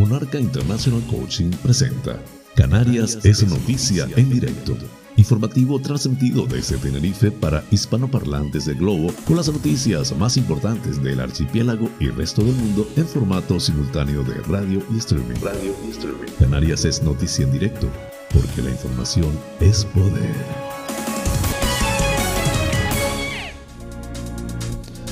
Monarca 0.00 0.40
International 0.40 1.02
Coaching 1.10 1.50
presenta 1.62 2.18
Canarias 2.54 3.18
es 3.22 3.46
noticia 3.46 4.08
en 4.16 4.30
directo. 4.30 4.74
Informativo 5.18 5.78
transmitido 5.78 6.46
desde 6.46 6.78
Tenerife 6.78 7.30
para 7.30 7.62
hispanoparlantes 7.70 8.64
del 8.64 8.78
globo 8.78 9.12
con 9.26 9.36
las 9.36 9.52
noticias 9.52 10.16
más 10.16 10.38
importantes 10.38 11.02
del 11.02 11.20
archipiélago 11.20 11.90
y 12.00 12.08
resto 12.08 12.42
del 12.42 12.54
mundo 12.54 12.88
en 12.96 13.06
formato 13.06 13.60
simultáneo 13.60 14.24
de 14.24 14.36
radio 14.44 14.82
y 14.90 14.96
streaming. 14.96 15.36
Radio 15.42 15.76
y 15.86 15.90
streaming. 15.90 16.32
Canarias 16.38 16.86
es 16.86 17.02
noticia 17.02 17.44
en 17.44 17.52
directo 17.52 17.86
porque 18.32 18.62
la 18.62 18.70
información 18.70 19.38
es 19.60 19.84
poder. 19.84 20.79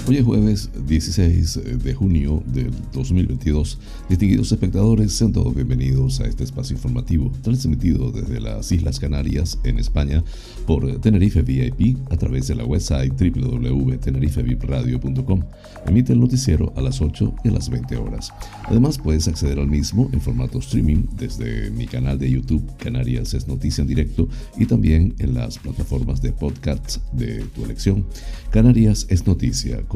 Hoy 0.09 0.17
es 0.17 0.25
jueves 0.25 0.71
16 0.87 1.83
de 1.85 1.93
junio 1.93 2.43
del 2.47 2.73
2022. 2.95 3.79
Distinguidos 4.09 4.51
espectadores, 4.51 5.13
sean 5.13 5.33
todos 5.33 5.55
bienvenidos 5.55 6.21
a 6.21 6.27
este 6.27 6.45
espacio 6.45 6.77
informativo, 6.77 7.31
transmitido 7.43 8.11
desde 8.11 8.41
las 8.41 8.73
Islas 8.73 8.99
Canarias, 8.99 9.59
en 9.65 9.79
España, 9.79 10.25
por 10.67 10.99
Tenerife 11.03 11.43
VIP 11.43 11.99
a 12.11 12.17
través 12.17 12.49
de 12.49 12.55
la 12.55 12.65
website 12.65 13.13
www.tenerifevipradio.com. 13.21 15.43
Emite 15.87 16.15
el 16.15 16.21
noticiero 16.21 16.73
a 16.75 16.81
las 16.81 17.03
8 17.03 17.35
y 17.45 17.49
a 17.49 17.53
las 17.53 17.69
20 17.69 17.95
horas. 17.99 18.33
Además, 18.65 18.97
puedes 18.97 19.29
acceder 19.29 19.59
al 19.59 19.69
mismo 19.69 20.09
en 20.15 20.23
formato 20.23 20.61
streaming 20.61 21.05
desde 21.19 21.71
mi 21.71 21.87
canal 21.87 22.19
de 22.19 22.31
YouTube 22.31 22.65
Canarias 22.79 23.35
es 23.35 23.47
Noticia 23.47 23.83
en 23.83 23.89
Directo 23.89 24.27
y 24.57 24.65
también 24.65 25.15
en 25.19 25.35
las 25.35 25.59
plataformas 25.59 26.23
de 26.23 26.33
podcasts 26.33 26.99
de 27.13 27.45
tu 27.55 27.63
elección. 27.63 28.07
Canarias 28.51 29.05
es 29.11 29.27
Noticia 29.27 29.83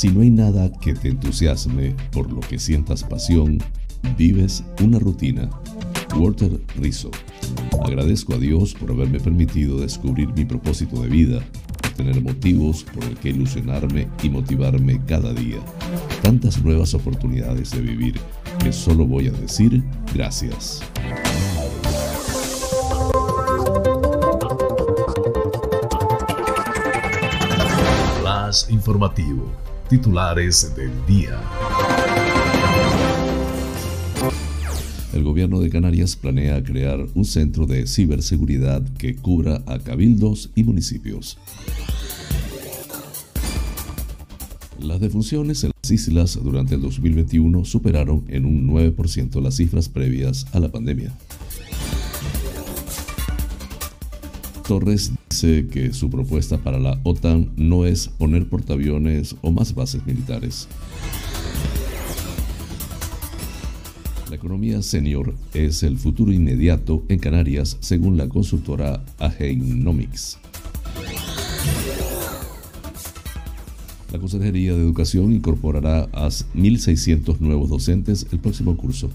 Si 0.00 0.08
no 0.08 0.22
hay 0.22 0.30
nada 0.30 0.72
que 0.72 0.94
te 0.94 1.08
entusiasme 1.08 1.94
por 2.10 2.32
lo 2.32 2.40
que 2.40 2.58
sientas 2.58 3.04
pasión, 3.04 3.58
vives 4.16 4.64
una 4.82 4.98
rutina. 4.98 5.50
Walter 6.16 6.58
Rizzo. 6.76 7.10
Agradezco 7.84 8.32
a 8.32 8.38
Dios 8.38 8.72
por 8.72 8.92
haberme 8.92 9.20
permitido 9.20 9.78
descubrir 9.78 10.32
mi 10.32 10.46
propósito 10.46 11.02
de 11.02 11.08
vida, 11.10 11.42
tener 11.98 12.22
motivos 12.22 12.82
por 12.82 13.04
el 13.04 13.18
que 13.18 13.28
ilusionarme 13.28 14.08
y 14.22 14.30
motivarme 14.30 15.02
cada 15.04 15.34
día. 15.34 15.58
Tantas 16.22 16.64
nuevas 16.64 16.94
oportunidades 16.94 17.70
de 17.72 17.82
vivir 17.82 18.14
que 18.58 18.72
solo 18.72 19.06
voy 19.06 19.28
a 19.28 19.32
decir 19.32 19.84
gracias. 20.14 20.80
Informativo 28.70 29.59
Titulares 29.90 30.72
del 30.76 30.92
día. 31.04 31.40
El 35.12 35.24
gobierno 35.24 35.58
de 35.58 35.68
Canarias 35.68 36.14
planea 36.14 36.62
crear 36.62 37.04
un 37.12 37.24
centro 37.24 37.66
de 37.66 37.88
ciberseguridad 37.88 38.84
que 38.98 39.16
cubra 39.16 39.64
a 39.66 39.80
cabildos 39.80 40.50
y 40.54 40.62
municipios. 40.62 41.38
Las 44.78 45.00
defunciones 45.00 45.64
en 45.64 45.72
las 45.82 45.90
islas 45.90 46.38
durante 46.40 46.76
el 46.76 46.82
2021 46.82 47.64
superaron 47.64 48.22
en 48.28 48.44
un 48.44 48.68
9% 48.68 49.42
las 49.42 49.56
cifras 49.56 49.88
previas 49.88 50.46
a 50.52 50.60
la 50.60 50.70
pandemia. 50.70 51.12
Torres 54.68 55.10
que 55.40 55.92
su 55.94 56.10
propuesta 56.10 56.58
para 56.58 56.78
la 56.78 57.00
OTAN 57.02 57.52
no 57.56 57.86
es 57.86 58.08
poner 58.08 58.46
portaaviones 58.46 59.36
o 59.40 59.50
más 59.50 59.74
bases 59.74 60.04
militares. 60.04 60.68
La 64.28 64.36
economía 64.36 64.82
senior 64.82 65.34
es 65.54 65.82
el 65.82 65.96
futuro 65.96 66.30
inmediato 66.30 67.04
en 67.08 67.18
Canarias, 67.18 67.78
según 67.80 68.18
la 68.18 68.28
consultora 68.28 69.02
Agenomics. 69.18 70.38
La 74.12 74.18
Consejería 74.18 74.74
de 74.74 74.80
Educación 74.80 75.32
incorporará 75.32 76.02
a 76.12 76.28
1.600 76.28 77.38
nuevos 77.40 77.70
docentes 77.70 78.26
el 78.30 78.40
próximo 78.40 78.76
curso. 78.76 79.10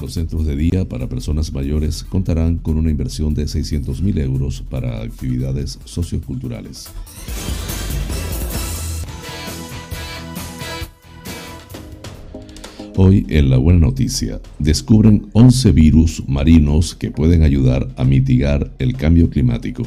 Los 0.00 0.12
centros 0.12 0.46
de 0.46 0.54
día 0.54 0.88
para 0.88 1.08
personas 1.08 1.52
mayores 1.52 2.04
contarán 2.04 2.58
con 2.58 2.76
una 2.76 2.90
inversión 2.90 3.34
de 3.34 3.44
600.000 3.44 4.20
euros 4.20 4.62
para 4.62 5.02
actividades 5.02 5.80
socioculturales. 5.84 6.88
Hoy 12.96 13.26
en 13.28 13.50
La 13.50 13.58
Buena 13.58 13.80
Noticia, 13.80 14.40
descubren 14.60 15.28
11 15.32 15.72
virus 15.72 16.22
marinos 16.28 16.94
que 16.94 17.10
pueden 17.10 17.42
ayudar 17.42 17.88
a 17.96 18.04
mitigar 18.04 18.72
el 18.78 18.96
cambio 18.96 19.30
climático. 19.30 19.82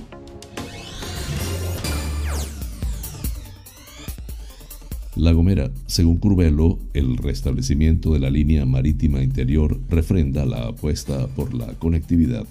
La 5.22 5.34
Gomera, 5.34 5.70
según 5.86 6.18
Curvelo, 6.18 6.80
el 6.96 7.16
restablecimiento 7.16 8.12
de 8.12 8.20
la 8.20 8.32
línea 8.32 8.66
marítima 8.66 9.22
interior 9.22 9.80
refrenda 9.88 10.46
la 10.46 10.70
apuesta 10.70 11.28
por 11.28 11.54
la 11.54 11.68
conectividad. 11.76 12.48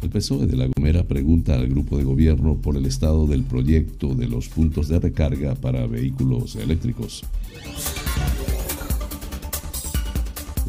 El 0.00 0.08
PSOE 0.08 0.46
de 0.46 0.56
La 0.56 0.66
Gomera 0.66 1.04
pregunta 1.04 1.52
al 1.56 1.68
grupo 1.68 1.98
de 1.98 2.04
gobierno 2.04 2.56
por 2.56 2.78
el 2.78 2.86
estado 2.86 3.26
del 3.26 3.42
proyecto 3.42 4.14
de 4.14 4.28
los 4.28 4.48
puntos 4.48 4.88
de 4.88 4.98
recarga 4.98 5.56
para 5.56 5.86
vehículos 5.86 6.56
eléctricos. 6.56 7.22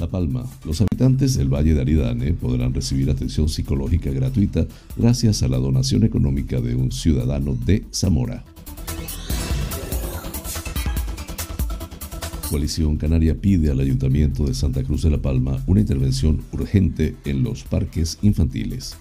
La 0.04 0.10
Palma. 0.10 0.46
Los 0.66 0.82
habitantes 0.82 1.38
del 1.38 1.48
Valle 1.48 1.74
de 1.74 1.80
Aridane 1.80 2.34
podrán 2.34 2.74
recibir 2.74 3.10
atención 3.10 3.48
psicológica 3.48 4.12
gratuita 4.12 4.68
gracias 4.98 5.44
a 5.44 5.48
la 5.48 5.58
donación 5.58 6.04
económica 6.04 6.60
de 6.60 6.76
un 6.76 6.92
ciudadano 6.92 7.58
de 7.66 7.86
Zamora. 7.94 8.44
Coalición 12.50 12.98
Canaria 12.98 13.40
pide 13.40 13.72
al 13.72 13.80
Ayuntamiento 13.80 14.46
de 14.46 14.54
Santa 14.54 14.84
Cruz 14.84 15.04
de 15.04 15.12
la 15.12 15.22
Palma 15.22 15.64
una 15.68 15.80
intervención 15.80 16.42
urgente 16.52 17.16
en 17.24 17.42
los 17.42 17.64
parques 17.64 18.20
infantiles. 18.22 18.98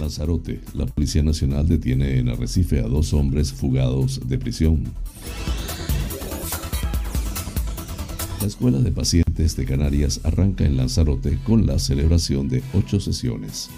Lanzarote, 0.00 0.62
la 0.72 0.86
Policía 0.86 1.22
Nacional 1.22 1.68
detiene 1.68 2.20
en 2.20 2.30
Arrecife 2.30 2.80
a 2.80 2.88
dos 2.88 3.12
hombres 3.12 3.52
fugados 3.52 4.26
de 4.26 4.38
prisión. 4.38 4.84
La 8.40 8.46
Escuela 8.46 8.78
de 8.78 8.90
Pacientes 8.90 9.54
de 9.54 9.66
Canarias 9.66 10.22
arranca 10.24 10.64
en 10.64 10.78
Lanzarote 10.78 11.38
con 11.44 11.66
la 11.66 11.78
celebración 11.78 12.48
de 12.48 12.62
ocho 12.72 12.98
sesiones. 12.98 13.68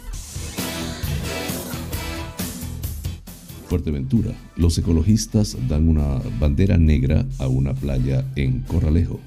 Fuerteventura, 3.68 4.30
los 4.54 4.78
ecologistas 4.78 5.56
dan 5.66 5.88
una 5.88 6.22
bandera 6.38 6.78
negra 6.78 7.26
a 7.40 7.48
una 7.48 7.74
playa 7.74 8.24
en 8.36 8.60
Corralejo. 8.60 9.18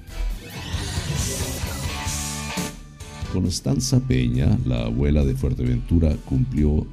Constanza 3.34 4.00
Peña, 4.00 4.58
la 4.66 4.86
abuela 4.86 5.26
de 5.26 5.36
Fuerteventura, 5.36 6.16
cumplió 6.26 6.88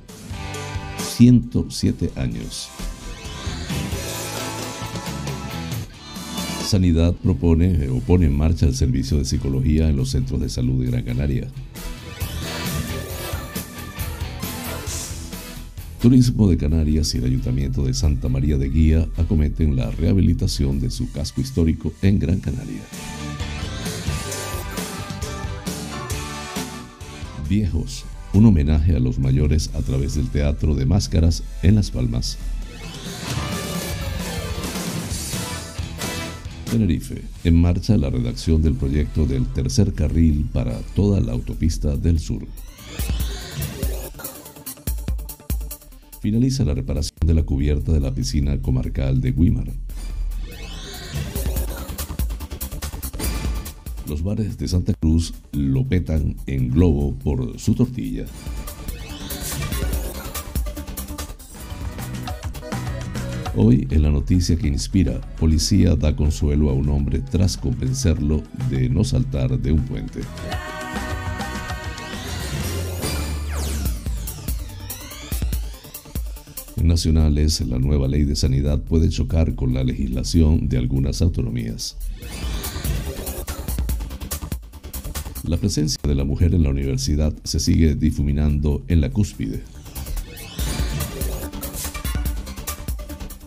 107 0.99 2.11
años. 2.17 2.71
Sanidad 6.73 7.15
propone 7.17 7.91
o 7.91 8.01
pone 8.01 8.25
en 8.25 8.35
marcha 8.35 8.65
el 8.65 8.75
servicio 8.75 9.19
de 9.19 9.27
psicología 9.27 9.91
en 9.91 9.97
los 9.97 10.09
centros 10.09 10.41
de 10.41 10.49
salud 10.49 10.83
de 10.83 10.91
Gran 10.91 11.03
Canaria. 11.03 11.47
Turismo 16.01 16.49
de 16.49 16.57
Canarias 16.57 17.15
y 17.15 17.19
el 17.19 17.27
Ayuntamiento 17.27 17.85
de 17.85 17.93
Santa 17.93 18.31
María 18.31 18.57
de 18.57 18.71
Guía 18.71 19.07
acometen 19.19 19.77
la 19.77 19.91
rehabilitación 19.91 20.81
de 20.81 20.91
su 20.91 21.13
casco 21.13 21.43
histórico 21.43 21.93
en 22.01 22.19
Gran 22.19 22.41
Canaria. 22.41 22.81
Viejos, 27.51 28.07
un 28.33 28.47
homenaje 28.47 28.97
a 28.97 28.99
los 28.99 29.19
mayores 29.19 29.69
a 29.75 29.83
través 29.83 30.15
del 30.15 30.31
Teatro 30.31 30.75
de 30.75 30.87
Máscaras 30.87 31.43
en 31.63 31.75
Las 31.75 31.91
Palmas. 31.91 32.39
Tenerife, 36.73 37.21
en 37.45 37.61
marcha 37.61 37.99
la 37.99 38.09
redacción 38.09 38.63
del 38.63 38.73
proyecto 38.73 39.27
del 39.27 39.45
tercer 39.45 39.93
carril 39.93 40.49
para 40.55 40.79
toda 40.95 41.21
la 41.21 41.33
autopista 41.33 41.99
del 41.99 42.19
sur. 42.19 42.47
Finaliza 46.23 46.65
la 46.65 46.73
reparación 46.73 47.19
de 47.27 47.35
la 47.35 47.43
cubierta 47.43 47.93
de 47.93 48.01
la 48.01 48.15
piscina 48.15 48.57
comarcal 48.63 49.21
de 49.21 49.33
Guimar. 49.33 49.71
Los 54.09 54.23
bares 54.23 54.57
de 54.57 54.67
Santa 54.67 54.95
Cruz 54.95 55.35
lo 55.53 55.87
petan 55.87 56.37
en 56.47 56.71
globo 56.71 57.13
por 57.19 57.59
su 57.61 57.75
tortilla. 57.75 58.25
Hoy, 63.55 63.87
en 63.91 64.03
la 64.03 64.11
noticia 64.11 64.57
que 64.57 64.67
inspira, 64.67 65.21
policía 65.39 65.95
da 65.95 66.17
consuelo 66.17 66.71
a 66.71 66.73
un 66.73 66.89
hombre 66.89 67.19
tras 67.19 67.59
convencerlo 67.59 68.43
de 68.71 68.89
no 68.89 69.05
saltar 69.05 69.61
de 69.61 69.73
un 69.73 69.83
puente. 69.83 70.21
En 76.79 76.87
nacionales, 76.89 77.61
la 77.61 77.79
nueva 77.79 78.09
ley 78.09 78.25
de 78.25 78.37
sanidad 78.37 78.81
puede 78.81 79.11
chocar 79.11 79.55
con 79.55 79.75
la 79.75 79.85
legislación 79.85 80.71
de 80.71 80.79
algunas 80.79 81.21
autonomías. 81.21 81.99
La 85.47 85.59
presencia 85.59 86.01
de 86.03 86.15
la 86.15 86.25
mujer 86.25 86.55
en 86.55 86.63
la 86.63 86.71
universidad 86.71 87.35
se 87.45 87.61
sigue 87.61 87.97
difuminando 87.97 88.83
en 88.89 89.03
la 89.03 89.11
cúspide. 89.11 89.63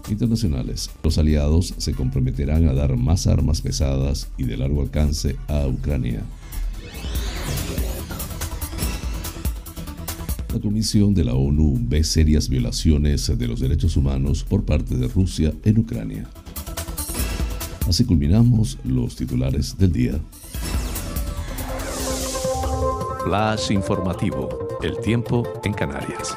Internacionales, 0.09 0.89
los 1.03 1.17
aliados 1.17 1.73
se 1.77 1.93
comprometerán 1.93 2.67
a 2.67 2.73
dar 2.73 2.97
más 2.97 3.27
armas 3.27 3.61
pesadas 3.61 4.29
y 4.37 4.43
de 4.43 4.57
largo 4.57 4.81
alcance 4.81 5.35
a 5.47 5.67
Ucrania. 5.67 6.23
La 10.53 10.61
Comisión 10.61 11.13
de 11.13 11.25
la 11.25 11.33
ONU 11.33 11.77
ve 11.81 12.03
serias 12.03 12.47
violaciones 12.47 13.37
de 13.37 13.47
los 13.47 13.59
derechos 13.59 13.97
humanos 13.97 14.45
por 14.47 14.63
parte 14.63 14.95
de 14.95 15.07
Rusia 15.09 15.53
en 15.63 15.79
Ucrania. 15.79 16.29
Así 17.87 18.05
culminamos 18.05 18.77
los 18.83 19.15
titulares 19.15 19.77
del 19.77 19.91
día. 19.91 20.19
Flash 23.25 23.71
informativo. 23.71 24.79
El 24.81 24.97
tiempo 24.99 25.43
en 25.63 25.73
Canarias. 25.73 26.35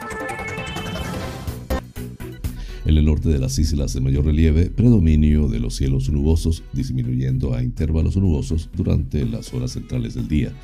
En 2.89 2.97
el 2.97 3.05
norte 3.05 3.29
de 3.29 3.39
las 3.39 3.59
islas 3.59 3.93
de 3.93 4.01
mayor 4.01 4.25
relieve, 4.25 4.71
predominio 4.71 5.47
de 5.47 5.61
los 5.61 5.77
cielos 5.77 6.09
nubosos, 6.09 6.63
disminuyendo 6.73 7.53
a 7.53 7.63
intervalos 7.63 8.17
nubosos 8.17 8.71
durante 8.75 9.27
las 9.27 9.53
horas 9.53 9.73
centrales 9.73 10.15
del 10.15 10.27
día. 10.27 10.55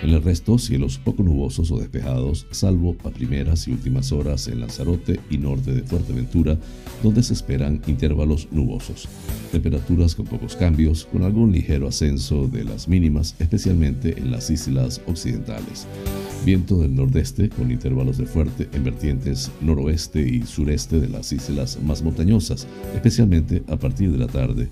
En 0.00 0.10
el 0.10 0.22
resto, 0.22 0.58
cielos 0.58 0.98
poco 0.98 1.24
nubosos 1.24 1.72
o 1.72 1.80
despejados, 1.80 2.46
salvo 2.52 2.96
a 3.02 3.10
primeras 3.10 3.66
y 3.66 3.72
últimas 3.72 4.12
horas 4.12 4.46
en 4.46 4.60
Lanzarote 4.60 5.18
y 5.28 5.38
norte 5.38 5.72
de 5.72 5.82
Fuerteventura, 5.82 6.56
donde 7.02 7.24
se 7.24 7.32
esperan 7.32 7.82
intervalos 7.88 8.46
nubosos. 8.52 9.08
Temperaturas 9.50 10.14
con 10.14 10.26
pocos 10.26 10.54
cambios, 10.54 11.06
con 11.06 11.24
algún 11.24 11.50
ligero 11.50 11.88
ascenso 11.88 12.46
de 12.46 12.62
las 12.62 12.86
mínimas, 12.86 13.34
especialmente 13.40 14.16
en 14.16 14.30
las 14.30 14.50
islas 14.50 15.00
occidentales. 15.08 15.88
Viento 16.44 16.78
del 16.78 16.96
nordeste 16.96 17.48
con 17.50 17.70
intervalos 17.70 18.18
de 18.18 18.26
fuerte 18.26 18.68
en 18.72 18.82
vertientes 18.82 19.52
noroeste 19.60 20.20
y 20.28 20.42
sureste 20.42 20.98
de 20.98 21.08
las 21.08 21.32
islas 21.32 21.78
más 21.80 22.02
montañosas, 22.02 22.66
especialmente 22.96 23.62
a 23.68 23.76
partir 23.76 24.10
de 24.10 24.18
la 24.18 24.26
tarde. 24.26 24.68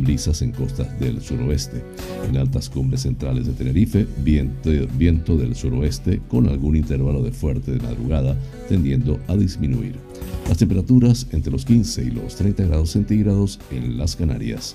Brisas 0.00 0.42
en 0.42 0.50
costas 0.50 0.98
del 0.98 1.20
suroeste. 1.20 1.84
En 2.28 2.38
altas 2.38 2.68
cumbres 2.68 3.02
centrales 3.02 3.46
de 3.46 3.52
Tenerife, 3.52 4.06
viento, 4.24 4.70
viento 4.96 5.36
del 5.36 5.54
suroeste 5.54 6.20
con 6.26 6.48
algún 6.48 6.74
intervalo 6.74 7.22
de 7.22 7.30
fuerte 7.30 7.70
de 7.70 7.78
madrugada 7.78 8.36
tendiendo 8.68 9.20
a 9.28 9.36
disminuir. 9.36 9.94
Las 10.48 10.58
temperaturas 10.58 11.28
entre 11.30 11.52
los 11.52 11.64
15 11.64 12.02
y 12.02 12.10
los 12.10 12.34
30 12.34 12.64
grados 12.64 12.90
centígrados 12.90 13.60
en 13.70 13.96
las 13.96 14.16
Canarias. 14.16 14.74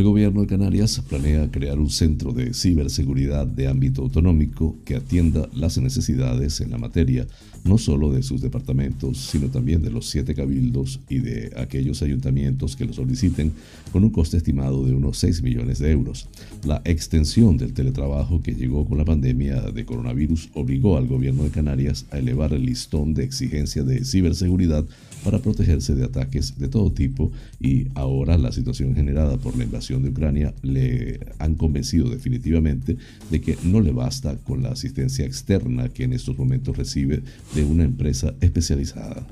El 0.00 0.06
gobierno 0.06 0.40
de 0.40 0.46
Canarias 0.46 1.02
planea 1.06 1.50
crear 1.50 1.78
un 1.78 1.90
centro 1.90 2.32
de 2.32 2.54
ciberseguridad 2.54 3.46
de 3.46 3.68
ámbito 3.68 4.00
autonómico 4.00 4.78
que 4.86 4.96
atienda 4.96 5.46
las 5.54 5.76
necesidades 5.76 6.62
en 6.62 6.70
la 6.70 6.78
materia, 6.78 7.26
no 7.64 7.76
solo 7.76 8.10
de 8.10 8.22
sus 8.22 8.40
departamentos, 8.40 9.18
sino 9.18 9.48
también 9.48 9.82
de 9.82 9.90
los 9.90 10.08
siete 10.08 10.34
cabildos 10.34 11.00
y 11.10 11.18
de 11.18 11.52
aquellos 11.54 12.00
ayuntamientos 12.00 12.76
que 12.76 12.86
lo 12.86 12.94
soliciten, 12.94 13.52
con 13.92 14.02
un 14.02 14.08
coste 14.08 14.38
estimado 14.38 14.86
de 14.86 14.94
unos 14.94 15.18
6 15.18 15.42
millones 15.42 15.80
de 15.80 15.90
euros. 15.90 16.28
La 16.64 16.80
extensión 16.86 17.58
del 17.58 17.74
teletrabajo 17.74 18.40
que 18.40 18.54
llegó 18.54 18.86
con 18.86 18.96
la 18.96 19.04
pandemia 19.04 19.60
de 19.60 19.84
coronavirus 19.84 20.48
obligó 20.54 20.96
al 20.96 21.08
gobierno 21.08 21.44
de 21.44 21.50
Canarias 21.50 22.06
a 22.10 22.16
elevar 22.16 22.54
el 22.54 22.64
listón 22.64 23.12
de 23.12 23.24
exigencia 23.24 23.82
de 23.82 24.02
ciberseguridad 24.06 24.86
para 25.24 25.38
protegerse 25.38 25.94
de 25.94 26.04
ataques 26.04 26.58
de 26.58 26.68
todo 26.68 26.92
tipo 26.92 27.30
y 27.60 27.88
ahora 27.94 28.38
la 28.38 28.52
situación 28.52 28.94
generada 28.94 29.36
por 29.36 29.56
la 29.56 29.64
invasión 29.64 30.02
de 30.02 30.10
Ucrania 30.10 30.54
le 30.62 31.20
han 31.38 31.54
convencido 31.54 32.08
definitivamente 32.08 32.96
de 33.30 33.40
que 33.40 33.56
no 33.64 33.80
le 33.80 33.92
basta 33.92 34.36
con 34.36 34.62
la 34.62 34.70
asistencia 34.70 35.24
externa 35.24 35.88
que 35.88 36.04
en 36.04 36.12
estos 36.12 36.38
momentos 36.38 36.76
recibe 36.76 37.22
de 37.54 37.64
una 37.64 37.84
empresa 37.84 38.34
especializada. 38.40 39.26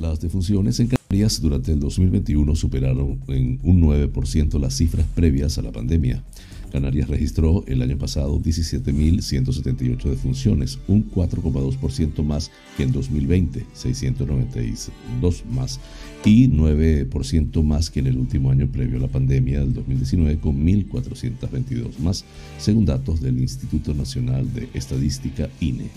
Las 0.00 0.18
defunciones 0.20 0.80
en 0.80 0.88
Canarias 0.88 1.42
durante 1.42 1.72
el 1.72 1.80
2021 1.80 2.56
superaron 2.56 3.20
en 3.28 3.58
un 3.62 3.82
9% 3.82 4.58
las 4.58 4.74
cifras 4.74 5.06
previas 5.14 5.58
a 5.58 5.62
la 5.62 5.72
pandemia. 5.72 6.24
Canarias 6.70 7.08
registró 7.08 7.64
el 7.66 7.82
año 7.82 7.98
pasado 7.98 8.40
17.178 8.40 10.02
defunciones, 10.04 10.78
un 10.88 11.10
4,2% 11.10 12.22
más 12.24 12.50
que 12.76 12.84
en 12.84 12.92
2020, 12.92 13.66
692 13.72 15.44
más, 15.50 15.80
y 16.24 16.48
9% 16.48 17.62
más 17.62 17.90
que 17.90 18.00
en 18.00 18.06
el 18.06 18.18
último 18.18 18.50
año 18.50 18.68
previo 18.68 18.98
a 18.98 19.00
la 19.00 19.08
pandemia 19.08 19.60
del 19.60 19.74
2019, 19.74 20.38
con 20.38 20.64
1.422 20.64 21.98
más, 21.98 22.24
según 22.58 22.86
datos 22.86 23.20
del 23.20 23.38
Instituto 23.40 23.94
Nacional 23.94 24.52
de 24.54 24.68
Estadística 24.74 25.48
INE. 25.60 25.90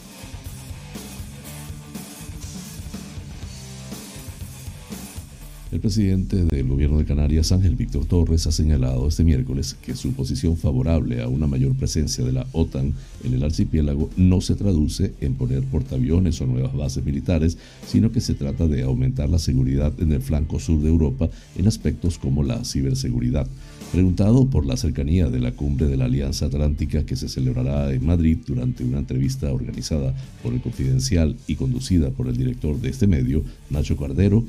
El 5.74 5.80
presidente 5.80 6.46
del 6.46 6.68
gobierno 6.68 7.00
de 7.00 7.06
Canarias, 7.06 7.51
Ángel 7.51 7.75
Víctor 7.75 8.06
Torres, 8.06 8.46
ha 8.46 8.51
señalado 8.51 9.08
este 9.08 9.24
miércoles 9.24 9.75
que 9.84 9.96
su 9.96 10.13
posición 10.13 10.56
favorable 10.56 11.24
a 11.24 11.27
una 11.27 11.48
mayor 11.48 11.74
presencia 11.74 12.24
de 12.24 12.32
la 12.32 12.46
OTAN 12.51 12.94
en 13.24 13.34
el 13.34 13.44
archipiélago 13.44 14.08
no 14.15 14.39
se 14.39 14.53
traduce 14.53 15.13
en 15.20 15.34
poner 15.34 15.63
portaaviones 15.63 16.39
o 16.42 16.46
nuevas 16.46 16.75
bases 16.75 17.03
militares, 17.03 17.58
sino 17.88 18.12
que 18.12 18.22
se 18.22 18.36
trata 18.36 18.68
de 18.68 18.84
aumentar 18.84 19.30
la 19.30 19.39
seguridad 19.39 19.92
en 20.00 20.12
el 20.12 20.22
flanco 20.22 20.60
sur 20.60 20.80
de 20.80 20.89
Europa 20.89 21.32
en 21.56 21.65
aspectos 21.68 22.20
como 22.20 22.44
la 22.44 22.63
ciberseguridad. 22.63 23.48
Preguntado 23.92 24.46
por 24.46 24.68
la 24.68 24.77
cercanía 24.77 25.30
de 25.30 25.39
la 25.39 25.53
cumbre 25.53 25.88
de 25.88 25.98
la 25.98 26.06
Alianza 26.06 26.46
Atlántica 26.46 27.03
que 27.03 27.15
se 27.15 27.30
celebrará 27.30 27.92
en 27.92 28.06
Madrid 28.06 28.38
durante 28.46 28.84
una 28.84 29.00
entrevista 29.00 29.51
organizada 29.51 30.13
por 30.44 30.53
el 30.53 30.62
Confidencial 30.62 31.36
y 31.48 31.56
conducida 31.56 32.12
por 32.12 32.27
el 32.27 32.38
director 32.38 32.80
de 32.80 32.89
este 32.89 33.08
medio, 33.08 33.44
Nacho 33.72 33.98
Cardero, 33.98 34.46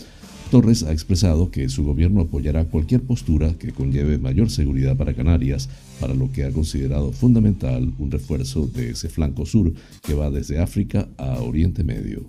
Torres 0.55 0.85
ha 0.85 0.93
expresado 0.93 1.51
que 1.51 1.69
su 1.69 1.83
gobierno 1.83 2.21
apoyará 2.21 2.65
cualquier 2.67 3.03
postura 3.03 3.55
que 3.59 3.73
conlleve 3.73 4.19
mayor 4.19 4.51
seguridad 4.51 4.97
para 4.97 5.13
Canarias, 5.13 5.69
para 5.99 6.15
lo 6.15 6.31
que 6.31 6.45
ha 6.45 6.53
considerado 6.53 7.11
fundamental 7.11 7.93
un 7.99 8.09
refuerzo 8.13 8.69
de 8.69 8.91
ese 8.91 9.09
flanco 9.09 9.47
sur 9.47 9.73
que 10.07 10.15
va 10.15 10.31
desde 10.31 10.61
África 10.61 11.09
a 11.19 11.41
Oriente 11.41 11.83
Medio. 11.83 12.25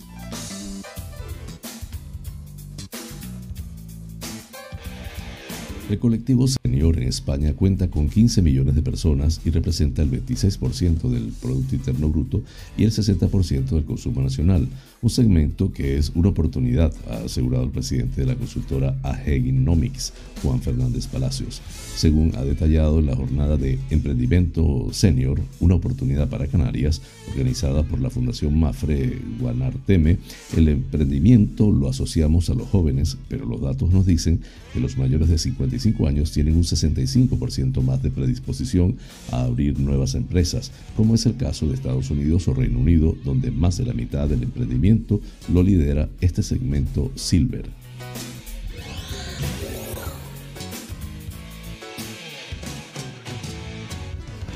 El 5.87 5.99
colectivo 5.99 6.47
senior 6.65 6.97
en 6.97 7.07
España 7.07 7.53
cuenta 7.53 7.91
con 7.91 8.09
15 8.09 8.41
millones 8.41 8.73
de 8.73 8.81
personas 8.81 9.39
y 9.45 9.51
representa 9.51 10.01
el 10.01 10.09
26% 10.09 11.09
del 11.09 11.31
Producto 11.39 11.75
Interno 11.75 12.09
Bruto 12.09 12.41
y 12.75 12.85
el 12.85 12.91
60% 12.91 13.65
del 13.65 13.85
consumo 13.85 14.21
nacional, 14.21 14.67
un 15.03 15.09
segmento 15.11 15.71
que 15.71 15.97
es 15.97 16.11
una 16.15 16.29
oportunidad, 16.29 16.91
ha 17.07 17.25
asegurado 17.25 17.65
el 17.65 17.69
presidente 17.69 18.21
de 18.21 18.27
la 18.27 18.35
consultora 18.35 18.97
Ageginomics, 19.03 20.13
Juan 20.41 20.59
Fernández 20.59 21.05
Palacios. 21.05 21.61
Según 21.95 22.35
ha 22.35 22.43
detallado 22.43 22.97
en 22.97 23.05
la 23.05 23.15
jornada 23.15 23.57
de 23.57 23.77
Emprendimiento 23.91 24.89
Senior, 24.91 25.39
una 25.59 25.75
oportunidad 25.75 26.27
para 26.29 26.47
Canarias, 26.47 27.01
organizada 27.29 27.83
por 27.83 27.99
la 27.99 28.09
Fundación 28.09 28.59
Mafre 28.59 29.19
Guanarteme, 29.39 30.17
el 30.57 30.69
emprendimiento 30.69 31.69
lo 31.71 31.89
asociamos 31.89 32.49
a 32.49 32.55
los 32.55 32.67
jóvenes, 32.69 33.17
pero 33.29 33.45
los 33.45 33.61
datos 33.61 33.91
nos 33.91 34.07
dicen 34.07 34.41
que 34.73 34.79
los 34.79 34.97
mayores 34.97 35.29
de 35.29 35.37
55 35.37 36.07
años 36.07 36.31
tienen 36.31 36.54
un 36.55 36.63
65% 36.63 37.81
más 37.81 38.01
de 38.01 38.11
predisposición 38.11 38.97
a 39.31 39.43
abrir 39.43 39.79
nuevas 39.79 40.15
empresas, 40.15 40.71
como 40.95 41.15
es 41.15 41.25
el 41.25 41.35
caso 41.35 41.67
de 41.67 41.75
Estados 41.75 42.09
Unidos 42.09 42.47
o 42.47 42.53
Reino 42.53 42.79
Unido, 42.79 43.15
donde 43.23 43.51
más 43.51 43.77
de 43.77 43.85
la 43.85 43.93
mitad 43.93 44.27
del 44.27 44.43
emprendimiento 44.43 45.21
lo 45.51 45.63
lidera 45.63 46.09
este 46.21 46.43
segmento 46.43 47.11
Silver. 47.15 47.84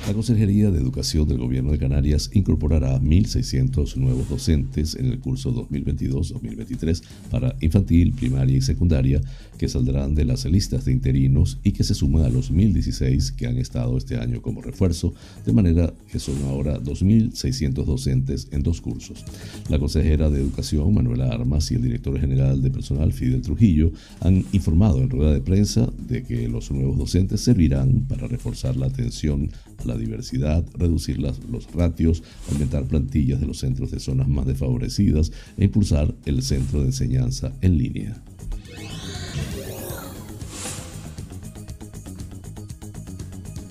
La 0.09 0.15
Consejería 0.15 0.71
de 0.71 0.79
Educación 0.79 1.27
del 1.27 1.37
Gobierno 1.37 1.71
de 1.71 1.77
Canarias 1.77 2.31
incorporará 2.33 2.99
1.600 2.99 3.95
nuevos 3.97 4.27
docentes 4.27 4.95
en 4.95 5.05
el 5.05 5.19
curso 5.19 5.53
2022-2023 5.69 7.03
para 7.29 7.55
infantil, 7.61 8.13
primaria 8.13 8.57
y 8.57 8.61
secundaria 8.61 9.21
que 9.59 9.69
saldrán 9.69 10.15
de 10.15 10.25
las 10.25 10.45
listas 10.45 10.85
de 10.85 10.93
interinos 10.93 11.59
y 11.63 11.73
que 11.73 11.83
se 11.83 11.93
suman 11.93 12.23
a 12.23 12.29
los 12.29 12.51
1.016 12.51 13.35
que 13.35 13.45
han 13.45 13.59
estado 13.59 13.99
este 13.99 14.15
año 14.15 14.41
como 14.41 14.63
refuerzo, 14.63 15.13
de 15.45 15.53
manera 15.53 15.93
que 16.11 16.17
son 16.17 16.41
ahora 16.45 16.79
2.600 16.79 17.85
docentes 17.85 18.47
en 18.49 18.63
dos 18.63 18.81
cursos. 18.81 19.23
La 19.69 19.77
consejera 19.77 20.31
de 20.31 20.39
Educación, 20.39 20.91
Manuela 20.91 21.27
Armas, 21.27 21.69
y 21.71 21.75
el 21.75 21.83
director 21.83 22.19
general 22.19 22.63
de 22.63 22.71
personal, 22.71 23.13
Fidel 23.13 23.43
Trujillo, 23.43 23.91
han 24.21 24.43
informado 24.53 25.03
en 25.03 25.11
rueda 25.11 25.33
de 25.33 25.41
prensa 25.41 25.87
de 25.99 26.23
que 26.23 26.47
los 26.47 26.71
nuevos 26.71 26.97
docentes 26.97 27.41
servirán 27.41 28.05
para 28.07 28.27
reforzar 28.27 28.75
la 28.75 28.87
atención 28.87 29.51
a 29.77 29.85
la 29.85 29.98
diversidad, 29.99 30.65
reducir 30.77 31.19
los 31.19 31.39
ratios, 31.73 32.23
aumentar 32.51 32.85
plantillas 32.85 33.39
de 33.39 33.47
los 33.47 33.59
centros 33.59 33.91
de 33.91 33.99
zonas 33.99 34.27
más 34.27 34.45
desfavorecidas 34.45 35.31
e 35.57 35.65
impulsar 35.65 36.13
el 36.25 36.41
centro 36.41 36.79
de 36.79 36.87
enseñanza 36.87 37.51
en 37.61 37.77
línea. 37.77 38.21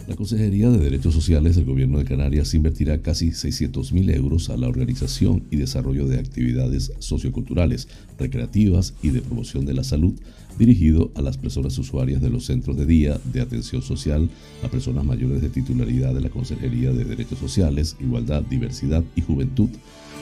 La 0.08 0.16
Consejería 0.16 0.70
de 0.70 0.78
Derechos 0.78 1.12
Sociales 1.12 1.54
del 1.54 1.66
Gobierno 1.66 1.98
de 1.98 2.06
Canarias 2.06 2.54
invertirá 2.54 3.02
casi 3.02 3.28
600.000 3.28 4.16
euros 4.16 4.48
a 4.48 4.56
la 4.56 4.66
organización 4.66 5.44
y 5.50 5.56
desarrollo 5.56 6.06
de 6.06 6.18
actividades 6.18 6.92
socioculturales, 6.98 7.88
recreativas 8.18 8.94
y 9.02 9.10
de 9.10 9.20
promoción 9.20 9.66
de 9.66 9.74
la 9.74 9.84
salud 9.84 10.14
dirigido 10.58 11.10
a 11.14 11.22
las 11.22 11.38
personas 11.38 11.78
usuarias 11.78 12.20
de 12.20 12.30
los 12.30 12.44
centros 12.44 12.76
de 12.76 12.84
día 12.84 13.20
de 13.32 13.40
atención 13.40 13.80
social, 13.80 14.28
a 14.64 14.68
personas 14.68 15.04
mayores 15.04 15.40
de 15.40 15.48
titularidad 15.48 16.12
de 16.12 16.20
la 16.20 16.30
Consejería 16.30 16.92
de 16.92 17.04
Derechos 17.04 17.38
Sociales, 17.38 17.96
Igualdad, 18.00 18.42
Diversidad 18.42 19.04
y 19.14 19.22
Juventud, 19.22 19.70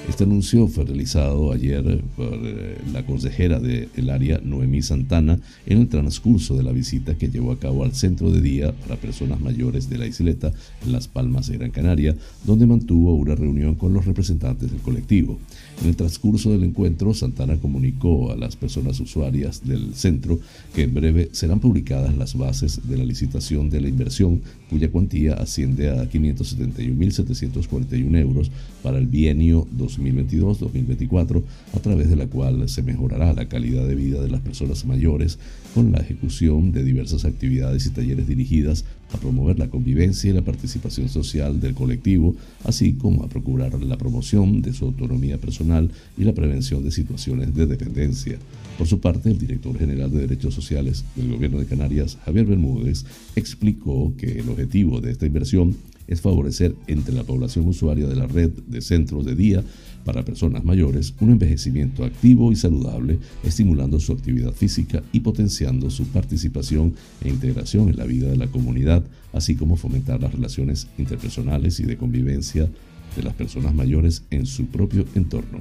este 0.09 0.25
anuncio 0.25 0.69
fue 0.69 0.85
realizado 0.85 1.53
ayer 1.53 2.01
por 2.17 2.39
eh, 2.43 2.79
la 2.93 3.05
consejera 3.05 3.59
del 3.59 4.11
área, 4.11 4.41
Noemí 4.43 4.81
Santana, 4.81 5.39
en 5.67 5.79
el 5.79 5.89
transcurso 5.89 6.57
de 6.57 6.63
la 6.63 6.73
visita 6.73 7.19
que 7.19 7.29
llevó 7.29 7.53
a 7.53 7.59
cabo 7.59 7.85
al 7.85 7.95
centro 7.95 8.31
de 8.31 8.41
día 8.41 8.73
para 8.73 8.97
personas 8.97 9.41
mayores 9.41 9.91
de 9.91 9.99
la 9.99 10.07
isleta 10.07 10.53
en 10.85 10.93
Las 10.93 11.09
Palmas 11.09 11.49
de 11.49 11.59
Gran 11.59 11.71
Canaria, 11.71 12.17
donde 12.45 12.67
mantuvo 12.67 13.15
una 13.15 13.35
reunión 13.35 13.75
con 13.75 13.93
los 13.93 14.07
representantes 14.07 14.71
del 14.71 14.81
colectivo. 14.81 15.39
En 15.83 15.89
el 15.89 15.97
transcurso 15.97 16.51
del 16.51 16.65
encuentro, 16.65 17.13
Santana 17.13 17.57
comunicó 17.57 18.31
a 18.31 18.37
las 18.37 18.57
personas 18.57 19.01
usuarias 19.01 19.67
del 19.67 19.95
centro 19.95 20.39
que 20.75 20.83
en 20.83 20.95
breve 20.95 21.31
serán 21.33 21.61
publicadas 21.61 22.17
las 22.17 22.37
bases 22.37 22.89
de 22.89 22.97
la 22.97 23.05
licitación 23.05 23.71
de 23.71 23.81
la 23.81 23.89
inversión, 23.89 24.41
cuya 24.69 24.91
cuantía 24.91 25.35
asciende 25.35 25.91
a 25.91 26.09
571.741 26.09 28.19
euros 28.19 28.51
para 28.83 28.99
el 28.99 29.07
bienio 29.07 29.69
2022-2024, 29.77 31.43
a 31.75 31.81
través 31.81 32.09
de 32.09 32.17
la 32.17 32.27
cual 32.27 32.69
se 32.69 32.83
mejorará 32.83 33.33
la 33.33 33.49
calidad 33.49 33.87
de 33.87 33.95
vida 33.95 34.21
de 34.21 34.31
las 34.31 34.41
personas 34.41 34.85
mayores 34.85 35.39
con 35.75 35.93
la 35.93 35.99
ejecución 35.99 36.73
de 36.73 36.83
diversas 36.85 37.25
actividades 37.25 37.87
y 37.87 37.91
talleres 37.91 38.27
dirigidas 38.27 38.85
a 39.13 39.19
promover 39.19 39.59
la 39.59 39.69
convivencia 39.69 40.31
y 40.31 40.35
la 40.35 40.43
participación 40.43 41.09
social 41.09 41.61
del 41.61 41.75
colectivo, 41.75 42.35
así 42.65 42.95
como 42.95 43.23
a 43.25 43.29
procurar 43.29 43.81
la 43.83 43.97
promoción 43.97 44.63
de 44.63 44.73
su 44.73 44.87
autonomía 44.87 45.39
personal 45.39 45.91
y 46.19 46.25
la 46.25 46.35
prevención 46.35 46.83
de 46.85 46.91
situaciones 46.91 47.55
de 47.55 47.67
dependencia. 47.67 48.39
Por 48.79 48.87
su 48.87 49.01
parte, 49.01 49.31
el 49.31 49.39
director 49.39 49.79
general 49.79 50.11
de 50.11 50.21
Derechos 50.21 50.55
Sociales 50.55 51.05
del 51.15 51.33
Gobierno 51.33 51.59
de 51.59 51.67
Canarias, 51.67 52.19
Javier 52.25 52.47
Bermúdez, 52.47 53.05
explicó 53.35 54.13
que 54.19 54.41
el 54.41 54.49
objetivo 54.49 55.01
de 55.01 55.13
esta 55.13 55.27
inversión 55.27 55.77
es 56.07 56.21
favorecer 56.21 56.75
entre 56.87 57.15
la 57.15 57.25
población 57.25 57.67
usuaria 57.67 58.07
de 58.07 58.17
la 58.17 58.27
red 58.27 58.51
de 58.51 58.81
centros 58.81 59.25
de 59.25 59.35
día 59.35 59.65
para 60.07 60.25
personas 60.25 60.65
mayores 60.65 61.13
un 61.21 61.33
envejecimiento 61.33 62.05
activo 62.05 62.53
y 62.53 62.57
saludable, 62.57 63.19
estimulando 63.43 63.99
su 63.99 64.13
actividad 64.13 64.53
física 64.53 65.03
y 65.13 65.21
potenciando 65.21 65.91
su 65.91 66.07
participación 66.07 66.95
e 67.23 67.29
integración 67.29 67.89
en 67.89 67.97
la 67.97 68.05
vida 68.05 68.29
de 68.29 68.37
la 68.37 68.47
comunidad, 68.47 69.03
así 69.33 69.57
como 69.57 69.77
fomentar 69.77 70.23
las 70.23 70.33
relaciones 70.33 70.87
interpersonales 70.97 71.81
y 71.81 71.83
de 71.83 71.97
convivencia 71.97 72.71
de 73.17 73.23
las 73.23 73.35
personas 73.35 73.75
mayores 73.75 74.23
en 74.31 74.47
su 74.47 74.67
propio 74.67 75.05
entorno. 75.17 75.61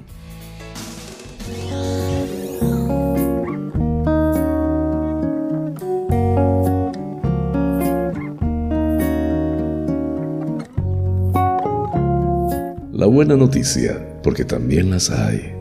La 12.96 13.08
buena 13.08 13.36
noticia, 13.36 14.14
porque 14.25 14.44
también 14.44 14.89
las 14.89 15.12
hay. 15.12 15.54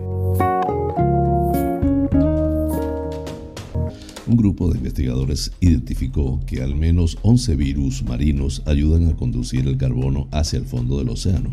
Un 4.35 4.38
grupo 4.38 4.69
de 4.69 4.79
investigadores 4.79 5.53
identificó 5.61 6.41
que 6.45 6.61
al 6.61 6.75
menos 6.75 7.19
11 7.23 7.55
virus 7.55 8.03
marinos 8.03 8.64
ayudan 8.67 9.07
a 9.07 9.14
conducir 9.14 9.69
el 9.69 9.76
carbono 9.76 10.26
hacia 10.33 10.59
el 10.59 10.64
fondo 10.64 10.99
del 10.99 11.11
océano. 11.11 11.50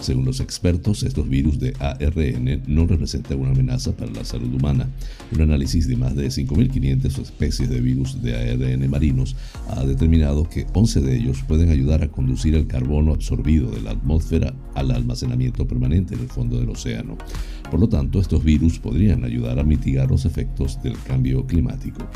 Según 0.00 0.24
los 0.24 0.40
expertos, 0.40 1.02
estos 1.02 1.28
virus 1.28 1.60
de 1.60 1.74
ARN 1.78 2.62
no 2.66 2.86
representan 2.86 3.38
una 3.38 3.50
amenaza 3.50 3.94
para 3.94 4.10
la 4.12 4.24
salud 4.24 4.54
humana. 4.54 4.88
Un 5.30 5.42
análisis 5.42 5.86
de 5.86 5.96
más 5.96 6.16
de 6.16 6.28
5.500 6.28 7.20
especies 7.20 7.68
de 7.68 7.82
virus 7.82 8.22
de 8.22 8.34
ARN 8.34 8.88
marinos 8.88 9.36
ha 9.68 9.84
determinado 9.84 10.48
que 10.48 10.66
11 10.72 11.02
de 11.02 11.18
ellos 11.18 11.44
pueden 11.46 11.68
ayudar 11.68 12.02
a 12.02 12.08
conducir 12.08 12.54
el 12.54 12.66
carbono 12.66 13.12
absorbido 13.12 13.70
de 13.70 13.82
la 13.82 13.90
atmósfera 13.90 14.54
al 14.74 14.90
almacenamiento 14.90 15.68
permanente 15.68 16.14
en 16.14 16.20
el 16.20 16.28
fondo 16.28 16.58
del 16.58 16.70
océano. 16.70 17.18
Por 17.70 17.78
lo 17.78 17.88
tanto, 17.88 18.20
estos 18.20 18.42
virus 18.42 18.78
podrían 18.78 19.24
ayudar 19.24 19.58
a 19.58 19.64
mitigar 19.64 20.10
los 20.10 20.24
efectos 20.24 20.82
del 20.82 20.94
cambio 21.02 21.46
climático. 21.46 22.08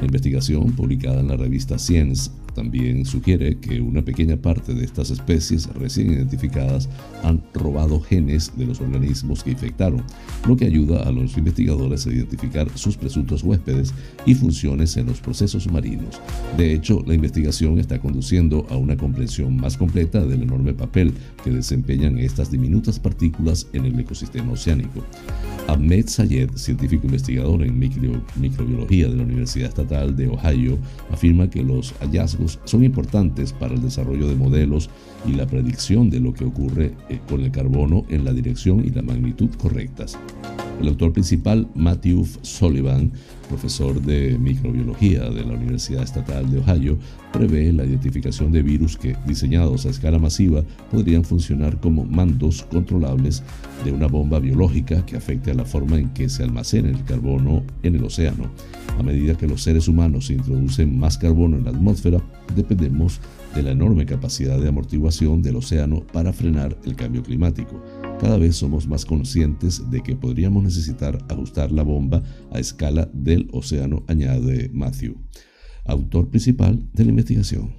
La 0.00 0.06
investigación 0.06 0.72
publicada 0.72 1.20
en 1.20 1.28
la 1.28 1.36
revista 1.36 1.78
Science 1.78 2.30
también 2.56 3.04
sugiere 3.04 3.58
que 3.58 3.80
una 3.80 4.02
pequeña 4.02 4.36
parte 4.36 4.74
de 4.74 4.84
estas 4.84 5.10
especies 5.10 5.68
recién 5.74 6.12
identificadas 6.12 6.88
han 7.22 7.42
robado 7.54 8.00
genes 8.00 8.52
de 8.56 8.66
los 8.66 8.80
organismos 8.80 9.44
que 9.44 9.52
infectaron, 9.52 10.02
lo 10.48 10.56
que 10.56 10.64
ayuda 10.64 11.02
a 11.02 11.12
los 11.12 11.36
investigadores 11.36 12.06
a 12.06 12.10
identificar 12.10 12.66
sus 12.74 12.96
presuntos 12.96 13.44
huéspedes 13.44 13.92
y 14.24 14.34
funciones 14.34 14.96
en 14.96 15.06
los 15.06 15.20
procesos 15.20 15.70
marinos. 15.70 16.20
De 16.56 16.72
hecho, 16.72 17.04
la 17.06 17.14
investigación 17.14 17.78
está 17.78 18.00
conduciendo 18.00 18.66
a 18.70 18.76
una 18.76 18.96
comprensión 18.96 19.56
más 19.56 19.76
completa 19.76 20.24
del 20.24 20.42
enorme 20.42 20.72
papel 20.72 21.12
que 21.44 21.50
desempeñan 21.50 22.18
estas 22.18 22.50
diminutas 22.50 22.98
partículas 22.98 23.68
en 23.74 23.84
el 23.84 24.00
ecosistema 24.00 24.52
oceánico. 24.52 25.04
Ahmed 25.68 26.06
Sayed, 26.06 26.50
científico 26.54 27.06
investigador 27.06 27.62
en 27.62 27.78
microbiología 27.78 29.08
de 29.08 29.16
la 29.16 29.24
Universidad 29.24 29.68
Estatal 29.68 30.16
de 30.16 30.28
Ohio, 30.28 30.78
afirma 31.10 31.50
que 31.50 31.62
los 31.62 31.92
hallazgos 32.00 32.45
son 32.64 32.84
importantes 32.84 33.52
para 33.52 33.74
el 33.74 33.82
desarrollo 33.82 34.28
de 34.28 34.36
modelos 34.36 34.90
y 35.26 35.32
la 35.32 35.46
predicción 35.46 36.10
de 36.10 36.20
lo 36.20 36.32
que 36.32 36.44
ocurre 36.44 36.92
eh, 37.08 37.20
con 37.28 37.40
el 37.40 37.50
carbono 37.50 38.04
en 38.08 38.24
la 38.24 38.32
dirección 38.32 38.84
y 38.84 38.90
la 38.90 39.02
magnitud 39.02 39.50
correctas. 39.56 40.18
El 40.80 40.88
autor 40.88 41.12
principal, 41.12 41.66
Matthew 41.74 42.26
Sullivan, 42.42 43.10
profesor 43.48 44.00
de 44.02 44.36
microbiología 44.38 45.30
de 45.30 45.44
la 45.44 45.54
Universidad 45.54 46.02
Estatal 46.02 46.50
de 46.50 46.58
Ohio, 46.58 46.98
prevé 47.32 47.72
la 47.72 47.84
identificación 47.84 48.52
de 48.52 48.62
virus 48.62 48.96
que, 48.96 49.16
diseñados 49.26 49.86
a 49.86 49.90
escala 49.90 50.18
masiva, 50.18 50.62
podrían 50.90 51.24
funcionar 51.24 51.80
como 51.80 52.04
mandos 52.04 52.62
controlables 52.70 53.42
de 53.84 53.92
una 53.92 54.06
bomba 54.06 54.38
biológica 54.38 55.04
que 55.06 55.16
afecte 55.16 55.50
a 55.50 55.54
la 55.54 55.64
forma 55.64 55.98
en 55.98 56.10
que 56.10 56.28
se 56.28 56.42
almacena 56.42 56.90
el 56.90 57.04
carbono 57.04 57.62
en 57.82 57.96
el 57.96 58.04
océano. 58.04 58.50
A 58.98 59.02
medida 59.02 59.36
que 59.36 59.46
los 59.46 59.62
seres 59.62 59.88
humanos 59.88 60.30
introducen 60.30 60.98
más 60.98 61.16
carbono 61.16 61.56
en 61.56 61.64
la 61.64 61.70
atmósfera, 61.70 62.20
dependemos 62.54 63.20
de 63.54 63.62
la 63.62 63.70
enorme 63.70 64.04
capacidad 64.04 64.58
de 64.58 64.68
amortiguación 64.68 65.40
del 65.40 65.56
océano 65.56 66.02
para 66.12 66.32
frenar 66.32 66.76
el 66.84 66.96
cambio 66.96 67.22
climático. 67.22 67.82
Cada 68.20 68.38
vez 68.38 68.56
somos 68.56 68.86
más 68.86 69.04
conscientes 69.04 69.90
de 69.90 70.02
que 70.02 70.16
podríamos 70.16 70.62
necesitar 70.62 71.18
ajustar 71.28 71.70
la 71.70 71.82
bomba 71.82 72.22
a 72.50 72.58
escala 72.58 73.08
del 73.12 73.48
océano, 73.52 74.04
añade 74.08 74.70
Matthew, 74.72 75.16
autor 75.84 76.30
principal 76.30 76.82
de 76.92 77.04
la 77.04 77.10
investigación. 77.10 77.74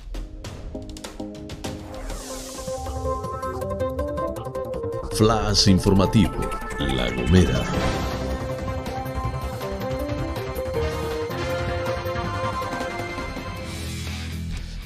Flash 5.14 5.68
informativo, 5.68 6.36
La 6.78 7.10
Gomera. 7.16 7.64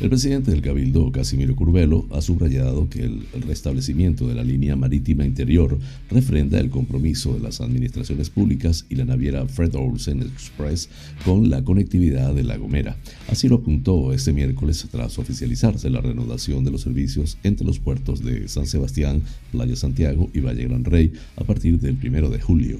El 0.01 0.09
presidente 0.09 0.49
del 0.49 0.63
Cabildo, 0.63 1.11
Casimiro 1.11 1.55
Curvelo, 1.55 2.07
ha 2.09 2.21
subrayado 2.21 2.89
que 2.89 3.03
el 3.03 3.23
restablecimiento 3.47 4.27
de 4.27 4.33
la 4.33 4.43
línea 4.43 4.75
marítima 4.75 5.27
interior 5.27 5.77
refrenda 6.09 6.59
el 6.59 6.71
compromiso 6.71 7.35
de 7.35 7.39
las 7.39 7.61
administraciones 7.61 8.31
públicas 8.31 8.87
y 8.89 8.95
la 8.95 9.05
naviera 9.05 9.45
Fred 9.45 9.75
Olsen 9.75 10.23
Express 10.23 10.89
con 11.23 11.51
la 11.51 11.63
conectividad 11.63 12.33
de 12.33 12.43
La 12.43 12.57
Gomera. 12.57 12.97
Así 13.27 13.47
lo 13.47 13.57
apuntó 13.57 14.11
este 14.11 14.33
miércoles 14.33 14.87
tras 14.89 15.19
oficializarse 15.19 15.91
la 15.91 16.01
reanudación 16.01 16.63
de 16.63 16.71
los 16.71 16.81
servicios 16.81 17.37
entre 17.43 17.67
los 17.67 17.77
puertos 17.77 18.23
de 18.23 18.47
San 18.47 18.65
Sebastián, 18.65 19.21
Playa 19.51 19.75
Santiago 19.75 20.31
y 20.33 20.39
Valle 20.39 20.63
Gran 20.63 20.83
Rey 20.83 21.13
a 21.35 21.43
partir 21.43 21.79
del 21.79 21.99
1 22.03 22.31
de 22.31 22.41
julio. 22.41 22.79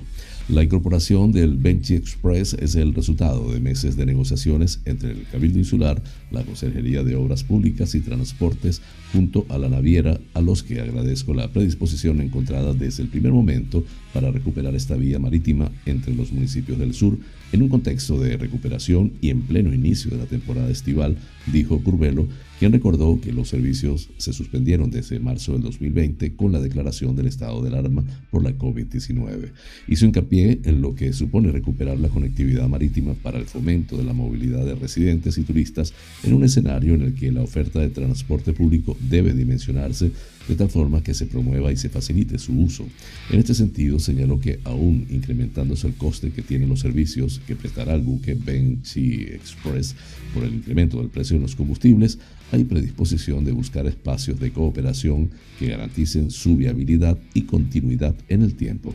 La 0.51 0.63
incorporación 0.63 1.31
del 1.31 1.55
Benchy 1.55 1.96
Express 1.96 2.58
es 2.60 2.75
el 2.75 2.93
resultado 2.93 3.53
de 3.53 3.62
meses 3.62 3.96
de 3.96 4.05
negociaciones 4.05 4.81
entre 4.84 5.12
el 5.12 5.25
Cabildo 5.31 5.60
Insular, 5.60 6.03
la 6.29 6.43
Consejería 6.43 7.03
de 7.03 7.15
Obras 7.15 7.46
Públicas 7.46 7.96
y 7.96 8.01
Transportes, 8.01 8.81
junto 9.13 9.46
a 9.48 9.58
la 9.58 9.70
naviera, 9.70 10.20
a 10.34 10.41
los 10.41 10.62
que 10.62 10.81
agradezco 10.81 11.34
la 11.34 11.48
predisposición 11.48 12.20
encontrada 12.20 12.74
desde 12.74 13.01
el 13.01 13.08
primer 13.08 13.31
momento 13.31 13.86
para 14.13 14.32
recuperar 14.32 14.75
esta 14.75 14.96
vía 14.96 15.20
marítima 15.20 15.72
entre 15.86 16.13
los 16.15 16.32
municipios 16.32 16.77
del 16.80 16.94
sur 16.94 17.18
en 17.51 17.62
un 17.62 17.70
contexto 17.70 18.20
de 18.20 18.38
recuperación 18.38 19.13
y 19.22 19.30
en 19.30 19.41
pleno 19.41 19.74
inicio 19.74 20.12
de 20.12 20.18
la 20.18 20.25
temporada 20.25 20.70
estival, 20.70 21.18
dijo 21.51 21.82
Curvelo, 21.84 22.27
quien 22.60 22.72
recordó 22.72 23.20
que 23.20 23.34
los 23.34 23.50
servicios 23.50 24.10
se 24.18 24.34
suspendieron 24.34 24.91
desde 24.91 25.20
marzo 25.20 25.53
del 25.53 25.63
2020 25.63 26.36
con 26.36 26.51
la 26.51 26.60
declaración 26.60 27.15
del 27.15 27.25
estado 27.25 27.62
de 27.62 27.70
alarma 27.70 28.03
por 28.30 28.44
la 28.44 28.56
COVID-19. 28.56 29.50
Hizo 29.88 30.06
hincapié 30.06 30.62
en 30.63 30.80
lo 30.80 30.94
que 30.94 31.12
supone 31.12 31.51
recuperar 31.51 32.00
la 32.00 32.10
conectividad 32.10 32.70
marítima 32.70 33.15
para 33.15 33.39
el 33.39 33.46
fomento 33.46 33.98
de 33.98 34.03
la 34.03 34.13
movilidad 34.13 34.63
de 34.63 34.75
residentes 34.75 35.39
y 35.39 35.41
turistas 35.41 35.94
en 36.24 36.34
un 36.34 36.44
escenario 36.44 36.94
en 36.94 37.01
el 37.01 37.15
que 37.15 37.32
la 37.32 37.41
oferta 37.41 37.80
de 37.80 37.89
transporte 37.89 38.53
público 38.53 38.96
debe 39.10 39.34
dimensionarse 39.34 40.12
de 40.51 40.58
tal 40.58 40.70
forma 40.70 41.01
que 41.01 41.13
se 41.13 41.27
promueva 41.27 41.72
y 41.72 41.77
se 41.77 41.88
facilite 41.88 42.38
su 42.38 42.53
uso. 42.53 42.86
En 43.29 43.39
este 43.39 43.53
sentido, 43.53 44.00
señaló 44.00 44.39
que 44.39 44.60
aún 44.65 45.08
incrementándose 45.10 45.88
el 45.88 45.93
coste 45.93 46.31
que 46.31 46.41
tienen 46.41 46.67
los 46.67 46.81
servicios 46.81 47.41
que 47.48 47.55
prestará 47.55 47.93
el 47.93 48.01
buque 48.01 48.34
Benchy 48.36 49.27
Express 49.34 49.96
por 50.34 50.43
el 50.43 50.55
incremento 50.55 50.98
del 50.98 51.10
precio 51.10 51.38
de 51.38 51.43
los 51.43 51.55
combustibles, 51.55 52.20
hay 52.51 52.65
predisposición 52.65 53.46
de 53.46 53.53
buscar 53.53 53.88
espacios 53.88 54.39
de 54.41 54.51
cooperación 54.51 55.29
que 55.58 55.67
garanticen 55.67 56.31
su 56.31 56.58
viabilidad 56.58 57.17
y 57.34 57.43
continuidad 57.43 58.13
en 58.27 58.41
el 58.41 58.55
tiempo. 58.55 58.93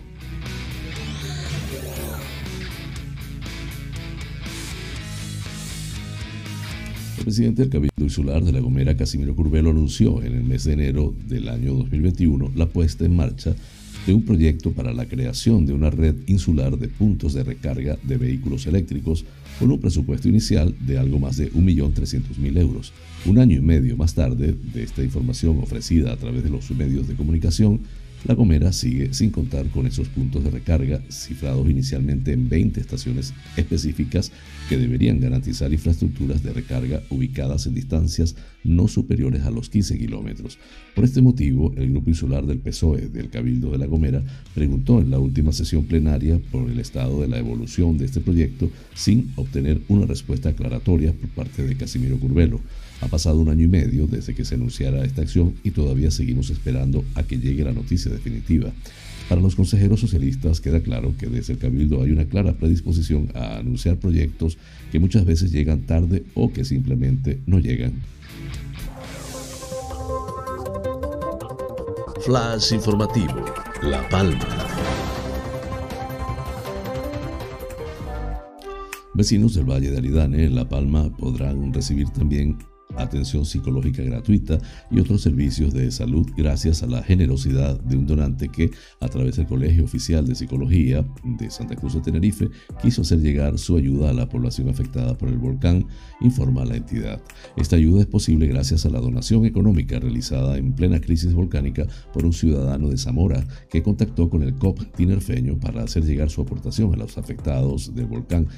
Presidente 7.26 7.62
del 7.62 7.72
Cabildo 7.72 8.04
Insular 8.04 8.44
de 8.44 8.52
La 8.52 8.60
Gomera, 8.60 8.96
Casimiro 8.96 9.34
Curvelo, 9.34 9.70
anunció 9.70 10.22
en 10.22 10.32
el 10.32 10.44
mes 10.44 10.62
de 10.62 10.74
enero 10.74 11.12
del 11.26 11.48
año 11.48 11.74
2021 11.74 12.52
la 12.54 12.66
puesta 12.66 13.04
en 13.04 13.16
marcha 13.16 13.52
de 14.06 14.14
un 14.14 14.22
proyecto 14.22 14.70
para 14.70 14.92
la 14.92 15.06
creación 15.06 15.66
de 15.66 15.72
una 15.72 15.90
red 15.90 16.14
insular 16.28 16.78
de 16.78 16.86
puntos 16.86 17.34
de 17.34 17.42
recarga 17.42 17.98
de 18.04 18.16
vehículos 18.16 18.68
eléctricos 18.68 19.24
con 19.58 19.72
un 19.72 19.80
presupuesto 19.80 20.28
inicial 20.28 20.72
de 20.86 20.98
algo 20.98 21.18
más 21.18 21.36
de 21.36 21.50
1.300.000 21.52 22.60
euros. 22.60 22.92
Un 23.24 23.40
año 23.40 23.56
y 23.56 23.60
medio 23.60 23.96
más 23.96 24.14
tarde 24.14 24.54
de 24.72 24.84
esta 24.84 25.02
información 25.02 25.58
ofrecida 25.58 26.12
a 26.12 26.16
través 26.16 26.44
de 26.44 26.50
los 26.50 26.70
medios 26.70 27.08
de 27.08 27.16
comunicación, 27.16 27.80
la 28.24 28.34
Gomera 28.34 28.72
sigue 28.72 29.14
sin 29.14 29.30
contar 29.30 29.68
con 29.68 29.86
esos 29.86 30.08
puntos 30.08 30.42
de 30.42 30.50
recarga 30.50 31.00
cifrados 31.10 31.68
inicialmente 31.68 32.32
en 32.32 32.48
20 32.48 32.80
estaciones 32.80 33.32
específicas 33.56 34.32
que 34.68 34.76
deberían 34.76 35.20
garantizar 35.20 35.72
infraestructuras 35.72 36.42
de 36.42 36.52
recarga 36.52 37.02
ubicadas 37.10 37.66
en 37.66 37.74
distancias 37.74 38.34
no 38.64 38.88
superiores 38.88 39.42
a 39.42 39.50
los 39.50 39.70
15 39.70 39.98
kilómetros. 39.98 40.58
Por 40.94 41.04
este 41.04 41.22
motivo, 41.22 41.72
el 41.76 41.90
Grupo 41.90 42.10
Insular 42.10 42.44
del 42.46 42.58
PSOE 42.58 43.08
del 43.08 43.30
Cabildo 43.30 43.70
de 43.70 43.78
La 43.78 43.86
Gomera 43.86 44.22
preguntó 44.54 45.00
en 45.00 45.10
la 45.10 45.18
última 45.18 45.52
sesión 45.52 45.84
plenaria 45.84 46.40
por 46.50 46.68
el 46.68 46.80
estado 46.80 47.20
de 47.20 47.28
la 47.28 47.38
evolución 47.38 47.96
de 47.98 48.06
este 48.06 48.20
proyecto 48.20 48.70
sin 48.94 49.32
obtener 49.36 49.82
una 49.88 50.06
respuesta 50.06 50.48
aclaratoria 50.48 51.12
por 51.12 51.28
parte 51.30 51.64
de 51.64 51.76
Casimiro 51.76 52.18
Curvelo. 52.18 52.60
Ha 53.00 53.08
pasado 53.08 53.38
un 53.38 53.48
año 53.48 53.64
y 53.64 53.68
medio 53.68 54.06
desde 54.06 54.34
que 54.34 54.44
se 54.44 54.54
anunciara 54.54 55.04
esta 55.04 55.22
acción 55.22 55.54
y 55.62 55.70
todavía 55.70 56.10
seguimos 56.10 56.50
esperando 56.50 57.04
a 57.14 57.22
que 57.22 57.38
llegue 57.38 57.64
la 57.64 57.72
noticia 57.72 58.10
definitiva. 58.10 58.72
Para 59.28 59.40
los 59.40 59.56
consejeros 59.56 60.00
socialistas 60.00 60.60
queda 60.60 60.80
claro 60.80 61.14
que 61.18 61.26
desde 61.26 61.54
el 61.54 61.58
Cabildo 61.58 62.02
hay 62.02 62.12
una 62.12 62.26
clara 62.26 62.52
predisposición 62.52 63.28
a 63.34 63.58
anunciar 63.58 63.96
proyectos 63.96 64.56
que 64.92 65.00
muchas 65.00 65.24
veces 65.24 65.50
llegan 65.50 65.82
tarde 65.82 66.24
o 66.34 66.52
que 66.52 66.64
simplemente 66.64 67.40
no 67.46 67.58
llegan. 67.58 67.94
Flash 72.24 72.72
informativo, 72.72 73.44
La 73.82 74.08
Palma. 74.08 74.66
Vecinos 79.14 79.54
del 79.54 79.64
Valle 79.64 79.90
de 79.90 79.96
Aridane, 79.96 80.44
en 80.44 80.54
La 80.54 80.68
Palma, 80.68 81.10
podrán 81.16 81.72
recibir 81.72 82.08
también 82.10 82.58
atención 82.96 83.44
psicológica 83.44 84.02
gratuita 84.02 84.58
y 84.90 85.00
otros 85.00 85.22
servicios 85.22 85.72
de 85.72 85.90
salud 85.90 86.26
gracias 86.36 86.82
a 86.82 86.86
la 86.86 87.02
generosidad 87.02 87.78
de 87.80 87.96
un 87.96 88.06
donante 88.06 88.48
que, 88.48 88.70
a 89.00 89.08
través 89.08 89.36
del 89.36 89.46
Colegio 89.46 89.84
Oficial 89.84 90.26
de 90.26 90.34
Psicología 90.34 91.06
de 91.24 91.50
Santa 91.50 91.76
Cruz 91.76 91.94
de 91.94 92.00
Tenerife, 92.00 92.48
quiso 92.82 93.02
hacer 93.02 93.20
llegar 93.20 93.58
su 93.58 93.76
ayuda 93.76 94.10
a 94.10 94.12
la 94.12 94.28
población 94.28 94.68
afectada 94.68 95.16
por 95.16 95.28
el 95.28 95.38
volcán, 95.38 95.86
informa 96.20 96.64
la 96.64 96.76
entidad. 96.76 97.20
Esta 97.56 97.76
ayuda 97.76 98.00
es 98.00 98.06
posible 98.06 98.46
gracias 98.46 98.86
a 98.86 98.90
la 98.90 99.00
donación 99.00 99.44
económica 99.44 99.98
realizada 99.98 100.58
en 100.58 100.74
plena 100.74 101.00
crisis 101.00 101.34
volcánica 101.34 101.86
por 102.12 102.24
un 102.24 102.32
ciudadano 102.32 102.88
de 102.88 102.98
Zamora 102.98 103.46
que 103.70 103.82
contactó 103.82 104.28
con 104.28 104.42
el 104.42 104.54
COP 104.54 104.80
tinerfeño 104.96 105.58
para 105.58 105.82
hacer 105.82 106.04
llegar 106.04 106.30
su 106.30 106.40
aportación 106.40 106.92
a 106.94 106.96
los 106.96 107.18
afectados 107.18 107.94
del 107.94 108.06
volcán 108.06 108.48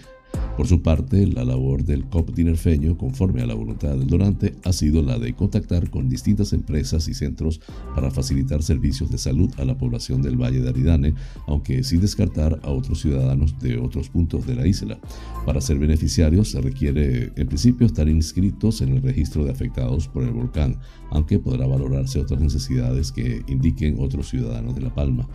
por 0.59 0.67
su 0.67 0.83
parte, 0.83 1.25
la 1.27 1.45
labor 1.45 1.85
del 1.85 2.07
COP 2.07 2.35
dinerfeño, 2.35 2.99
conforme 2.99 3.43
a 3.43 3.47
la 3.47 3.55
voluntad 3.55 3.97
del 3.97 4.09
donante, 4.09 4.57
ha 4.65 4.73
sido 4.73 5.03
la 5.03 5.17
de 5.17 5.33
contactar 5.35 5.89
con 5.89 6.09
distintas 6.09 6.53
empresas 6.53 7.07
y 7.07 7.15
centros 7.15 7.61
para 7.95 8.11
facilitar 8.11 8.65
servicios 8.65 9.09
de 9.09 9.19
salud 9.19 9.51
a 9.59 9.65
la 9.65 9.79
población 9.79 10.21
del 10.21 10.37
Valle 10.37 10.61
de 10.61 10.69
Aridane, 10.69 11.15
aunque 11.47 11.85
sin 11.85 12.01
descartar 12.01 12.59
a 12.65 12.71
otros 12.71 13.01
ciudadanos 13.01 13.57
de 13.61 13.79
otros 13.79 14.09
puntos 14.09 14.49
de 14.49 14.57
la 14.57 14.67
isla. 14.67 14.99
Para 15.47 15.61
ser 15.61 15.79
beneficiarios 15.79 16.51
se 16.51 16.61
requiere, 16.61 17.33
en 17.37 17.47
principio, 17.47 17.87
estar 17.87 18.09
inscritos 18.09 18.81
en 18.81 18.97
el 18.97 19.03
registro 19.03 19.45
de 19.45 19.53
afectados 19.53 20.09
por 20.09 20.25
el 20.25 20.33
volcán, 20.33 20.77
aunque 21.11 21.39
podrá 21.39 21.69
valorarse 21.69 22.19
otras 22.19 22.41
necesidades 22.41 23.13
que 23.13 23.43
indiquen 23.47 23.97
otros 24.01 24.29
ciudadanos 24.29 24.75
de 24.75 24.81
La 24.81 24.93
Palma. 24.93 25.29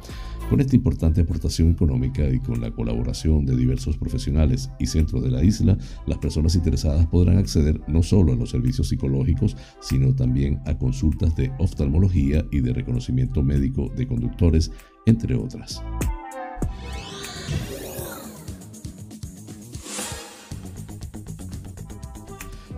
Con 0.49 0.59
esta 0.59 0.75
importante 0.75 1.21
aportación 1.21 1.71
económica 1.71 2.29
y 2.29 2.39
con 2.39 2.61
la 2.61 2.69
colaboración 2.71 3.45
de 3.45 3.55
diversos 3.55 3.97
profesionales 3.97 4.69
y 4.83 4.85
centros 4.85 5.23
de 5.23 5.31
la 5.31 5.43
isla, 5.43 5.77
las 6.05 6.17
personas 6.19 6.55
interesadas 6.55 7.07
podrán 7.07 7.37
acceder 7.37 7.81
no 7.87 8.03
solo 8.03 8.33
a 8.33 8.35
los 8.35 8.51
servicios 8.51 8.89
psicológicos, 8.89 9.57
sino 9.79 10.13
también 10.13 10.59
a 10.65 10.77
consultas 10.77 11.35
de 11.35 11.51
oftalmología 11.57 12.45
y 12.51 12.59
de 12.59 12.73
reconocimiento 12.73 13.41
médico 13.41 13.91
de 13.95 14.07
conductores, 14.07 14.71
entre 15.05 15.35
otras. 15.35 15.81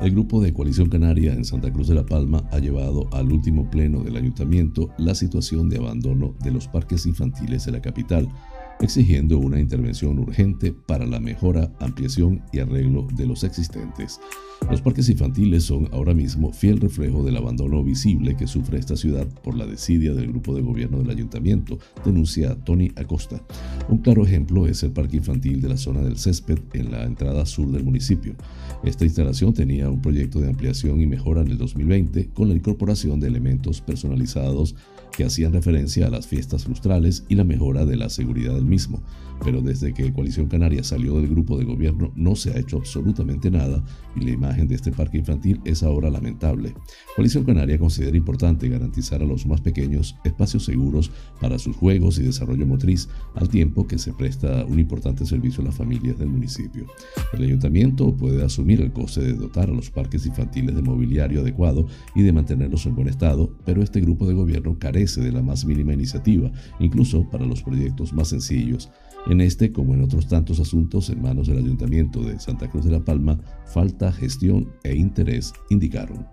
El 0.01 0.11
grupo 0.11 0.41
de 0.41 0.53
Coalición 0.53 0.89
Canaria 0.89 1.33
en 1.33 1.45
Santa 1.45 1.71
Cruz 1.71 1.87
de 1.87 1.95
la 1.95 2.05
Palma 2.05 2.43
ha 2.51 2.59
llevado 2.59 3.07
al 3.11 3.31
último 3.31 3.71
pleno 3.71 4.03
del 4.03 4.17
ayuntamiento 4.17 4.91
la 4.97 5.15
situación 5.15 5.69
de 5.69 5.77
abandono 5.77 6.35
de 6.43 6.51
los 6.51 6.67
parques 6.67 7.05
infantiles 7.05 7.65
de 7.65 7.71
la 7.71 7.81
capital, 7.81 8.29
exigiendo 8.81 9.37
una 9.37 9.59
intervención 9.59 10.19
urgente 10.19 10.73
para 10.73 11.05
la 11.05 11.19
mejora, 11.19 11.71
ampliación 11.79 12.41
y 12.51 12.59
arreglo 12.59 13.07
de 13.15 13.25
los 13.25 13.43
existentes. 13.43 14.19
Los 14.69 14.81
parques 14.81 15.09
infantiles 15.09 15.63
son 15.63 15.89
ahora 15.91 16.13
mismo 16.13 16.51
fiel 16.51 16.79
reflejo 16.79 17.23
del 17.23 17.37
abandono 17.37 17.83
visible 17.83 18.35
que 18.35 18.47
sufre 18.47 18.79
esta 18.79 18.95
ciudad 18.95 19.27
por 19.43 19.55
la 19.55 19.67
desidia 19.67 20.13
del 20.13 20.29
grupo 20.29 20.55
de 20.55 20.61
gobierno 20.61 20.97
del 20.97 21.11
ayuntamiento, 21.11 21.77
denuncia 22.03 22.55
Tony 22.63 22.91
Acosta. 22.95 23.41
Un 23.89 23.99
claro 23.99 24.25
ejemplo 24.25 24.65
es 24.65 24.81
el 24.83 24.91
parque 24.91 25.17
infantil 25.17 25.61
de 25.61 25.69
la 25.69 25.77
zona 25.77 26.01
del 26.01 26.17
césped 26.17 26.57
en 26.73 26.91
la 26.91 27.03
entrada 27.03 27.45
sur 27.45 27.71
del 27.71 27.83
municipio. 27.83 28.33
Esta 28.83 29.05
instalación 29.05 29.53
tenía 29.53 29.89
un 29.89 30.01
proyecto 30.01 30.39
de 30.39 30.49
ampliación 30.49 30.99
y 30.99 31.05
mejora 31.05 31.41
en 31.41 31.49
el 31.49 31.57
2020 31.57 32.29
con 32.33 32.47
la 32.47 32.55
incorporación 32.55 33.19
de 33.19 33.27
elementos 33.27 33.81
personalizados 33.81 34.75
que 35.15 35.25
hacían 35.25 35.53
referencia 35.53 36.07
a 36.07 36.09
las 36.09 36.27
fiestas 36.27 36.67
lustrales 36.67 37.23
y 37.29 37.35
la 37.35 37.43
mejora 37.43 37.85
de 37.85 37.95
la 37.95 38.09
seguridad 38.09 38.53
del 38.53 38.65
mismo, 38.65 39.01
pero 39.43 39.61
desde 39.61 39.93
que 39.93 40.11
Coalición 40.13 40.47
Canaria 40.47 40.83
salió 40.83 41.15
del 41.15 41.27
grupo 41.27 41.57
de 41.57 41.65
gobierno 41.65 42.11
no 42.15 42.35
se 42.35 42.51
ha 42.51 42.59
hecho 42.59 42.77
absolutamente 42.77 43.51
nada 43.51 43.83
y 44.15 44.23
la 44.23 44.31
imagen 44.31 44.67
de 44.67 44.75
este 44.75 44.91
parque 44.91 45.17
infantil 45.17 45.59
es 45.65 45.83
ahora 45.83 46.09
lamentable. 46.09 46.73
Coalición 47.15 47.43
Canaria 47.43 47.77
considera 47.77 48.15
importante 48.15 48.69
garantizar 48.69 49.21
a 49.21 49.25
los 49.25 49.45
más 49.45 49.61
pequeños 49.61 50.15
espacios 50.23 50.65
seguros 50.65 51.11
para 51.39 51.59
sus 51.59 51.75
juegos 51.75 52.19
y 52.19 52.23
desarrollo 52.23 52.65
motriz, 52.65 53.09
al 53.35 53.49
tiempo 53.49 53.87
que 53.87 53.97
se 53.97 54.13
presta 54.13 54.65
un 54.65 54.79
importante 54.79 55.25
servicio 55.25 55.61
a 55.61 55.65
las 55.65 55.75
familias 55.75 56.17
del 56.17 56.29
municipio. 56.29 56.85
El 57.33 57.43
ayuntamiento 57.43 58.15
puede 58.15 58.43
asumir 58.43 58.81
el 58.81 58.91
coste 58.91 59.21
de 59.21 59.33
dotar 59.33 59.69
a 59.69 59.73
los 59.73 59.89
parques 59.89 60.25
infantiles 60.25 60.75
de 60.75 60.81
mobiliario 60.81 61.41
adecuado 61.41 61.87
y 62.15 62.21
de 62.21 62.33
mantenerlos 62.33 62.85
en 62.85 62.95
buen 62.95 63.07
estado, 63.07 63.55
pero 63.65 63.83
este 63.83 64.01
grupo 64.01 64.27
de 64.27 64.33
gobierno 64.33 64.77
carece 64.79 65.21
de 65.21 65.31
la 65.31 65.41
más 65.41 65.65
mínima 65.65 65.93
iniciativa, 65.93 66.51
incluso 66.79 67.29
para 67.29 67.45
los 67.45 67.61
proyectos 67.61 68.13
más 68.13 68.29
sencillos. 68.29 68.89
En 69.27 69.41
este, 69.41 69.71
como 69.71 69.93
en 69.93 70.03
otros 70.03 70.27
tantos 70.27 70.59
asuntos 70.59 71.09
en 71.09 71.21
manos 71.21 71.47
del 71.47 71.57
Ayuntamiento 71.57 72.21
de 72.21 72.39
Santa 72.39 72.69
Cruz 72.69 72.85
de 72.85 72.91
la 72.91 73.03
Palma, 73.03 73.39
falta 73.65 74.11
gestión 74.11 74.71
e 74.83 74.95
interés, 74.95 75.51
indicaron. 75.69 76.27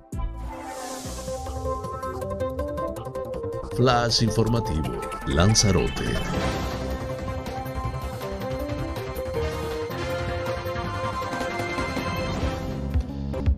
Flash 3.77 4.23
informativo, 4.23 5.01
Lanzarote. 5.27 6.05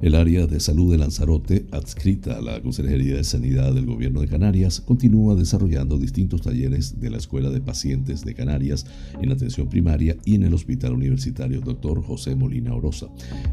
El 0.05 0.17
área 0.17 0.47
de 0.47 0.61
salud 0.61 0.93
de 0.93 0.99
Lanzarote, 0.99 1.65
adscrita 1.71 2.37
a 2.37 2.43
la 2.43 2.61
Consejería 2.61 3.17
de 3.17 3.25
Sanidad 3.25 3.73
del 3.73 3.87
Gobierno 3.87 4.21
de 4.21 4.29
Canarias, 4.29 4.83
continúa 4.83 5.35
desarrollando 5.35 5.97
distintos 5.97 6.43
talleres 6.43 7.01
de 7.01 7.09
la 7.09 7.17
Escuela 7.17 7.49
de 7.49 7.63
Pacientes 7.63 8.23
de 8.23 8.35
Canarias 8.35 8.85
en 9.23 9.33
atención 9.33 9.67
primaria 9.67 10.19
y 10.27 10.35
en 10.35 10.43
el 10.43 10.53
Hospital 10.53 10.93
Universitario 10.93 11.63
Dr. 11.63 12.03
José 12.03 12.37
Molina 12.37 12.75
Orosa. 12.75 13.07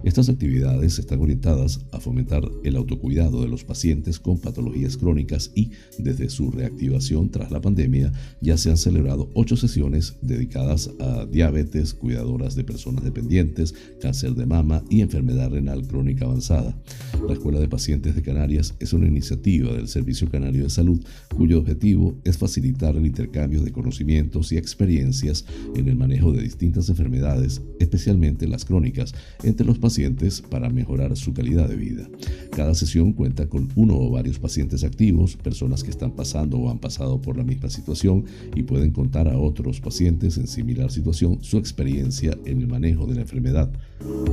Estas 0.04 0.28
actividades 0.28 1.00
están 1.00 1.22
orientadas 1.22 1.86
a 1.94 2.02
fomentar 2.02 2.44
el 2.66 2.76
autocuidado 2.76 3.42
de 3.42 3.48
los 3.48 3.64
pacientes 3.64 4.20
con 4.20 4.38
patologías 4.38 4.98
crónicas 4.98 5.54
y, 5.56 5.72
desde 6.00 6.30
su 6.30 6.52
reactivación 6.52 7.30
tras 7.30 7.50
la 7.52 7.62
pandemia, 7.62 8.12
ya 8.42 8.58
se 8.58 8.72
han 8.72 8.78
celebrado 8.78 9.30
ocho 9.36 9.56
sesiones 9.56 10.18
dedicadas 10.22 10.92
a 11.00 11.26
diabetes, 11.28 11.94
cuidadoras 11.94 12.56
de 12.56 12.66
personas 12.66 13.06
dependientes, 13.06 13.74
cáncer 14.02 14.36
de 14.36 14.46
mama 14.46 14.84
y 14.90 15.00
enfermedad 15.00 15.50
renal 15.50 15.88
crónica 15.88 16.26
avanzada 16.26 16.41
la 16.50 17.34
Escuela 17.34 17.60
de 17.60 17.68
Pacientes 17.68 18.16
de 18.16 18.24
Canarias 18.24 18.74
es 18.80 18.94
una 18.94 19.06
iniciativa 19.06 19.74
del 19.74 19.88
Servicio 19.88 20.28
Canario 20.28 20.64
de 20.64 20.72
Salud 20.72 21.00
cuyo 21.36 21.60
objetivo 21.60 22.16
es 22.24 22.40
facilitar 22.40 22.96
el 22.96 23.06
intercambio 23.06 23.62
de 23.62 23.72
conocimientos 23.72 24.52
y 24.52 24.58
experiencias 24.58 25.46
en 25.76 25.88
el 25.88 25.96
manejo 25.96 26.32
de 26.32 26.42
distintas 26.42 26.90
enfermedades, 26.90 27.62
especialmente 27.80 28.48
las 28.48 28.66
crónicas, 28.66 29.14
entre 29.44 29.68
los 29.68 29.78
pacientes 29.78 30.42
para 30.42 30.70
mejorar 30.70 31.16
su 31.16 31.32
calidad 31.32 31.70
de 31.70 31.76
vida. 31.76 32.10
Cada 32.56 32.74
sesión 32.74 33.14
cuenta 33.14 33.48
con 33.48 33.70
uno 33.76 33.96
o 34.00 34.10
varios 34.10 34.40
pacientes 34.40 34.84
activos, 34.84 35.36
personas 35.36 35.84
que 35.84 35.92
están 35.92 36.12
pasando 36.12 36.58
o 36.58 36.72
han 36.72 36.80
pasado 36.80 37.22
por 37.22 37.38
la 37.38 37.44
misma 37.44 37.70
situación 37.70 38.26
y 38.56 38.64
pueden 38.64 38.92
contar 38.92 39.28
a 39.28 39.38
otros 39.38 39.80
pacientes 39.80 40.38
en 40.38 40.48
similar 40.48 40.92
situación 40.92 41.38
su 41.42 41.60
experiencia 41.60 42.36
en 42.46 42.62
el 42.62 42.68
manejo 42.68 43.06
de 43.06 43.16
la 43.16 43.22
enfermedad. 43.22 43.72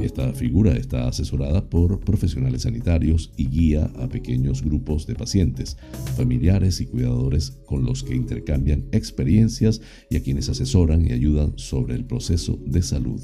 Esta 0.00 0.32
figura 0.32 0.72
está 0.72 1.06
asesorada 1.08 1.68
por 1.68 1.97
profesionales 1.98 2.62
sanitarios 2.62 3.32
y 3.36 3.48
guía 3.48 3.90
a 3.96 4.08
pequeños 4.08 4.62
grupos 4.62 5.06
de 5.06 5.14
pacientes, 5.14 5.76
familiares 6.16 6.80
y 6.80 6.86
cuidadores 6.86 7.58
con 7.66 7.84
los 7.84 8.02
que 8.02 8.14
intercambian 8.14 8.86
experiencias 8.92 9.80
y 10.10 10.16
a 10.16 10.22
quienes 10.22 10.48
asesoran 10.48 11.06
y 11.06 11.12
ayudan 11.12 11.52
sobre 11.56 11.94
el 11.94 12.04
proceso 12.04 12.58
de 12.64 12.82
salud. 12.82 13.20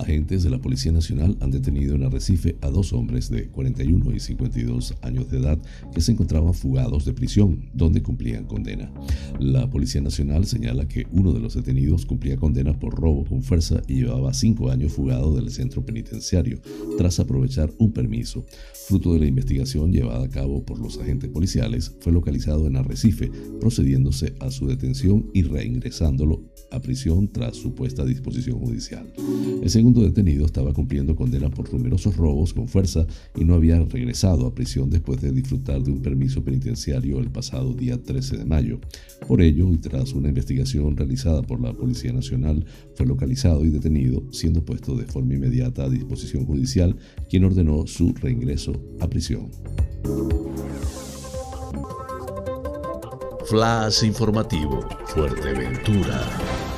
Agentes 0.00 0.42
de 0.42 0.50
la 0.50 0.58
Policía 0.58 0.92
Nacional 0.92 1.36
han 1.40 1.50
detenido 1.50 1.94
en 1.94 2.04
Arrecife 2.04 2.56
a 2.62 2.70
dos 2.70 2.94
hombres 2.94 3.28
de 3.28 3.48
41 3.48 4.14
y 4.14 4.20
52 4.20 4.94
años 5.02 5.30
de 5.30 5.38
edad 5.38 5.58
que 5.94 6.00
se 6.00 6.12
encontraban 6.12 6.54
fugados 6.54 7.04
de 7.04 7.12
prisión, 7.12 7.68
donde 7.74 8.02
cumplían 8.02 8.46
condena. 8.46 8.90
La 9.38 9.68
Policía 9.68 10.00
Nacional 10.00 10.46
señala 10.46 10.88
que 10.88 11.06
uno 11.12 11.32
de 11.32 11.40
los 11.40 11.54
detenidos 11.54 12.06
cumplía 12.06 12.36
condena 12.36 12.78
por 12.78 12.94
robo 12.94 13.24
con 13.24 13.42
fuerza 13.42 13.82
y 13.88 13.96
llevaba 13.96 14.32
cinco 14.32 14.70
años 14.70 14.92
fugado 14.92 15.36
del 15.36 15.50
centro 15.50 15.84
penitenciario, 15.84 16.60
tras 16.96 17.20
aprovechar 17.20 17.70
un 17.78 17.92
permiso. 17.92 18.46
Fruto 18.88 19.12
de 19.12 19.20
la 19.20 19.26
investigación 19.26 19.92
llevada 19.92 20.24
a 20.24 20.30
cabo 20.30 20.64
por 20.64 20.78
los 20.78 20.98
agentes 20.98 21.28
policiales, 21.28 21.94
fue 22.00 22.12
localizado 22.12 22.66
en 22.66 22.76
Arrecife, 22.76 23.30
procediéndose 23.60 24.34
a 24.40 24.50
su 24.50 24.66
detención 24.66 25.30
y 25.34 25.42
reingresándolo 25.42 26.42
a 26.70 26.80
prisión 26.80 27.28
tras 27.28 27.56
supuesta 27.56 28.04
disposición 28.04 28.58
judicial. 28.58 29.12
El 29.62 29.68
segundo 29.90 30.08
detenido 30.08 30.46
estaba 30.46 30.72
cumpliendo 30.72 31.16
condena 31.16 31.50
por 31.50 31.72
numerosos 31.72 32.16
robos 32.16 32.54
con 32.54 32.68
fuerza 32.68 33.04
y 33.34 33.44
no 33.44 33.54
había 33.54 33.76
regresado 33.80 34.46
a 34.46 34.54
prisión 34.54 34.88
después 34.88 35.20
de 35.20 35.32
disfrutar 35.32 35.82
de 35.82 35.90
un 35.90 36.00
permiso 36.00 36.44
penitenciario 36.44 37.18
el 37.18 37.28
pasado 37.28 37.74
día 37.74 38.00
13 38.00 38.36
de 38.36 38.44
mayo. 38.44 38.78
Por 39.26 39.42
ello, 39.42 39.72
y 39.72 39.78
tras 39.78 40.12
una 40.12 40.28
investigación 40.28 40.96
realizada 40.96 41.42
por 41.42 41.60
la 41.60 41.72
Policía 41.72 42.12
Nacional, 42.12 42.64
fue 42.94 43.04
localizado 43.04 43.64
y 43.64 43.70
detenido, 43.70 44.22
siendo 44.30 44.64
puesto 44.64 44.94
de 44.94 45.06
forma 45.06 45.34
inmediata 45.34 45.86
a 45.86 45.90
disposición 45.90 46.46
judicial, 46.46 46.96
quien 47.28 47.42
ordenó 47.42 47.84
su 47.88 48.14
reingreso 48.14 48.72
a 49.00 49.10
prisión. 49.10 49.50
Flash 53.44 54.04
informativo, 54.04 54.86
Fuerteventura. 55.06 56.69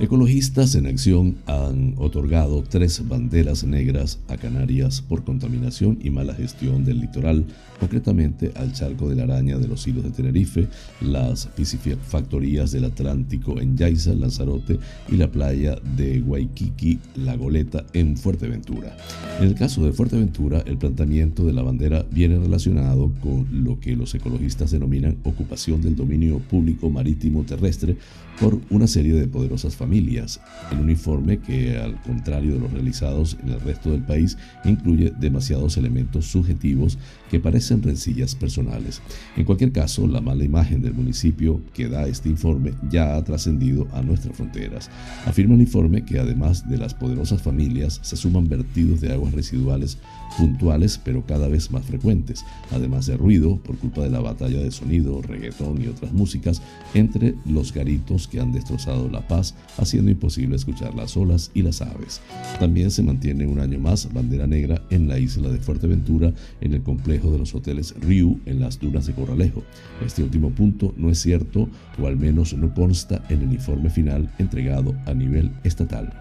Ecologistas 0.00 0.74
en 0.74 0.86
Acción 0.86 1.36
han 1.46 1.94
otorgado 1.98 2.64
tres 2.68 3.06
banderas 3.06 3.62
negras 3.62 4.18
a 4.28 4.36
Canarias 4.36 5.00
por 5.00 5.22
contaminación 5.22 5.98
y 6.02 6.10
mala 6.10 6.34
gestión 6.34 6.84
del 6.84 6.98
litoral, 6.98 7.44
concretamente 7.78 8.50
al 8.56 8.72
charco 8.72 9.08
de 9.08 9.14
la 9.14 9.22
araña 9.22 9.56
de 9.56 9.68
los 9.68 9.86
hilos 9.86 10.02
de 10.02 10.10
Tenerife, 10.10 10.66
las 11.00 11.46
piscifactorías 11.46 12.72
del 12.72 12.86
Atlántico 12.86 13.60
en 13.60 13.76
Yaiza, 13.76 14.14
Lanzarote 14.14 14.80
y 15.08 15.16
la 15.16 15.30
playa 15.30 15.76
de 15.96 16.20
Waikiki, 16.22 16.98
La 17.14 17.36
Goleta 17.36 17.86
en 17.92 18.16
Fuerteventura. 18.16 18.96
En 19.38 19.46
el 19.46 19.54
caso 19.54 19.84
de 19.84 19.92
Fuerteventura, 19.92 20.64
el 20.66 20.76
planteamiento 20.76 21.46
de 21.46 21.52
la 21.52 21.62
bandera 21.62 22.04
viene 22.10 22.40
relacionado 22.40 23.12
con 23.22 23.46
lo 23.64 23.78
que 23.78 23.94
los 23.94 24.12
ecologistas 24.16 24.72
denominan 24.72 25.18
ocupación 25.22 25.82
del 25.82 25.94
dominio 25.94 26.40
público 26.40 26.90
marítimo 26.90 27.44
terrestre 27.44 27.96
por 28.40 28.60
una 28.70 28.86
serie 28.86 29.14
de 29.14 29.28
poderosas 29.28 29.76
familias. 29.76 30.40
El 30.72 30.80
uniforme, 30.80 31.38
que 31.38 31.76
al 31.78 32.00
contrario 32.02 32.54
de 32.54 32.60
los 32.60 32.72
realizados 32.72 33.36
en 33.42 33.50
el 33.50 33.60
resto 33.60 33.90
del 33.90 34.02
país, 34.02 34.36
incluye 34.64 35.12
demasiados 35.18 35.76
elementos 35.76 36.26
subjetivos 36.26 36.98
que 37.34 37.40
parecen 37.40 37.82
rencillas 37.82 38.36
personales. 38.36 39.02
En 39.36 39.44
cualquier 39.44 39.72
caso, 39.72 40.06
la 40.06 40.20
mala 40.20 40.44
imagen 40.44 40.82
del 40.82 40.94
municipio 40.94 41.60
que 41.72 41.88
da 41.88 42.06
este 42.06 42.28
informe 42.28 42.74
ya 42.88 43.16
ha 43.16 43.24
trascendido 43.24 43.88
a 43.92 44.02
nuestras 44.02 44.36
fronteras. 44.36 44.88
Afirma 45.26 45.56
el 45.56 45.62
informe 45.62 46.04
que 46.04 46.20
además 46.20 46.68
de 46.68 46.78
las 46.78 46.94
poderosas 46.94 47.42
familias, 47.42 47.98
se 48.04 48.14
suman 48.14 48.48
vertidos 48.48 49.00
de 49.00 49.12
aguas 49.12 49.34
residuales 49.34 49.98
puntuales 50.38 51.00
pero 51.02 51.24
cada 51.26 51.48
vez 51.48 51.70
más 51.70 51.84
frecuentes, 51.84 52.44
además 52.70 53.06
de 53.06 53.16
ruido 53.16 53.56
por 53.56 53.78
culpa 53.78 54.02
de 54.02 54.10
la 54.10 54.20
batalla 54.20 54.58
de 54.58 54.70
sonido, 54.70 55.20
reggaetón 55.22 55.82
y 55.82 55.88
otras 55.88 56.12
músicas 56.12 56.62
entre 56.94 57.34
los 57.46 57.72
garitos 57.72 58.28
que 58.28 58.40
han 58.40 58.52
destrozado 58.52 59.08
la 59.08 59.26
paz, 59.26 59.54
haciendo 59.78 60.10
imposible 60.10 60.56
escuchar 60.56 60.94
las 60.94 61.16
olas 61.16 61.50
y 61.54 61.62
las 61.62 61.82
aves. 61.82 62.20
También 62.60 62.90
se 62.90 63.02
mantiene 63.02 63.46
un 63.46 63.60
año 63.60 63.78
más 63.78 64.12
bandera 64.12 64.46
negra 64.46 64.82
en 64.90 65.08
la 65.08 65.18
isla 65.18 65.50
de 65.50 65.58
Fuerteventura, 65.58 66.32
en 66.60 66.74
el 66.74 66.82
complejo 66.82 67.23
de 67.30 67.38
los 67.38 67.54
hoteles 67.54 67.94
Riu, 68.00 68.40
en 68.46 68.60
las 68.60 68.78
dunas 68.78 69.06
de 69.06 69.14
Corralejo. 69.14 69.62
Este 70.04 70.22
último 70.22 70.50
punto 70.50 70.94
no 70.96 71.10
es 71.10 71.20
cierto, 71.20 71.68
o 72.00 72.06
al 72.06 72.16
menos 72.16 72.54
no 72.54 72.72
consta 72.74 73.22
en 73.28 73.42
el 73.42 73.52
informe 73.52 73.90
final 73.90 74.32
entregado 74.38 74.94
a 75.06 75.14
nivel 75.14 75.52
estatal. 75.64 76.12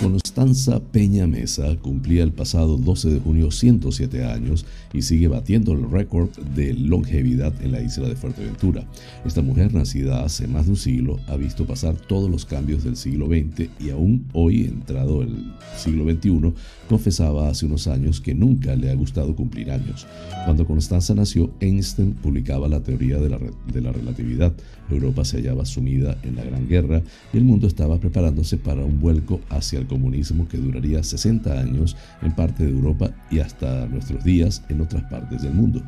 Constanza 0.00 0.78
Peña 0.78 1.26
Mesa 1.26 1.74
cumplía 1.82 2.22
el 2.22 2.32
pasado 2.32 2.76
12 2.76 3.10
de 3.10 3.20
junio 3.20 3.50
107 3.50 4.24
años 4.24 4.64
y 4.92 5.02
sigue 5.02 5.28
batiendo 5.28 5.72
el 5.72 5.90
récord 5.90 6.30
de 6.54 6.72
longevidad 6.74 7.52
en 7.62 7.72
la 7.72 7.80
isla 7.80 8.08
de 8.08 8.16
Fuerteventura. 8.16 8.84
Esta 9.24 9.42
mujer, 9.42 9.74
nacida 9.74 10.24
hace 10.24 10.46
más 10.46 10.66
de 10.66 10.72
un 10.72 10.76
siglo, 10.76 11.20
ha 11.28 11.36
visto 11.36 11.66
pasar 11.66 11.96
todos 11.96 12.30
los 12.30 12.44
cambios 12.44 12.84
del 12.84 12.96
siglo 12.96 13.26
XX 13.26 13.68
y 13.80 13.90
aún 13.90 14.26
hoy, 14.32 14.64
entrado 14.64 15.22
el 15.22 15.52
siglo 15.76 16.04
XXI, 16.10 16.54
confesaba 16.88 17.48
hace 17.48 17.66
unos 17.66 17.86
años 17.86 18.20
que 18.20 18.34
nunca 18.34 18.74
le 18.76 18.90
ha 18.90 18.94
gustado 18.94 19.36
cumplir 19.36 19.70
años. 19.70 20.06
Cuando 20.44 20.66
Constanza 20.66 21.14
nació, 21.14 21.50
Einstein 21.60 22.12
publicaba 22.12 22.68
la 22.68 22.82
teoría 22.82 23.18
de 23.18 23.28
la, 23.28 23.38
de 23.72 23.80
la 23.80 23.92
relatividad. 23.92 24.52
Europa 24.90 25.24
se 25.24 25.36
hallaba 25.36 25.66
sumida 25.66 26.16
en 26.22 26.36
la 26.36 26.44
Gran 26.44 26.66
Guerra 26.66 27.02
y 27.32 27.36
el 27.36 27.44
mundo 27.44 27.66
estaba 27.66 27.98
preparándose 28.00 28.56
para 28.56 28.84
un 28.84 29.00
vuelco 29.00 29.40
hacia 29.50 29.78
el 29.78 29.86
comunismo 29.86 30.48
que 30.48 30.56
duraría 30.56 31.02
60 31.02 31.60
años 31.60 31.96
en 32.22 32.32
parte 32.34 32.64
de 32.64 32.70
Europa 32.70 33.10
y 33.30 33.40
hasta 33.40 33.86
nuestros 33.86 34.24
días 34.24 34.62
otras 34.80 35.02
partes 35.04 35.42
del 35.42 35.54
mundo. 35.54 35.82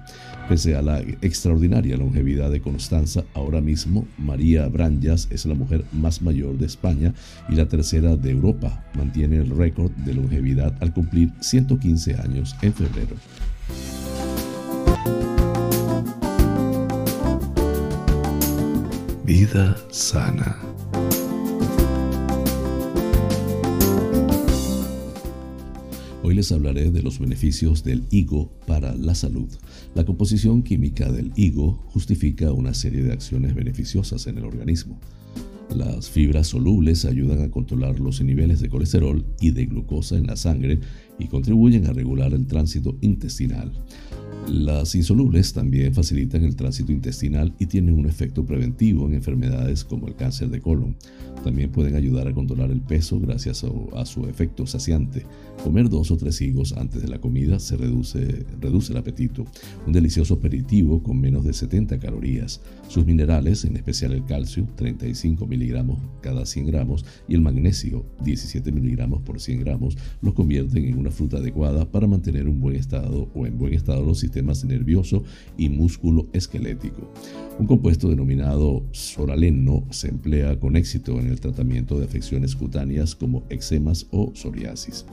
Pese 0.49 0.77
a 0.77 0.83
la 0.83 1.01
extraordinaria 1.01 1.97
longevidad 1.97 2.51
de 2.51 2.61
Constanza, 2.61 3.25
ahora 3.35 3.61
mismo 3.61 4.07
María 4.19 4.67
Branjas 4.69 5.29
es 5.31 5.47
la 5.47 5.55
mujer 5.55 5.85
más 5.93 6.23
mayor 6.23 6.59
de 6.59 6.67
España 6.67 7.15
y 7.49 7.55
la 7.55 7.67
tercera 7.67 8.17
de 8.17 8.31
Europa. 8.31 8.85
Mantiene 8.95 9.37
el 9.37 9.51
récord 9.51 9.91
de 9.93 10.15
longevidad 10.15 10.75
al 10.81 10.93
cumplir 10.93 11.33
115 11.41 12.17
años 12.17 12.57
en 12.63 12.73
febrero. 12.75 13.17
Vida 19.25 19.77
sana. 19.91 20.70
Hoy 26.31 26.37
les 26.37 26.53
hablaré 26.53 26.93
de 26.93 27.03
los 27.03 27.19
beneficios 27.19 27.83
del 27.83 28.05
higo 28.13 28.53
para 28.65 28.95
la 28.95 29.17
salud. 29.17 29.49
La 29.97 30.05
composición 30.05 30.63
química 30.63 31.11
del 31.11 31.33
higo 31.35 31.73
justifica 31.89 32.53
una 32.53 32.73
serie 32.73 33.03
de 33.03 33.13
acciones 33.13 33.53
beneficiosas 33.53 34.29
en 34.29 34.39
el 34.39 34.45
organismo. 34.45 35.01
Las 35.75 36.09
fibras 36.09 36.47
solubles 36.47 37.05
ayudan 37.05 37.43
a 37.43 37.51
controlar 37.51 37.99
los 37.99 38.23
niveles 38.23 38.61
de 38.61 38.69
colesterol 38.69 39.27
y 39.41 39.51
de 39.51 39.67
glucosa 39.67 40.19
en 40.19 40.29
la 40.29 40.37
sangre 40.37 40.79
y 41.19 41.27
contribuyen 41.27 41.89
a 41.89 41.93
regular 41.93 42.33
el 42.33 42.47
tránsito 42.47 42.97
intestinal. 43.01 43.73
Las 44.49 44.95
insolubles 44.95 45.53
también 45.53 45.95
facilitan 45.95 46.43
el 46.43 46.57
tránsito 46.57 46.91
intestinal 46.93 47.55
y 47.59 47.67
tienen 47.67 47.95
un 47.95 48.07
efecto 48.07 48.45
preventivo 48.45 49.07
en 49.07 49.15
enfermedades 49.15 49.85
como 49.85 50.09
el 50.09 50.17
cáncer 50.17 50.49
de 50.49 50.61
colon. 50.61 50.97
También 51.45 51.71
pueden 51.71 51.95
ayudar 51.95 52.29
a 52.29 52.35
controlar 52.35 52.71
el 52.71 52.81
peso 52.81 53.19
gracias 53.19 53.65
a, 53.95 54.07
su 54.07 54.27
efecto 54.27 54.67
saciante. 54.67 55.25
Comer 55.65 55.89
dos 55.89 56.11
o 56.11 56.17
tres 56.17 56.41
higos 56.43 56.75
antes 56.75 57.01
de 57.01 57.09
la 57.09 57.19
comida 57.19 57.59
se 57.59 57.77
reduce, 57.77 58.45
reduce 58.61 58.93
el 58.93 58.99
apetito. 58.99 59.47
Un 59.87 59.93
delicioso 59.93 60.35
aperitivo 60.35 61.03
con 61.03 61.21
menos 61.21 61.45
de 61.45 61.53
70 61.53 61.99
calorías. 61.99 62.61
Sus 62.89 63.07
minerales, 63.07 63.65
en 63.65 63.77
especial 63.77 64.13
el 64.13 64.25
calcio, 64.25 64.67
35 64.77 65.47
miligramos 65.47 65.99
cada 66.21 66.45
100 66.45 66.67
gramos, 66.67 67.07
y 67.29 67.35
el 67.35 67.41
magnesio, 67.41 68.05
17 68.25 68.73
miligramos 68.73 69.23
por 69.23 69.41
100 69.41 69.61
gramos, 69.61 69.97
los 70.21 70.35
convierten 70.35 70.85
en 70.85 70.99
una 70.99 71.11
fruta 71.11 71.39
adecuada 71.39 71.91
para 71.91 72.07
mantener 72.07 72.49
un 72.49 72.61
buen 72.61 72.77
estado 72.77 73.31
o 73.35 73.47
en 73.47 73.57
buen 73.57 73.73
estado 73.73 74.05
los 74.05 74.19
sistemas 74.31 74.65
nervioso 74.65 75.25
y 75.59 75.69
músculo 75.69 76.29
esquelético. 76.33 77.11
Un 77.59 77.67
compuesto 77.67 78.09
denominado 78.09 78.87
soraleno 78.93 79.85
se 79.91 80.09
emplea 80.09 80.59
con 80.59 80.77
éxito 80.77 81.19
en 81.21 81.27
el 81.27 81.41
tratamiento 81.41 81.99
de 81.99 82.07
afecciones 82.07 82.57
cutáneas 82.57 83.15
como 83.15 83.45
eczemas 83.51 84.07
o 84.13 84.33
psoriasis. 84.35 85.05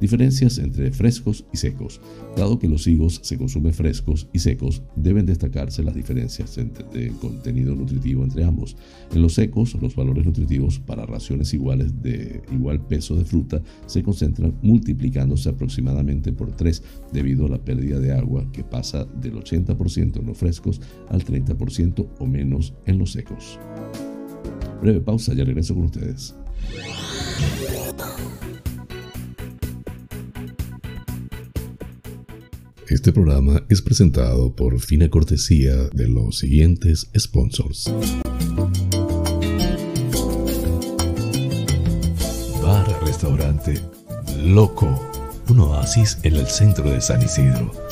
Diferencias 0.00 0.58
entre 0.58 0.90
frescos 0.90 1.44
y 1.52 1.58
secos. 1.58 2.00
Dado 2.36 2.58
que 2.58 2.66
los 2.66 2.86
higos 2.86 3.20
se 3.22 3.38
consumen 3.38 3.72
frescos 3.72 4.26
y 4.32 4.40
secos, 4.40 4.82
deben 4.96 5.26
destacarse 5.26 5.84
las 5.84 5.94
diferencias 5.94 6.56
de 6.56 7.12
contenido 7.20 7.76
nutritivo 7.76 8.24
entre 8.24 8.42
ambos. 8.42 8.76
En 9.14 9.22
los 9.22 9.34
secos, 9.34 9.76
los 9.80 9.94
valores 9.94 10.24
nutritivos 10.24 10.80
para 10.80 11.06
raciones 11.06 11.52
iguales 11.54 12.02
de 12.02 12.42
igual 12.50 12.80
peso 12.80 13.14
de 13.14 13.24
fruta 13.24 13.62
se 13.86 14.02
concentran 14.02 14.54
multiplicándose 14.62 15.50
aproximadamente 15.50 16.32
por 16.32 16.50
3 16.50 16.82
debido 17.12 17.46
a 17.46 17.50
la 17.50 17.58
pérdida 17.58 18.00
de 18.00 18.12
agua 18.12 18.44
que 18.52 18.61
pasa 18.62 19.04
del 19.04 19.34
80% 19.34 20.18
en 20.18 20.26
los 20.26 20.38
frescos 20.38 20.80
al 21.08 21.24
30% 21.24 22.08
o 22.18 22.26
menos 22.26 22.74
en 22.86 22.98
los 22.98 23.12
secos. 23.12 23.58
Breve 24.80 25.00
pausa, 25.00 25.34
ya 25.34 25.44
regreso 25.44 25.74
con 25.74 25.84
ustedes. 25.84 26.34
Este 32.88 33.10
programa 33.10 33.64
es 33.70 33.80
presentado 33.80 34.54
por 34.54 34.78
fina 34.78 35.08
cortesía 35.08 35.88
de 35.94 36.08
los 36.08 36.38
siguientes 36.38 37.08
sponsors. 37.16 37.90
Bar 42.62 42.86
Restaurante 43.02 43.80
Loco, 44.44 45.10
un 45.48 45.60
oasis 45.60 46.18
en 46.22 46.34
el 46.34 46.46
centro 46.48 46.90
de 46.90 47.00
San 47.00 47.22
Isidro 47.22 47.91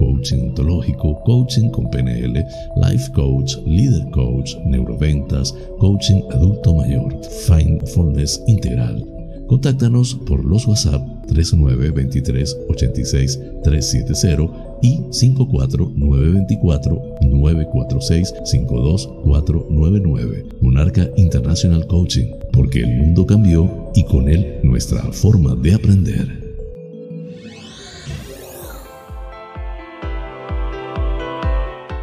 coaching 0.00 0.48
ontológico, 0.48 1.20
coaching 1.24 1.70
con 1.70 1.88
PNL, 1.90 2.44
life 2.76 3.12
coach, 3.12 3.56
leader 3.66 4.08
coach, 4.10 4.56
neuroventas, 4.64 5.54
coaching 5.78 6.22
adulto 6.32 6.74
mayor, 6.74 7.14
mindfulness 7.48 8.42
integral. 8.46 9.06
Contáctanos 9.46 10.14
por 10.26 10.44
los 10.44 10.66
WhatsApp 10.66 11.02
3923 11.26 12.56
86 12.68 13.40
370 13.64 14.78
y 14.82 15.00
54 15.10 15.92
924 15.96 17.02
946 17.20 18.34
52499. 18.44 20.46
Monarca 20.60 21.10
International 21.16 21.86
Coaching, 21.86 22.32
porque 22.52 22.80
el 22.80 22.96
mundo 22.96 23.26
cambió 23.26 23.90
y 23.94 24.04
con 24.04 24.28
él 24.28 24.60
nuestra 24.62 25.02
forma 25.12 25.54
de 25.56 25.74
aprender. 25.74 26.49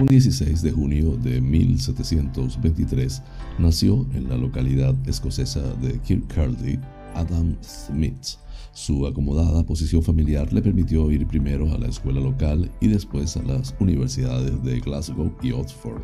Un 0.00 0.06
16 0.06 0.62
de 0.62 0.72
junio 0.72 1.16
de 1.18 1.40
1723 1.40 3.22
nació 3.60 4.04
en 4.12 4.28
la 4.28 4.36
localidad 4.36 4.92
escocesa 5.06 5.62
de 5.74 6.00
Kirkcaldy 6.00 6.80
Adam 7.14 7.54
Smith, 7.62 8.36
su 8.72 9.06
acomodada 9.06 9.64
posición 9.64 10.02
familiar 10.02 10.52
le 10.52 10.62
permitió 10.62 11.10
ir 11.10 11.26
primero 11.26 11.72
a 11.72 11.78
la 11.78 11.88
escuela 11.88 12.20
local 12.20 12.70
y 12.80 12.88
después 12.88 13.36
a 13.36 13.42
las 13.42 13.74
universidades 13.78 14.62
de 14.62 14.80
Glasgow 14.80 15.32
y 15.42 15.52
Oxford, 15.52 16.02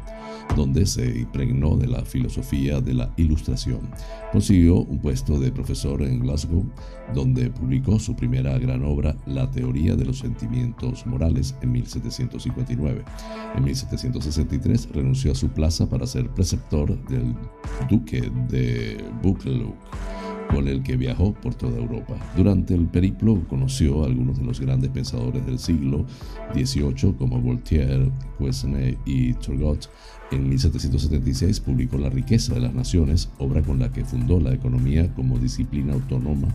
donde 0.57 0.87
se 0.87 1.21
impregnó 1.21 1.77
de 1.77 1.87
la 1.87 2.05
filosofía 2.05 2.81
de 2.81 2.95
la 2.95 3.13
ilustración. 3.17 3.81
Consiguió 4.33 4.77
un 4.77 4.99
puesto 4.99 5.39
de 5.39 5.53
profesor 5.53 6.03
en 6.03 6.21
Glasgow, 6.21 6.65
donde 7.15 7.51
publicó 7.51 7.99
su 7.99 8.15
primera 8.15 8.59
gran 8.59 8.85
obra, 8.85 9.17
La 9.27 9.51
teoría 9.51 9.97
de 9.97 10.05
los 10.05 10.19
sentimientos 10.19 11.07
morales, 11.07 11.55
en 11.63 11.73
1759. 11.73 13.05
En 13.57 13.65
1763 13.65 14.89
renunció 14.93 15.33
a 15.33 15.35
su 15.35 15.49
plaza 15.49 15.89
para 15.89 16.07
ser 16.07 16.29
preceptor 16.31 16.97
del 17.07 17.35
duque 17.89 18.31
de 18.49 19.05
Buccleuch 19.23 19.75
con 20.51 20.69
el 20.69 20.83
que 20.83 20.97
viajó 20.97 21.33
por 21.35 21.55
toda 21.55 21.79
Europa. 21.79 22.15
Durante 22.37 22.75
el 22.75 22.87
periplo 22.87 23.43
conoció 23.49 24.03
a 24.03 24.07
algunos 24.07 24.39
de 24.39 24.45
los 24.45 24.61
grandes 24.61 24.91
pensadores 24.91 25.45
del 25.47 25.59
siglo 25.59 26.07
XVIII 26.55 27.15
como 27.17 27.41
Voltaire, 27.41 28.11
Quesnay 28.39 28.99
y 29.05 29.33
Turgot. 29.35 29.89
En 30.33 30.49
1776 30.49 31.59
publicó 31.61 31.99
La 31.99 32.09
riqueza 32.09 32.55
de 32.55 32.61
las 32.61 32.73
naciones, 32.73 33.31
obra 33.39 33.63
con 33.63 33.81
la 33.81 33.91
que 33.93 34.05
fundó 34.05 34.39
la 34.39 34.55
economía 34.55 35.13
como 35.15 35.39
disciplina 35.39 35.95
autónoma 35.95 36.49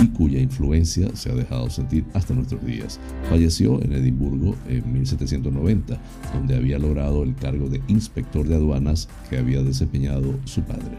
y 0.00 0.06
cuya 0.08 0.38
influencia 0.38 1.14
se 1.16 1.32
ha 1.32 1.34
dejado 1.34 1.68
sentir 1.68 2.04
hasta 2.14 2.34
nuestros 2.34 2.64
días. 2.64 3.00
Falleció 3.28 3.82
en 3.82 3.92
Edimburgo 3.92 4.54
en 4.68 4.92
1790, 4.92 6.00
donde 6.32 6.56
había 6.56 6.78
logrado 6.78 7.24
el 7.24 7.34
cargo 7.34 7.68
de 7.68 7.82
inspector 7.88 8.46
de 8.46 8.54
aduanas 8.54 9.08
que 9.28 9.38
había 9.38 9.62
desempeñado 9.62 10.38
su 10.44 10.62
padre. 10.62 10.98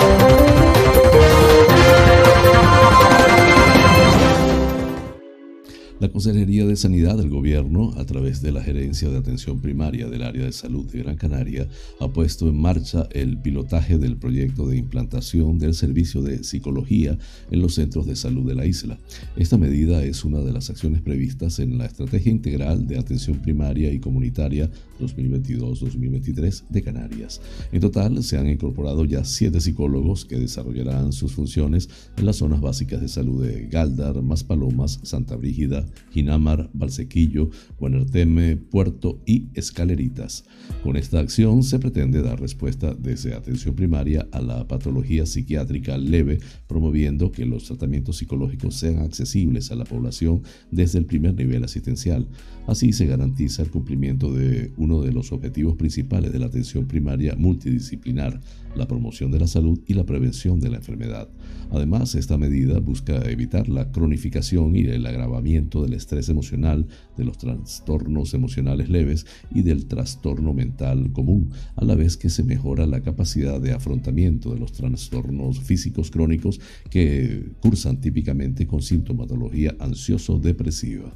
La 6.01 6.09
Consejería 6.09 6.65
de 6.65 6.75
Sanidad 6.77 7.15
del 7.15 7.29
Gobierno, 7.29 7.93
a 7.95 8.07
través 8.07 8.41
de 8.41 8.51
la 8.51 8.63
Gerencia 8.63 9.07
de 9.09 9.19
Atención 9.19 9.61
Primaria 9.61 10.07
del 10.07 10.23
Área 10.23 10.45
de 10.45 10.51
Salud 10.51 10.91
de 10.91 11.03
Gran 11.03 11.15
Canaria, 11.15 11.69
ha 11.99 12.07
puesto 12.07 12.49
en 12.49 12.57
marcha 12.59 13.07
el 13.11 13.37
pilotaje 13.37 13.99
del 13.99 14.17
proyecto 14.17 14.67
de 14.67 14.77
implantación 14.77 15.59
del 15.59 15.75
servicio 15.75 16.23
de 16.23 16.43
psicología 16.43 17.19
en 17.51 17.61
los 17.61 17.75
centros 17.75 18.07
de 18.07 18.15
salud 18.15 18.47
de 18.47 18.55
la 18.55 18.65
isla. 18.65 18.97
Esta 19.35 19.59
medida 19.59 20.03
es 20.03 20.25
una 20.25 20.39
de 20.39 20.51
las 20.51 20.71
acciones 20.71 21.03
previstas 21.03 21.59
en 21.59 21.77
la 21.77 21.85
Estrategia 21.85 22.31
Integral 22.31 22.87
de 22.87 22.97
Atención 22.97 23.37
Primaria 23.37 23.93
y 23.93 23.99
Comunitaria 23.99 24.71
2022-2023 24.99 26.63
de 26.67 26.81
Canarias. 26.81 27.41
En 27.71 27.79
total, 27.79 28.23
se 28.23 28.39
han 28.39 28.49
incorporado 28.49 29.05
ya 29.05 29.23
siete 29.23 29.61
psicólogos 29.61 30.25
que 30.25 30.39
desarrollarán 30.39 31.13
sus 31.13 31.33
funciones 31.33 31.89
en 32.17 32.25
las 32.25 32.37
zonas 32.37 32.59
básicas 32.59 33.01
de 33.01 33.07
salud 33.07 33.45
de 33.45 33.67
Galdar, 33.67 34.19
Maspalomas, 34.23 34.99
Santa 35.03 35.35
Brígida, 35.35 35.85
Ginamar, 36.11 36.69
Valsequillo, 36.73 37.49
Buenerteme, 37.79 38.57
Puerto 38.57 39.21
y 39.25 39.47
Escaleritas. 39.53 40.45
Con 40.83 40.97
esta 40.97 41.19
acción 41.19 41.63
se 41.63 41.79
pretende 41.79 42.21
dar 42.21 42.39
respuesta 42.39 42.93
desde 42.93 43.33
atención 43.33 43.75
primaria 43.75 44.27
a 44.31 44.41
la 44.41 44.67
patología 44.67 45.25
psiquiátrica 45.25 45.97
leve, 45.97 46.39
promoviendo 46.67 47.31
que 47.31 47.45
los 47.45 47.65
tratamientos 47.65 48.17
psicológicos 48.17 48.75
sean 48.75 48.99
accesibles 48.99 49.71
a 49.71 49.75
la 49.75 49.85
población 49.85 50.41
desde 50.71 50.99
el 50.99 51.05
primer 51.05 51.35
nivel 51.35 51.63
asistencial. 51.63 52.27
Así 52.67 52.93
se 52.93 53.05
garantiza 53.05 53.61
el 53.63 53.71
cumplimiento 53.71 54.33
de 54.33 54.71
uno 54.77 55.01
de 55.01 55.11
los 55.11 55.31
objetivos 55.31 55.75
principales 55.75 56.31
de 56.31 56.39
la 56.39 56.45
atención 56.47 56.87
primaria 56.87 57.35
multidisciplinar, 57.35 58.39
la 58.75 58.87
promoción 58.87 59.31
de 59.31 59.39
la 59.39 59.47
salud 59.47 59.79
y 59.87 59.93
la 59.93 60.05
prevención 60.05 60.59
de 60.59 60.69
la 60.69 60.77
enfermedad. 60.77 61.29
Además, 61.71 62.15
esta 62.15 62.37
medida 62.37 62.79
busca 62.79 63.21
evitar 63.29 63.69
la 63.69 63.91
cronificación 63.91 64.75
y 64.75 64.81
el 64.81 65.05
agravamiento 65.05 65.81
del 65.81 65.93
estrés 65.93 66.29
emocional, 66.29 66.87
de 67.17 67.23
los 67.23 67.37
trastornos 67.37 68.33
emocionales 68.33 68.89
leves 68.89 69.25
y 69.53 69.61
del 69.61 69.85
trastorno 69.85 70.53
mental 70.53 71.11
común, 71.13 71.51
a 71.75 71.85
la 71.85 71.95
vez 71.95 72.17
que 72.17 72.29
se 72.29 72.43
mejora 72.43 72.85
la 72.85 73.01
capacidad 73.01 73.61
de 73.61 73.73
afrontamiento 73.73 74.53
de 74.53 74.59
los 74.59 74.73
trastornos 74.73 75.59
físicos 75.59 76.11
crónicos 76.11 76.59
que 76.89 77.51
cursan 77.61 78.01
típicamente 78.01 78.67
con 78.67 78.81
sintomatología 78.81 79.75
ansioso-depresiva. 79.79 81.13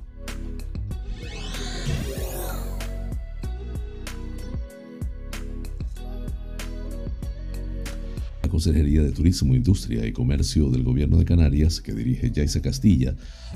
Consejería 8.48 9.02
de 9.02 9.12
Turismo, 9.12 9.56
Industria 9.56 10.06
y 10.06 10.12
Comercio 10.12 10.70
del 10.70 10.84
Gobierno 10.84 11.18
de 11.18 11.26
Canarias, 11.26 11.82
que 11.82 11.94
dirige 11.94 12.32
Yaisa 12.32 12.62
Castilla, 12.62 13.16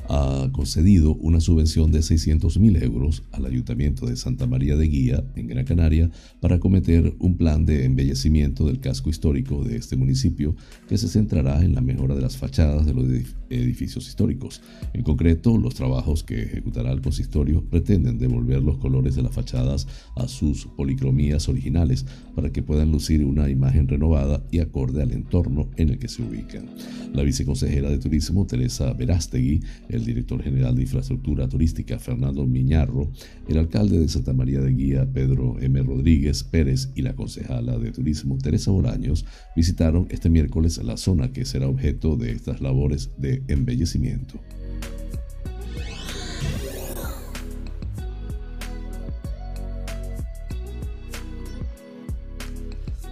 ha 0.10 0.50
concedido 0.52 1.14
una 1.16 1.40
subvención 1.40 1.92
de 1.92 2.00
600.000 2.00 2.84
euros 2.84 3.24
al 3.32 3.46
Ayuntamiento 3.46 4.08
de 4.08 4.16
Santa 4.16 4.48
María 4.48 4.76
de 4.76 4.88
Guía, 4.88 5.24
en 5.36 5.48
Gran 5.48 5.66
Canaria, 5.66 6.10
para 6.42 6.56
acometer 6.56 7.16
un 7.20 7.38
plan 7.38 7.66
de 7.66 7.86
embellecimiento 7.86 8.66
del 8.66 8.80
casco 8.80 9.12
histórico 9.12 9.64
de 9.64 9.78
este 9.78 9.96
municipio 9.96 10.56
que 10.88 10.98
se 10.98 11.08
centrará 11.08 11.64
en 11.64 11.76
la 11.76 11.82
mejora 11.82 12.16
de 12.16 12.22
las 12.22 12.38
fachadas 12.38 12.88
de 12.88 12.94
los 12.96 13.06
edificios 13.52 14.08
históricos. 14.08 14.62
En 14.94 15.04
concreto, 15.04 15.58
los 15.58 15.76
trabajos 15.76 16.24
que 16.24 16.42
ejecutará 16.42 16.92
el 16.92 17.02
consistorio 17.02 17.64
pretenden 17.64 18.18
devolver 18.18 18.64
los 18.64 18.78
colores 18.78 19.16
de 19.16 19.22
las 19.22 19.34
fachadas 19.34 19.88
a 20.16 20.28
sus 20.28 20.66
policromías 20.66 21.48
originales 21.50 22.06
para 22.36 22.52
que 22.52 22.64
puedan 22.64 22.92
lucir 22.92 23.24
una 23.24 23.50
imagen 23.50 23.88
renovada 23.88 24.44
y 24.52 24.60
acorde 24.60 25.04
al 25.04 25.12
entorno 25.12 25.70
en 25.78 25.90
el 25.90 26.00
que 26.00 26.08
se 26.08 26.24
ubican. 26.24 26.68
La 27.14 27.24
viceconsejera 27.24 27.90
de 27.90 28.00
Turismo, 28.00 28.46
Teresa 28.46 28.94
Verástegui, 28.94 29.62
director 30.06 30.42
general 30.42 30.76
de 30.76 30.84
Infraestructura 30.84 31.48
Turística, 31.48 32.00
Fernando 32.00 32.46
Miñarro, 32.46 33.12
el 33.48 33.58
alcalde 33.58 34.00
de 34.00 34.08
Santa 34.08 34.34
María 34.34 34.62
de 34.62 34.74
Guía, 34.74 35.08
Pedro 35.12 35.58
M. 35.60 35.82
Rodríguez 35.82 36.44
Pérez, 36.44 36.90
y 36.96 37.02
la 37.02 37.16
concejala 37.16 37.78
de 37.78 37.92
Turismo, 37.92 38.38
Teresa 38.38 38.72
Bolaños, 38.72 39.26
visitaron 39.56 40.08
este 40.10 40.30
miércoles 40.30 40.78
la 40.84 40.98
zona 40.98 41.32
que 41.32 41.46
será 41.46 41.68
objeto 41.68 42.16
de 42.16 42.32
estas 42.32 42.62
labores 42.62 43.10
de 43.18 43.44
embellecimiento. 43.48 44.40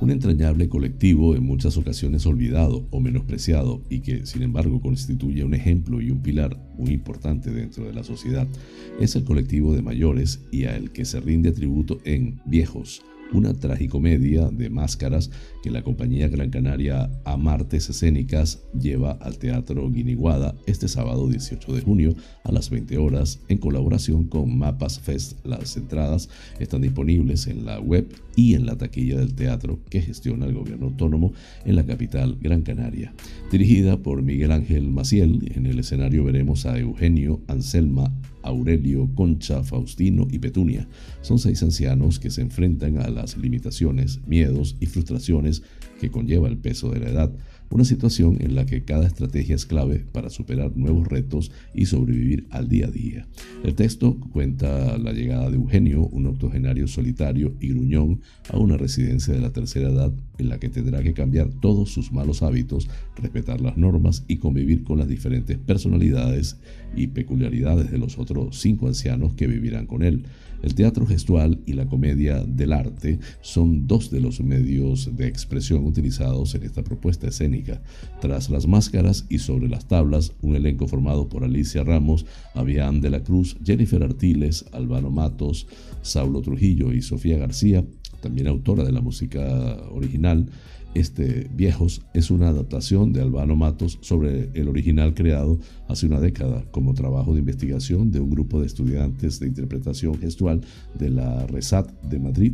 Un 0.07 0.11
entrañable 0.11 0.69
colectivo 0.69 1.35
en 1.35 1.43
muchas 1.43 1.75
ocasiones 1.75 2.25
olvidado 2.25 2.87
o 2.91 3.01
menospreciado 3.01 3.83
y 3.89 3.99
que 3.99 4.25
sin 4.25 4.41
embargo 4.41 4.79
constituye 4.79 5.43
un 5.43 5.53
ejemplo 5.53 5.99
y 5.99 6.11
un 6.11 6.21
pilar 6.21 6.57
muy 6.77 6.91
importante 6.91 7.51
dentro 7.51 7.83
de 7.83 7.93
la 7.93 8.05
sociedad, 8.05 8.47
es 9.01 9.17
el 9.17 9.25
colectivo 9.25 9.75
de 9.75 9.81
mayores 9.81 10.45
y 10.49 10.63
a 10.63 10.77
el 10.77 10.91
que 10.91 11.03
se 11.03 11.19
rinde 11.19 11.51
tributo 11.51 11.99
en 12.05 12.39
Viejos, 12.45 13.03
una 13.33 13.53
tragicomedia 13.53 14.49
de 14.49 14.69
máscaras 14.69 15.29
que 15.61 15.71
la 15.71 15.83
compañía 15.83 16.27
Gran 16.27 16.49
Canaria 16.49 17.09
Amartes 17.25 17.89
Escénicas 17.89 18.61
lleva 18.79 19.11
al 19.11 19.37
Teatro 19.37 19.89
Guiniguada 19.89 20.55
este 20.65 20.87
sábado 20.87 21.27
18 21.27 21.73
de 21.73 21.81
junio 21.81 22.13
a 22.43 22.51
las 22.51 22.69
20 22.69 22.97
horas 22.97 23.39
en 23.49 23.57
colaboración 23.57 24.25
con 24.25 24.57
Mapas 24.57 24.99
Fest. 24.99 25.45
Las 25.45 25.75
entradas 25.77 26.29
están 26.59 26.81
disponibles 26.81 27.47
en 27.47 27.65
la 27.65 27.79
web 27.79 28.07
y 28.35 28.53
en 28.53 28.65
la 28.65 28.77
taquilla 28.77 29.17
del 29.17 29.33
teatro 29.33 29.79
que 29.89 30.01
gestiona 30.01 30.45
el 30.45 30.53
gobierno 30.53 30.87
autónomo 30.87 31.33
en 31.65 31.75
la 31.75 31.85
capital 31.85 32.37
Gran 32.41 32.61
Canaria. 32.61 33.13
Dirigida 33.51 33.97
por 33.97 34.21
Miguel 34.21 34.51
Ángel 34.51 34.89
Maciel, 34.89 35.51
en 35.55 35.65
el 35.65 35.79
escenario 35.79 36.23
veremos 36.23 36.65
a 36.65 36.77
Eugenio 36.77 37.41
Anselma 37.47 38.13
Aurelio, 38.47 39.09
Concha, 39.15 39.63
Faustino 39.63 40.27
y 40.31 40.39
Petunia. 40.39 40.87
Son 41.21 41.39
seis 41.39 41.61
ancianos 41.63 42.19
que 42.19 42.31
se 42.31 42.41
enfrentan 42.41 42.97
a 42.97 43.09
las 43.09 43.37
limitaciones, 43.37 44.19
miedos 44.25 44.75
y 44.79 44.85
frustraciones 44.87 45.63
que 45.99 46.11
conlleva 46.11 46.47
el 46.47 46.57
peso 46.57 46.89
de 46.89 46.99
la 46.99 47.09
edad 47.09 47.31
una 47.69 47.85
situación 47.85 48.37
en 48.39 48.55
la 48.55 48.65
que 48.65 48.83
cada 48.83 49.07
estrategia 49.07 49.55
es 49.55 49.65
clave 49.65 50.05
para 50.11 50.29
superar 50.29 50.75
nuevos 50.75 51.07
retos 51.07 51.51
y 51.73 51.85
sobrevivir 51.85 52.47
al 52.49 52.69
día 52.69 52.87
a 52.87 52.91
día. 52.91 53.27
El 53.63 53.75
texto 53.75 54.17
cuenta 54.31 54.97
la 54.97 55.11
llegada 55.11 55.49
de 55.49 55.57
Eugenio, 55.57 56.03
un 56.03 56.27
octogenario 56.27 56.87
solitario 56.87 57.55
y 57.59 57.69
gruñón, 57.69 58.21
a 58.49 58.57
una 58.57 58.77
residencia 58.77 59.33
de 59.33 59.41
la 59.41 59.51
tercera 59.51 59.89
edad 59.89 60.13
en 60.37 60.49
la 60.49 60.59
que 60.59 60.69
tendrá 60.69 61.03
que 61.03 61.13
cambiar 61.13 61.49
todos 61.49 61.91
sus 61.91 62.11
malos 62.11 62.41
hábitos, 62.43 62.89
respetar 63.15 63.61
las 63.61 63.77
normas 63.77 64.23
y 64.27 64.37
convivir 64.37 64.83
con 64.83 64.99
las 64.99 65.07
diferentes 65.07 65.57
personalidades 65.57 66.57
y 66.95 67.07
peculiaridades 67.07 67.91
de 67.91 67.97
los 67.97 68.17
otros 68.17 68.59
cinco 68.59 68.87
ancianos 68.87 69.33
que 69.33 69.47
vivirán 69.47 69.87
con 69.87 70.03
él. 70.03 70.23
El 70.61 70.73
teatro 70.73 71.05
gestual 71.05 71.59
y 71.65 71.73
la 71.73 71.87
comedia 71.87 72.43
del 72.43 72.73
arte 72.73 73.19
son 73.41 73.87
dos 73.87 74.09
de 74.09 74.19
los 74.19 74.41
medios 74.41 75.15
de 75.15 75.27
expresión 75.27 75.85
utilizados 75.85 76.55
en 76.55 76.63
esta 76.63 76.83
propuesta 76.83 77.27
escénica. 77.27 77.81
Tras 78.21 78.49
las 78.49 78.67
máscaras 78.67 79.25
y 79.29 79.39
sobre 79.39 79.69
las 79.69 79.87
tablas, 79.87 80.33
un 80.41 80.55
elenco 80.55 80.87
formado 80.87 81.29
por 81.29 81.43
Alicia 81.43 81.83
Ramos, 81.83 82.25
Avian 82.55 83.01
de 83.01 83.11
la 83.11 83.23
Cruz, 83.23 83.57
Jennifer 83.63 84.01
Artiles, 84.03 84.65
Albano 84.71 85.11
Matos, 85.11 85.67
Saulo 86.01 86.41
Trujillo 86.41 86.93
y 86.93 87.01
Sofía 87.01 87.37
García, 87.37 87.85
también 88.21 88.47
autora 88.47 88.83
de 88.83 88.91
la 88.91 89.01
música 89.01 89.77
original, 89.91 90.49
este 90.99 91.49
Viejos 91.53 92.01
es 92.13 92.31
una 92.31 92.49
adaptación 92.49 93.13
de 93.13 93.21
Albano 93.21 93.55
Matos 93.55 93.99
sobre 94.01 94.49
el 94.53 94.67
original 94.67 95.13
creado 95.13 95.59
hace 95.87 96.07
una 96.07 96.19
década 96.19 96.63
como 96.71 96.93
trabajo 96.93 97.33
de 97.33 97.39
investigación 97.39 98.11
de 98.11 98.19
un 98.19 98.29
grupo 98.29 98.59
de 98.59 98.65
estudiantes 98.65 99.39
de 99.39 99.47
interpretación 99.47 100.17
gestual 100.17 100.61
de 100.97 101.09
la 101.09 101.45
RESAT 101.47 101.91
de 102.03 102.19
Madrid. 102.19 102.53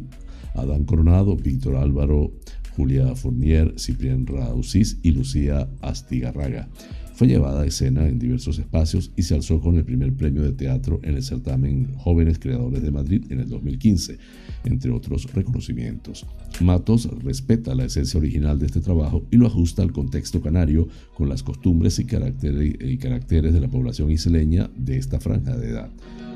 Adán 0.55 0.83
Coronado, 0.83 1.35
Víctor 1.35 1.75
Álvaro, 1.77 2.31
Julia 2.75 3.15
Fournier, 3.15 3.73
Ciprián 3.77 4.25
Rausis 4.27 4.99
y 5.03 5.11
Lucía 5.11 5.69
Astigarraga. 5.81 6.69
Fue 7.13 7.27
llevada 7.27 7.61
a 7.61 7.65
escena 7.65 8.07
en 8.07 8.17
diversos 8.17 8.57
espacios 8.57 9.11
y 9.15 9.21
se 9.21 9.35
alzó 9.35 9.61
con 9.61 9.75
el 9.77 9.85
primer 9.85 10.13
premio 10.13 10.41
de 10.41 10.51
teatro 10.51 10.99
en 11.03 11.15
el 11.15 11.23
certamen 11.23 11.93
Jóvenes 11.95 12.39
Creadores 12.39 12.81
de 12.81 12.91
Madrid 12.91 13.25
en 13.29 13.39
el 13.39 13.49
2015, 13.49 14.17
entre 14.65 14.91
otros 14.91 15.31
reconocimientos. 15.31 16.25
Matos 16.59 17.07
respeta 17.23 17.75
la 17.75 17.85
esencia 17.85 18.19
original 18.19 18.57
de 18.57 18.65
este 18.65 18.81
trabajo 18.81 19.27
y 19.29 19.37
lo 19.37 19.45
ajusta 19.45 19.83
al 19.83 19.91
contexto 19.91 20.41
canario 20.41 20.87
con 21.13 21.29
las 21.29 21.43
costumbres 21.43 21.99
y 21.99 22.05
caracteres 22.05 23.53
de 23.53 23.61
la 23.61 23.67
población 23.67 24.11
isleña 24.11 24.71
de 24.75 24.97
esta 24.97 25.19
franja 25.19 25.55
de 25.55 25.69
edad. 25.69 25.91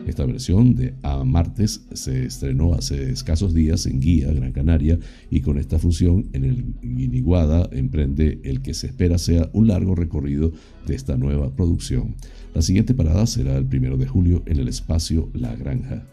Esta 0.08 0.26
versión 0.26 0.74
de 0.74 0.96
A 1.04 1.26
Martes 1.26 1.86
se 1.92 2.26
estrenó 2.26 2.74
hace 2.74 3.12
escasos 3.12 3.54
días 3.54 3.86
en 3.88 4.00
Guía, 4.00 4.32
Gran 4.32 4.54
Canaria, 4.54 4.98
y 5.30 5.42
con 5.42 5.58
esta 5.58 5.80
función 5.80 6.30
en 6.32 6.46
el 6.46 6.76
Guiniguada 6.82 7.68
emprende 7.74 8.40
el 8.46 8.62
que 8.62 8.74
se 8.74 8.88
espera 8.88 9.18
sea 9.18 9.50
un 9.52 9.68
largo 9.68 9.96
recorrido 9.96 10.54
de 10.86 10.96
esta 10.96 11.18
nueva 11.18 11.54
producción. 11.54 12.16
La 12.56 12.62
siguiente 12.62 12.94
parada 12.94 13.28
será 13.28 13.58
el 13.58 13.66
primero 13.66 13.98
de 13.98 14.08
julio 14.08 14.44
en 14.46 14.60
el 14.60 14.70
espacio 14.70 15.30
La 15.34 15.54
Granja. 15.58 16.08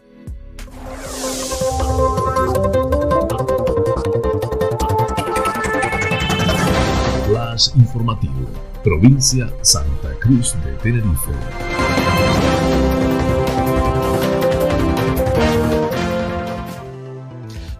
Flash 7.27 7.69
informativo, 7.77 8.49
provincia 8.83 9.49
Santa 9.61 10.11
Cruz 10.19 10.53
de 10.65 10.73
Tenerife. 10.83 11.31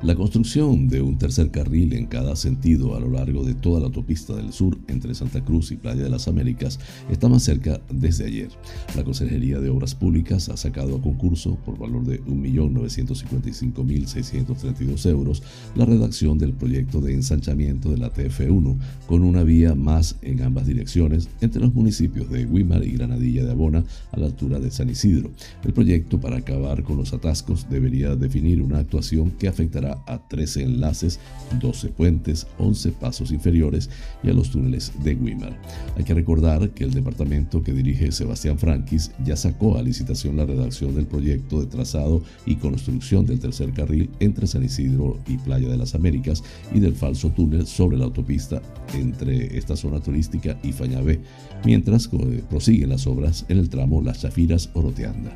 La 0.06 0.14
construcción 0.14 0.88
de 0.88 1.02
un 1.02 1.18
tercer 1.18 1.50
carril 1.50 1.94
en 1.94 2.06
cada 2.06 2.36
sentido 2.36 2.96
a 2.96 3.00
lo 3.00 3.10
largo 3.10 3.44
de 3.44 3.56
toda 3.56 3.80
la 3.80 3.88
autopista 3.88 4.36
del 4.36 4.54
sur 4.54 4.78
entre 4.88 5.16
Santa 5.16 5.44
Cruz 5.44 5.72
y 5.72 5.78
Playa 5.78 6.04
de 6.04 6.12
las 6.12 6.28
Américas 6.28 6.80
está 7.10 7.28
más 7.28 7.42
cerca 7.42 7.82
desde 7.90 8.28
ayer. 8.28 8.50
La 8.96 9.04
Consejería 9.04 9.60
de 9.60 9.72
Obras 9.72 9.96
Públicas 9.96 10.48
ha 10.50 10.58
sacado 10.58 10.96
a 10.96 11.02
concurso 11.02 11.58
por 11.66 11.80
valor 11.80 12.06
de 12.06 12.24
1.955.632 12.24 15.10
euros 15.10 15.42
la 15.76 15.86
redacción 15.86 16.38
del 16.38 16.54
proyecto 16.54 17.02
de 17.02 17.16
ensanchamiento 17.16 17.90
de 17.90 17.98
la 17.98 18.14
TF1 18.14 18.78
con 19.08 19.24
una 19.24 19.42
vía 19.42 19.74
más 19.74 20.18
en 20.22 20.44
ambas 20.44 20.68
direcciones 20.68 21.30
entre 21.42 21.62
los 21.62 21.74
municipios 21.74 22.30
de 22.30 22.46
Guimar 22.46 22.86
y 22.86 22.92
Granadilla 22.92 23.44
de 23.44 23.50
Abona 23.50 23.84
a 24.12 24.20
la 24.20 24.28
altura 24.28 24.60
de 24.60 24.70
San 24.70 24.88
Isidro. 24.88 25.32
El 25.64 25.74
proyecto 25.74 26.20
para 26.20 26.38
acabar 26.38 26.84
con 26.84 26.98
los 26.98 27.12
atascos 27.12 27.68
debería 27.72 28.16
definir 28.16 28.62
una 28.62 28.78
actuación 28.78 29.32
que 29.32 29.48
afectará 29.48 29.95
a 30.08 30.20
13 30.28 30.64
enlaces, 30.64 31.20
12 31.60 31.90
puentes, 31.90 32.48
11 32.58 32.92
pasos 32.94 33.32
inferiores 33.32 33.90
y 34.24 34.30
a 34.30 34.34
los 34.34 34.52
túneles 34.52 34.92
de 35.04 35.16
Wimmer. 35.16 35.54
Hay 35.98 36.04
que 36.04 36.14
recordar 36.14 36.70
que 36.72 36.84
el 36.84 36.94
departamento 36.94 37.64
que 37.64 37.74
dirige 37.74 38.12
Sebastián 38.12 38.58
Frankis 38.58 39.12
ya 39.24 39.36
sacó 39.36 39.78
a 39.78 39.82
licitación 39.82 40.38
la 40.38 40.46
redacción 40.46 40.96
del 40.96 41.08
proyecto 41.08 41.62
de 41.62 41.68
trazado 41.68 42.24
y 42.46 42.56
construcción 42.56 43.26
del 43.26 43.40
tercer 43.40 43.72
carril 43.72 44.10
entre 44.20 44.48
San 44.48 44.64
Isidro 44.64 45.20
y 45.28 45.38
Playa 45.38 45.70
de 45.70 45.78
las 45.78 45.96
Américas 45.96 46.44
y 46.74 46.80
del 46.80 46.96
falso 46.96 47.30
túnel 47.30 47.68
sobre 47.68 47.98
la 47.98 48.06
autopista 48.06 48.62
entre 48.94 49.58
esta 49.58 49.76
zona 49.76 50.00
turística 50.00 50.58
y 50.64 50.72
Fañabé, 50.72 51.20
mientras 51.64 52.10
prosiguen 52.50 52.90
las 52.90 53.08
obras 53.08 53.46
en 53.50 53.58
el 53.58 53.70
tramo 53.70 54.02
Las 54.02 54.22
Chafiras-Oroteanda. 54.22 55.36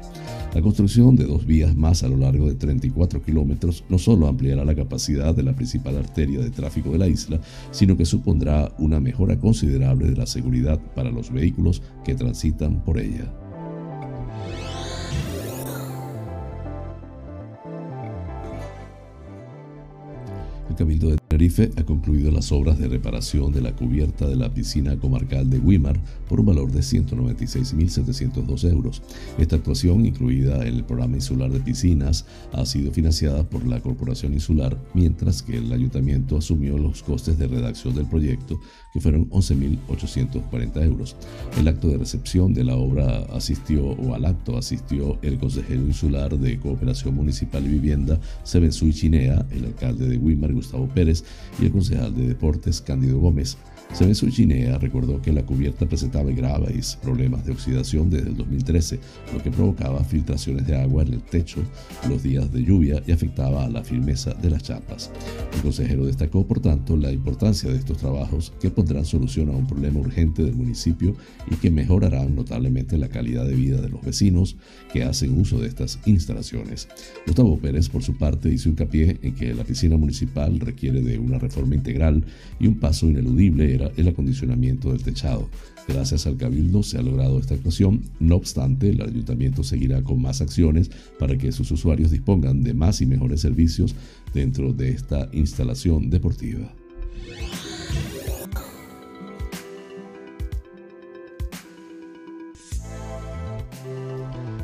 La 0.53 0.61
construcción 0.61 1.15
de 1.15 1.25
dos 1.25 1.45
vías 1.45 1.75
más 1.75 2.03
a 2.03 2.07
lo 2.07 2.17
largo 2.17 2.47
de 2.47 2.55
34 2.55 3.21
kilómetros 3.21 3.83
no 3.87 3.99
solo 3.99 4.27
ampliará 4.27 4.48
la 4.55 4.75
capacidad 4.75 5.35
de 5.35 5.43
la 5.43 5.53
principal 5.53 5.97
arteria 5.97 6.39
de 6.39 6.49
tráfico 6.49 6.91
de 6.91 6.97
la 6.97 7.07
isla, 7.07 7.39
sino 7.71 7.97
que 7.97 8.05
supondrá 8.05 8.71
una 8.77 8.99
mejora 8.99 9.37
considerable 9.39 10.09
de 10.09 10.15
la 10.15 10.25
seguridad 10.25 10.79
para 10.95 11.11
los 11.11 11.31
vehículos 11.31 11.81
que 12.03 12.15
transitan 12.15 12.83
por 12.83 12.99
ella. 12.99 13.31
Cabildo 20.79 21.09
de 21.09 21.17
Tenerife 21.17 21.71
ha 21.75 21.83
concluido 21.83 22.31
las 22.31 22.53
obras 22.53 22.79
de 22.79 22.87
reparación 22.87 23.51
de 23.51 23.59
la 23.59 23.75
cubierta 23.75 24.25
de 24.25 24.37
la 24.37 24.53
piscina 24.53 24.97
comarcal 24.97 25.49
de 25.49 25.59
Wimar 25.59 25.99
por 26.29 26.39
un 26.39 26.45
valor 26.45 26.71
de 26.71 26.79
196.702 26.79 28.63
euros. 28.71 29.01
Esta 29.37 29.57
actuación, 29.57 30.05
incluida 30.05 30.65
en 30.65 30.75
el 30.75 30.85
programa 30.85 31.17
insular 31.17 31.51
de 31.51 31.59
piscinas, 31.59 32.25
ha 32.53 32.65
sido 32.65 32.93
financiada 32.93 33.43
por 33.43 33.67
la 33.67 33.81
Corporación 33.81 34.31
Insular, 34.33 34.81
mientras 34.93 35.43
que 35.43 35.57
el 35.57 35.73
ayuntamiento 35.73 36.37
asumió 36.37 36.77
los 36.77 37.03
costes 37.03 37.37
de 37.37 37.47
redacción 37.47 37.93
del 37.93 38.05
proyecto, 38.05 38.57
que 38.93 39.01
fueron 39.01 39.29
11.840 39.31 40.81
euros. 40.85 41.17
El 41.59 41.67
acto 41.67 41.89
de 41.89 41.97
recepción 41.97 42.53
de 42.53 42.63
la 42.63 42.77
obra 42.77 43.25
asistió, 43.33 43.85
o 43.85 44.13
al 44.13 44.23
acto 44.23 44.57
asistió, 44.57 45.19
el 45.23 45.37
consejero 45.39 45.81
insular 45.81 46.39
de 46.39 46.57
Cooperación 46.57 47.15
Municipal 47.15 47.65
y 47.65 47.67
Vivienda, 47.67 48.17
Sebensui 48.43 48.93
Chinea, 48.93 49.45
el 49.51 49.65
alcalde 49.65 50.07
de 50.07 50.17
Wimar, 50.17 50.53
Gustavo 50.53 50.68
Pérez, 50.73 50.87
Pérez 50.87 51.23
y 51.59 51.65
el 51.65 51.71
concejal 51.71 52.15
de 52.15 52.27
Deportes 52.27 52.81
Cándido 52.81 53.19
Gómez. 53.19 53.57
Semensu 53.93 54.29
Chinea 54.29 54.77
recordó 54.77 55.21
que 55.21 55.33
la 55.33 55.43
cubierta 55.43 55.85
presentaba 55.85 56.31
graves 56.31 56.97
problemas 57.01 57.43
de 57.45 57.51
oxidación 57.51 58.09
desde 58.09 58.29
el 58.29 58.37
2013, 58.37 58.99
lo 59.33 59.41
que 59.41 59.49
provocaba 59.49 60.03
filtraciones 60.03 60.67
de 60.67 60.75
agua 60.75 61.03
en 61.03 61.13
el 61.13 61.23
techo 61.23 61.61
los 62.07 62.21
días 62.21 62.51
de 62.53 62.63
lluvia 62.63 63.01
y 63.07 63.11
afectaba 63.11 63.65
a 63.65 63.69
la 63.69 63.83
firmeza 63.83 64.33
de 64.35 64.51
las 64.51 64.63
chapas. 64.63 65.11
El 65.55 65.61
consejero 65.61 66.05
destacó, 66.05 66.45
por 66.45 66.59
tanto, 66.59 66.95
la 66.95 67.11
importancia 67.11 67.69
de 67.71 67.77
estos 67.77 67.97
trabajos 67.97 68.53
que 68.61 68.69
pondrán 68.69 69.05
solución 69.05 69.49
a 69.49 69.53
un 69.53 69.65
problema 69.65 69.99
urgente 69.99 70.43
del 70.43 70.55
municipio 70.55 71.15
y 71.49 71.55
que 71.55 71.71
mejorarán 71.71 72.35
notablemente 72.35 72.97
la 72.97 73.09
calidad 73.09 73.45
de 73.45 73.55
vida 73.55 73.81
de 73.81 73.89
los 73.89 74.01
vecinos 74.01 74.55
que 74.93 75.03
hacen 75.03 75.37
uso 75.37 75.59
de 75.59 75.67
estas 75.67 75.99
instalaciones. 76.05 76.87
Gustavo 77.25 77.57
Pérez, 77.57 77.89
por 77.89 78.03
su 78.03 78.15
parte, 78.17 78.53
hizo 78.53 78.69
hincapié 78.69 79.19
en 79.23 79.33
que 79.33 79.53
la 79.53 79.63
piscina 79.63 79.97
municipal 79.97 80.59
requiere 80.59 81.01
de 81.01 81.17
una 81.17 81.39
reforma 81.39 81.75
integral 81.75 82.23
y 82.59 82.67
un 82.67 82.79
paso 82.79 83.09
ineludible 83.09 83.78
el 83.95 84.07
acondicionamiento 84.07 84.91
del 84.91 85.03
techado. 85.03 85.49
Gracias 85.87 86.27
al 86.27 86.37
Cabildo 86.37 86.83
se 86.83 86.97
ha 86.97 87.01
logrado 87.01 87.39
esta 87.39 87.55
actuación, 87.55 88.03
no 88.19 88.35
obstante, 88.35 88.89
el 88.89 89.01
ayuntamiento 89.01 89.63
seguirá 89.63 90.03
con 90.03 90.21
más 90.21 90.41
acciones 90.41 90.91
para 91.17 91.37
que 91.37 91.51
sus 91.51 91.71
usuarios 91.71 92.11
dispongan 92.11 92.63
de 92.63 92.73
más 92.73 93.01
y 93.01 93.05
mejores 93.05 93.41
servicios 93.41 93.95
dentro 94.33 94.73
de 94.73 94.91
esta 94.91 95.29
instalación 95.33 96.09
deportiva. 96.09 96.71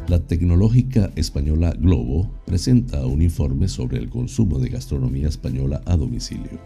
La 0.08 0.20
tecnológica 0.20 1.12
española 1.16 1.74
Globo 1.80 2.32
presenta 2.46 3.04
un 3.08 3.24
informe 3.24 3.68
sobre 3.68 3.98
el 3.98 4.10
consumo 4.10 4.60
de 4.60 4.70
gastronomía 4.70 5.28
española 5.28 5.82
a 5.86 5.98
domicilio. 5.98 6.60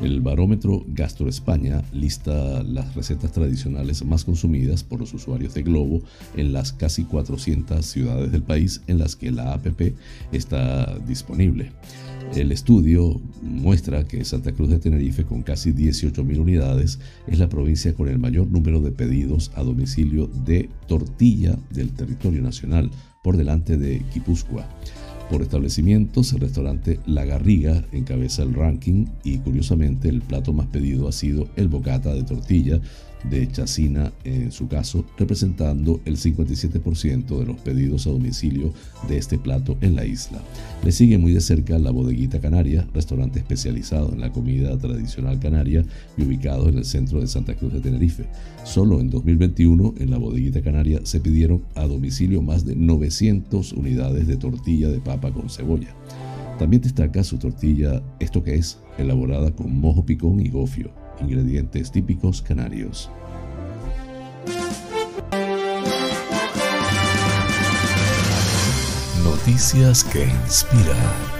El 0.00 0.22
barómetro 0.22 0.82
Gastro 0.88 1.28
España 1.28 1.82
lista 1.92 2.62
las 2.62 2.94
recetas 2.94 3.32
tradicionales 3.32 4.02
más 4.02 4.24
consumidas 4.24 4.82
por 4.82 4.98
los 4.98 5.12
usuarios 5.12 5.52
de 5.52 5.62
Globo 5.62 6.00
en 6.36 6.54
las 6.54 6.72
casi 6.72 7.04
400 7.04 7.84
ciudades 7.84 8.32
del 8.32 8.42
país 8.42 8.80
en 8.86 8.98
las 8.98 9.14
que 9.14 9.30
la 9.30 9.52
APP 9.52 9.94
está 10.32 10.98
disponible. 11.06 11.72
El 12.34 12.50
estudio 12.50 13.20
muestra 13.42 14.04
que 14.04 14.24
Santa 14.24 14.52
Cruz 14.52 14.70
de 14.70 14.78
Tenerife, 14.78 15.24
con 15.24 15.42
casi 15.42 15.72
18.000 15.72 16.38
unidades, 16.38 16.98
es 17.26 17.38
la 17.38 17.50
provincia 17.50 17.92
con 17.92 18.08
el 18.08 18.18
mayor 18.18 18.46
número 18.46 18.80
de 18.80 18.92
pedidos 18.92 19.50
a 19.54 19.62
domicilio 19.62 20.28
de 20.46 20.70
tortilla 20.86 21.58
del 21.70 21.90
territorio 21.90 22.40
nacional, 22.40 22.90
por 23.22 23.36
delante 23.36 23.76
de 23.76 24.02
Guipúzcoa. 24.14 24.66
Por 25.30 25.42
establecimientos, 25.42 26.32
el 26.32 26.40
restaurante 26.40 26.98
La 27.06 27.24
Garriga 27.24 27.84
encabeza 27.92 28.42
el 28.42 28.52
ranking 28.52 29.06
y 29.22 29.38
curiosamente 29.38 30.08
el 30.08 30.22
plato 30.22 30.52
más 30.52 30.66
pedido 30.66 31.06
ha 31.06 31.12
sido 31.12 31.46
el 31.54 31.68
bocata 31.68 32.12
de 32.12 32.24
tortilla 32.24 32.80
de 33.28 33.50
Chacina 33.50 34.12
en 34.24 34.52
su 34.52 34.68
caso, 34.68 35.04
representando 35.18 36.00
el 36.04 36.16
57% 36.16 37.38
de 37.38 37.46
los 37.46 37.56
pedidos 37.58 38.06
a 38.06 38.10
domicilio 38.10 38.72
de 39.08 39.18
este 39.18 39.38
plato 39.38 39.76
en 39.80 39.94
la 39.94 40.04
isla. 40.04 40.40
Le 40.84 40.92
sigue 40.92 41.18
muy 41.18 41.32
de 41.32 41.40
cerca 41.40 41.78
la 41.78 41.90
Bodeguita 41.90 42.40
Canaria, 42.40 42.86
restaurante 42.94 43.38
especializado 43.38 44.12
en 44.12 44.20
la 44.20 44.32
comida 44.32 44.76
tradicional 44.78 45.38
canaria 45.38 45.84
y 46.16 46.22
ubicado 46.22 46.68
en 46.68 46.78
el 46.78 46.84
centro 46.84 47.20
de 47.20 47.26
Santa 47.26 47.54
Cruz 47.54 47.72
de 47.72 47.80
Tenerife. 47.80 48.24
Solo 48.64 49.00
en 49.00 49.10
2021 49.10 49.94
en 49.98 50.10
la 50.10 50.18
Bodeguita 50.18 50.62
Canaria 50.62 51.00
se 51.04 51.20
pidieron 51.20 51.62
a 51.74 51.86
domicilio 51.86 52.42
más 52.42 52.64
de 52.64 52.76
900 52.76 53.72
unidades 53.72 54.26
de 54.26 54.36
tortilla 54.36 54.88
de 54.88 55.00
papa 55.00 55.32
con 55.32 55.50
cebolla. 55.50 55.94
También 56.58 56.82
destaca 56.82 57.24
su 57.24 57.38
tortilla, 57.38 58.02
esto 58.18 58.42
que 58.42 58.54
es, 58.54 58.78
elaborada 58.98 59.50
con 59.50 59.80
mojo 59.80 60.04
picón 60.04 60.40
y 60.40 60.50
gofio 60.50 60.99
ingredientes 61.20 61.90
típicos 61.90 62.42
canarios. 62.42 63.10
Noticias 69.24 70.04
que 70.04 70.24
inspiran. 70.24 71.39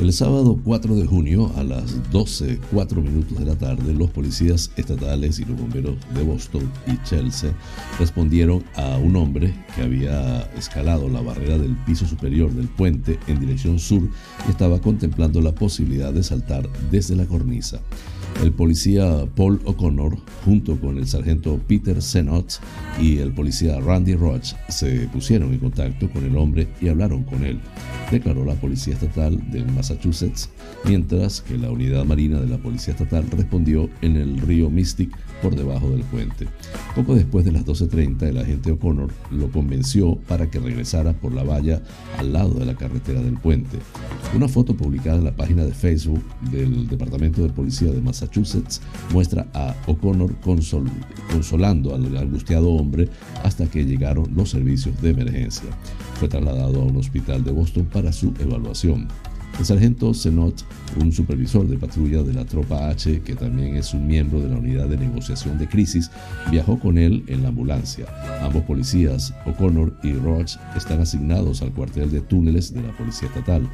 El 0.00 0.14
sábado 0.14 0.58
4 0.64 0.96
de 0.96 1.06
junio 1.06 1.52
a 1.56 1.62
las 1.62 2.02
12.04 2.10 3.02
minutos 3.02 3.38
de 3.38 3.44
la 3.44 3.54
tarde, 3.54 3.92
los 3.92 4.08
policías 4.08 4.72
estatales 4.76 5.38
y 5.38 5.44
los 5.44 5.60
bomberos 5.60 5.96
de 6.14 6.22
Boston 6.22 6.72
y 6.86 6.96
Chelsea 7.06 7.52
respondieron 7.98 8.64
a 8.76 8.96
un 8.96 9.14
hombre 9.16 9.54
que 9.76 9.82
había 9.82 10.40
escalado 10.56 11.10
la 11.10 11.20
barrera 11.20 11.58
del 11.58 11.76
piso 11.84 12.06
superior 12.06 12.50
del 12.50 12.68
puente 12.68 13.18
en 13.26 13.40
dirección 13.40 13.78
sur 13.78 14.08
y 14.48 14.50
estaba 14.50 14.80
contemplando 14.80 15.42
la 15.42 15.54
posibilidad 15.54 16.14
de 16.14 16.22
saltar 16.22 16.66
desde 16.90 17.14
la 17.14 17.26
cornisa. 17.26 17.82
El 18.42 18.52
policía 18.52 19.26
Paul 19.36 19.60
O'Connor, 19.66 20.16
junto 20.46 20.80
con 20.80 20.96
el 20.96 21.06
sargento 21.06 21.60
Peter 21.68 22.00
Senot 22.00 22.58
y 22.98 23.18
el 23.18 23.34
policía 23.34 23.78
Randy 23.80 24.14
Roach, 24.14 24.54
se 24.70 25.08
pusieron 25.12 25.52
en 25.52 25.58
contacto 25.58 26.08
con 26.10 26.24
el 26.24 26.34
hombre 26.38 26.66
y 26.80 26.88
hablaron 26.88 27.24
con 27.24 27.44
él, 27.44 27.60
declaró 28.10 28.46
la 28.46 28.54
Policía 28.54 28.94
Estatal 28.94 29.38
de 29.50 29.62
Massachusetts, 29.66 30.48
mientras 30.86 31.42
que 31.42 31.58
la 31.58 31.70
unidad 31.70 32.06
marina 32.06 32.40
de 32.40 32.48
la 32.48 32.56
Policía 32.56 32.94
Estatal 32.94 33.30
respondió 33.30 33.90
en 34.00 34.16
el 34.16 34.38
río 34.38 34.70
Mystic 34.70 35.14
por 35.42 35.54
debajo 35.54 35.90
del 35.90 36.02
puente. 36.04 36.46
Poco 36.94 37.14
después 37.14 37.44
de 37.44 37.52
las 37.52 37.66
12.30, 37.66 38.22
el 38.22 38.38
agente 38.38 38.72
O'Connor 38.72 39.10
lo 39.30 39.50
convenció 39.50 40.16
para 40.28 40.50
que 40.50 40.60
regresara 40.60 41.12
por 41.12 41.34
la 41.34 41.44
valla 41.44 41.82
al 42.16 42.32
lado 42.32 42.54
de 42.54 42.64
la 42.64 42.74
carretera 42.74 43.20
del 43.20 43.34
puente. 43.34 43.78
Una 44.34 44.48
foto 44.48 44.74
publicada 44.74 45.18
en 45.18 45.24
la 45.24 45.36
página 45.36 45.64
de 45.64 45.72
Facebook 45.72 46.22
del 46.50 46.88
Departamento 46.88 47.42
de 47.42 47.50
Policía 47.50 47.92
de 47.92 48.00
Massachusetts 48.00 48.29
muestra 49.12 49.46
a 49.54 49.74
O'Connor 49.86 50.34
consolando 50.40 51.94
al 51.94 52.16
angustiado 52.16 52.70
hombre 52.70 53.08
hasta 53.42 53.66
que 53.66 53.84
llegaron 53.84 54.34
los 54.34 54.50
servicios 54.50 55.00
de 55.02 55.10
emergencia. 55.10 55.70
Fue 56.18 56.28
trasladado 56.28 56.82
a 56.82 56.84
un 56.84 56.96
hospital 56.96 57.44
de 57.44 57.52
Boston 57.52 57.86
para 57.86 58.12
su 58.12 58.32
evaluación. 58.40 59.08
El 59.60 59.66
sargento 59.66 60.14
Zenot, 60.14 60.64
un 61.02 61.12
supervisor 61.12 61.68
de 61.68 61.76
patrulla 61.76 62.22
de 62.22 62.32
la 62.32 62.46
Tropa 62.46 62.88
H, 62.88 63.20
que 63.20 63.34
también 63.34 63.76
es 63.76 63.92
un 63.92 64.06
miembro 64.06 64.40
de 64.40 64.48
la 64.48 64.56
unidad 64.56 64.88
de 64.88 64.96
negociación 64.96 65.58
de 65.58 65.68
crisis, 65.68 66.10
viajó 66.50 66.78
con 66.78 66.96
él 66.96 67.24
en 67.26 67.42
la 67.42 67.48
ambulancia. 67.48 68.06
Ambos 68.40 68.64
policías, 68.64 69.34
O'Connor 69.44 69.94
y 70.02 70.14
Roach, 70.14 70.56
están 70.74 71.02
asignados 71.02 71.60
al 71.60 71.72
cuartel 71.72 72.10
de 72.10 72.22
túneles 72.22 72.72
de 72.72 72.80
la 72.80 72.96
Policía 72.96 73.28
Estatal. 73.28 73.68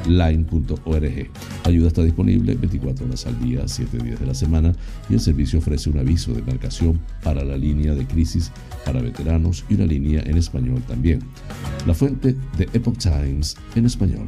line.org. 0.07 1.29
ayuda 1.63 1.87
está 1.87 2.03
disponible 2.03 2.55
24 2.55 3.05
horas 3.05 3.25
al 3.25 3.39
día, 3.41 3.63
7 3.65 3.97
días 3.97 4.19
de 4.19 4.25
la 4.25 4.33
semana 4.33 4.73
y 5.09 5.13
el 5.13 5.19
servicio 5.19 5.59
ofrece 5.59 5.89
un 5.89 5.99
aviso 5.99 6.33
de 6.33 6.41
marcación 6.41 6.99
para 7.23 7.43
la 7.43 7.57
línea 7.57 7.93
de 7.93 8.05
crisis 8.05 8.51
para 8.85 9.01
veteranos 9.01 9.63
y 9.69 9.75
una 9.75 9.85
línea 9.85 10.23
en 10.25 10.37
español 10.37 10.81
también. 10.87 11.19
La 11.85 11.93
fuente 11.93 12.35
de 12.57 12.63
Epoch 12.73 12.97
Times 12.97 13.55
en 13.75 13.85
español. 13.85 14.27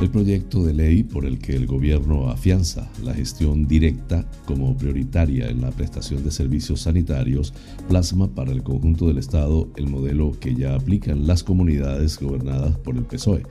El 0.00 0.08
proyecto 0.08 0.64
de 0.64 0.72
ley 0.72 1.02
por 1.02 1.26
el 1.26 1.38
que 1.38 1.54
el 1.54 1.66
gobierno 1.66 2.30
afianza 2.30 2.90
la 3.04 3.12
gestión 3.12 3.68
directa 3.68 4.24
como 4.46 4.74
prioritaria 4.74 5.50
en 5.50 5.60
la 5.60 5.70
prestación 5.72 6.24
de 6.24 6.30
servicios 6.30 6.80
sanitarios 6.80 7.52
plasma 7.86 8.26
para 8.26 8.50
el 8.50 8.62
conjunto 8.62 9.08
del 9.08 9.18
Estado 9.18 9.68
el 9.76 9.88
modelo 9.88 10.32
que 10.40 10.54
ya 10.54 10.74
aplican 10.74 11.26
las 11.26 11.44
comunidades 11.44 12.18
gobernadas 12.18 12.78
por 12.78 12.96
el 12.96 13.04
PSOE, 13.04 13.42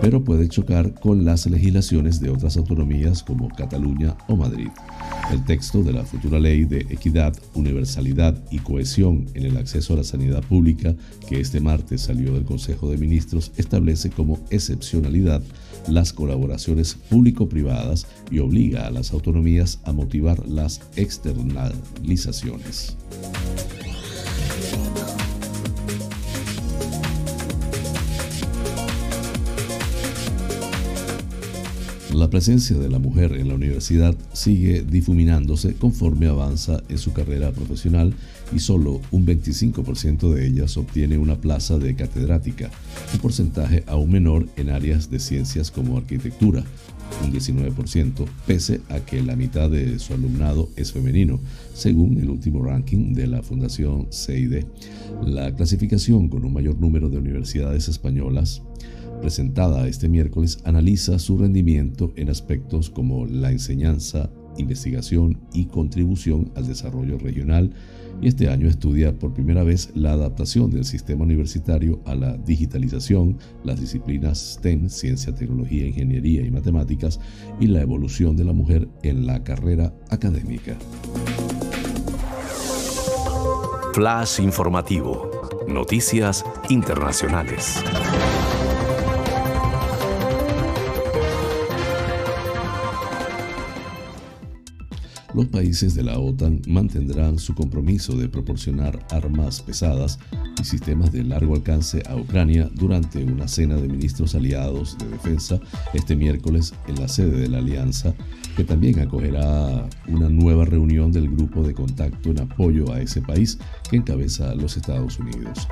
pero 0.00 0.24
puede 0.24 0.48
chocar 0.48 0.92
con 0.98 1.24
las 1.24 1.46
legislaciones 1.46 2.18
de 2.18 2.30
otras 2.30 2.56
autonomías 2.56 3.22
como 3.22 3.48
Cataluña 3.50 4.16
o 4.26 4.34
Madrid. 4.34 4.70
El 5.32 5.44
texto 5.44 5.84
de 5.84 5.92
la 5.92 6.04
futura 6.04 6.40
ley 6.40 6.64
de 6.64 6.80
equidad, 6.90 7.32
universalidad 7.54 8.36
y 8.50 8.58
cohesión 8.58 9.26
en 9.34 9.44
el 9.44 9.56
acceso 9.56 9.94
a 9.94 9.98
la 9.98 10.04
sanidad 10.04 10.42
pública 10.42 10.96
que 11.28 11.40
este 11.40 11.60
martes 11.60 12.00
salió 12.00 12.34
del 12.34 12.44
Consejo 12.44 12.90
de 12.90 12.98
Ministros 12.98 13.52
establece 13.56 14.10
como 14.10 14.40
excepcionalidad 14.50 15.42
las 15.88 16.12
colaboraciones 16.12 16.96
público-privadas 17.10 18.06
y 18.30 18.38
obliga 18.38 18.86
a 18.86 18.90
las 18.90 19.12
autonomías 19.12 19.80
a 19.84 19.92
motivar 19.92 20.46
las 20.46 20.80
externalizaciones. 20.96 22.96
La 32.14 32.28
presencia 32.28 32.76
de 32.76 32.90
la 32.90 32.98
mujer 32.98 33.32
en 33.32 33.48
la 33.48 33.54
universidad 33.54 34.14
sigue 34.34 34.82
difuminándose 34.82 35.74
conforme 35.74 36.26
avanza 36.26 36.82
en 36.90 36.98
su 36.98 37.14
carrera 37.14 37.52
profesional 37.52 38.12
y 38.54 38.58
solo 38.58 39.00
un 39.10 39.26
25% 39.26 40.32
de 40.32 40.46
ellas 40.46 40.76
obtiene 40.76 41.16
una 41.16 41.36
plaza 41.36 41.78
de 41.78 41.96
catedrática, 41.96 42.70
un 43.12 43.20
porcentaje 43.20 43.84
aún 43.86 44.10
menor 44.10 44.46
en 44.56 44.70
áreas 44.70 45.10
de 45.10 45.18
ciencias 45.18 45.70
como 45.70 45.96
arquitectura, 45.96 46.64
un 47.24 47.32
19%, 47.32 48.26
pese 48.46 48.80
a 48.88 49.00
que 49.00 49.22
la 49.22 49.36
mitad 49.36 49.70
de 49.70 49.98
su 49.98 50.14
alumnado 50.14 50.68
es 50.76 50.92
femenino, 50.92 51.40
según 51.74 52.18
el 52.18 52.30
último 52.30 52.62
ranking 52.62 53.12
de 53.12 53.26
la 53.26 53.42
Fundación 53.42 54.08
CID. 54.10 54.64
La 55.24 55.54
clasificación 55.54 56.28
con 56.28 56.44
un 56.44 56.52
mayor 56.52 56.78
número 56.80 57.08
de 57.08 57.18
universidades 57.18 57.88
españolas 57.88 58.62
presentada 59.20 59.86
este 59.86 60.08
miércoles 60.08 60.58
analiza 60.64 61.18
su 61.18 61.38
rendimiento 61.38 62.12
en 62.16 62.28
aspectos 62.28 62.90
como 62.90 63.26
la 63.26 63.52
enseñanza, 63.52 64.30
investigación 64.58 65.38
y 65.52 65.66
contribución 65.66 66.50
al 66.56 66.66
desarrollo 66.66 67.18
regional 67.18 67.72
y 68.22 68.28
este 68.28 68.48
año 68.48 68.68
estudia 68.68 69.18
por 69.18 69.34
primera 69.34 69.64
vez 69.64 69.90
la 69.94 70.12
adaptación 70.12 70.70
del 70.70 70.84
sistema 70.84 71.24
universitario 71.24 72.00
a 72.06 72.14
la 72.14 72.36
digitalización, 72.36 73.36
las 73.64 73.80
disciplinas 73.80 74.54
STEM, 74.54 74.88
ciencia, 74.88 75.34
tecnología, 75.34 75.86
ingeniería 75.86 76.42
y 76.42 76.50
matemáticas 76.50 77.18
y 77.60 77.66
la 77.66 77.82
evolución 77.82 78.36
de 78.36 78.44
la 78.44 78.52
mujer 78.52 78.88
en 79.02 79.26
la 79.26 79.42
carrera 79.42 79.92
académica. 80.08 80.76
Flash 83.92 84.40
informativo. 84.40 85.30
Noticias 85.68 86.44
internacionales. 86.68 87.82
Los 95.34 95.46
países 95.46 95.94
de 95.94 96.02
la 96.02 96.18
OTAN 96.18 96.62
mantendrán 96.66 97.38
su 97.38 97.54
compromiso 97.54 98.16
de 98.16 98.28
proporcionar 98.28 99.06
armas 99.10 99.62
pesadas 99.62 100.18
y 100.60 100.64
sistemas 100.64 101.12
de 101.12 101.24
largo 101.24 101.54
alcance 101.54 102.02
a 102.08 102.16
Ucrania 102.16 102.70
durante 102.74 103.24
una 103.24 103.48
cena 103.48 103.76
de 103.76 103.88
ministros 103.88 104.34
aliados 104.34 104.98
de 104.98 105.08
defensa 105.08 105.60
este 105.94 106.16
miércoles 106.16 106.74
en 106.86 107.00
la 107.00 107.08
sede 107.08 107.40
de 107.40 107.48
la 107.48 107.58
alianza, 107.58 108.14
que 108.56 108.64
también 108.64 109.00
acogerá 109.00 109.88
una 110.08 110.28
nueva 110.28 110.64
reunión 110.64 111.12
del 111.12 111.30
grupo 111.30 111.62
de 111.62 111.74
contacto 111.74 112.30
en 112.30 112.40
apoyo 112.40 112.92
a 112.92 113.00
ese 113.00 113.22
país 113.22 113.58
que 113.88 113.96
encabeza 113.96 114.54
los 114.54 114.76
Estados 114.76 115.18
Unidos. 115.18 115.68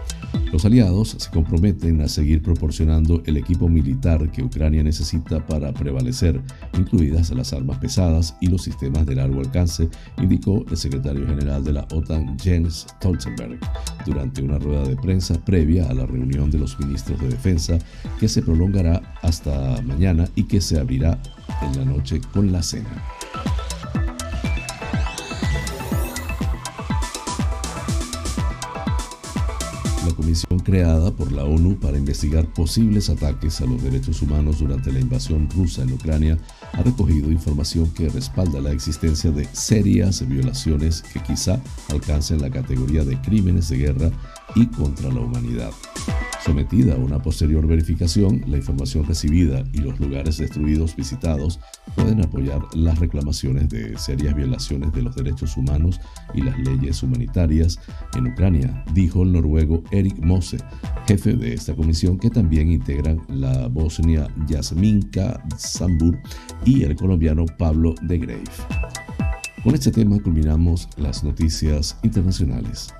Los 0.52 0.64
aliados 0.64 1.16
se 1.18 1.30
comprometen 1.30 2.00
a 2.00 2.08
seguir 2.08 2.42
proporcionando 2.42 3.22
el 3.26 3.36
equipo 3.36 3.68
militar 3.68 4.30
que 4.32 4.42
Ucrania 4.42 4.82
necesita 4.82 5.46
para 5.46 5.72
prevalecer, 5.72 6.40
incluidas 6.76 7.30
las 7.30 7.52
armas 7.52 7.78
pesadas 7.78 8.36
y 8.40 8.48
los 8.48 8.62
sistemas 8.62 9.06
de 9.06 9.14
largo 9.14 9.40
alcance, 9.40 9.88
indicó 10.20 10.64
el 10.70 10.76
secretario 10.76 11.26
general 11.26 11.62
de 11.62 11.72
la 11.72 11.86
OTAN 11.92 12.38
Jens 12.38 12.86
Stoltenberg 12.96 13.60
durante 14.04 14.42
una 14.42 14.58
rueda 14.58 14.84
de 14.84 14.96
prensa 14.96 15.34
previa 15.44 15.88
a 15.88 15.94
la 15.94 16.06
reunión 16.06 16.50
de 16.50 16.58
los 16.58 16.78
ministros 16.80 17.20
de 17.20 17.28
defensa 17.28 17.78
que 18.18 18.28
se 18.28 18.42
prolongará 18.42 19.00
hasta 19.22 19.80
mañana 19.82 20.28
y 20.34 20.44
que 20.44 20.60
se 20.60 20.78
abrirá 20.78 21.20
en 21.62 21.76
la 21.78 21.84
noche 21.84 22.20
con 22.32 22.52
la 22.52 22.62
cena. 22.62 22.90
La 30.06 30.14
comisión 30.16 30.58
creada 30.60 31.10
por 31.10 31.32
la 31.32 31.44
ONU 31.44 31.78
para 31.78 31.98
investigar 31.98 32.46
posibles 32.46 33.10
ataques 33.10 33.60
a 33.60 33.66
los 33.66 33.82
derechos 33.82 34.22
humanos 34.22 34.58
durante 34.58 34.92
la 34.92 35.00
invasión 35.00 35.48
rusa 35.50 35.82
en 35.82 35.92
Ucrania 35.92 36.38
ha 36.72 36.82
recogido 36.82 37.30
información 37.30 37.90
que 37.90 38.08
respalda 38.08 38.60
la 38.60 38.72
existencia 38.72 39.30
de 39.30 39.46
serias 39.52 40.26
violaciones 40.26 41.02
que 41.02 41.20
quizá 41.20 41.60
alcancen 41.90 42.40
la 42.40 42.50
categoría 42.50 43.04
de 43.04 43.20
crímenes 43.20 43.68
de 43.68 43.76
guerra 43.76 44.10
y 44.54 44.66
contra 44.66 45.10
la 45.10 45.20
humanidad. 45.20 45.70
Sometida 46.44 46.94
a 46.94 46.98
una 46.98 47.20
posterior 47.20 47.66
verificación, 47.66 48.42
la 48.46 48.56
información 48.56 49.04
recibida 49.04 49.62
y 49.74 49.78
los 49.78 50.00
lugares 50.00 50.38
destruidos 50.38 50.96
visitados 50.96 51.60
pueden 51.94 52.22
apoyar 52.22 52.62
las 52.74 52.98
reclamaciones 52.98 53.68
de 53.68 53.96
serias 53.98 54.34
violaciones 54.34 54.90
de 54.92 55.02
los 55.02 55.14
derechos 55.14 55.56
humanos 55.58 56.00
y 56.32 56.40
las 56.40 56.58
leyes 56.58 57.02
humanitarias 57.02 57.78
en 58.16 58.28
Ucrania, 58.28 58.84
dijo 58.94 59.22
el 59.22 59.32
noruego 59.32 59.84
Erik 59.90 60.18
Mose, 60.24 60.56
jefe 61.06 61.34
de 61.34 61.52
esta 61.52 61.74
comisión 61.76 62.18
que 62.18 62.30
también 62.30 62.72
integran 62.72 63.20
la 63.28 63.68
bosnia 63.68 64.26
Yasminka 64.46 65.42
Zambur 65.58 66.18
y 66.64 66.84
el 66.84 66.96
colombiano 66.96 67.44
Pablo 67.58 67.94
de 68.00 68.18
Grave. 68.18 68.44
Con 69.62 69.74
este 69.74 69.90
tema 69.90 70.18
culminamos 70.18 70.88
las 70.96 71.22
noticias 71.22 71.98
internacionales. 72.02 72.94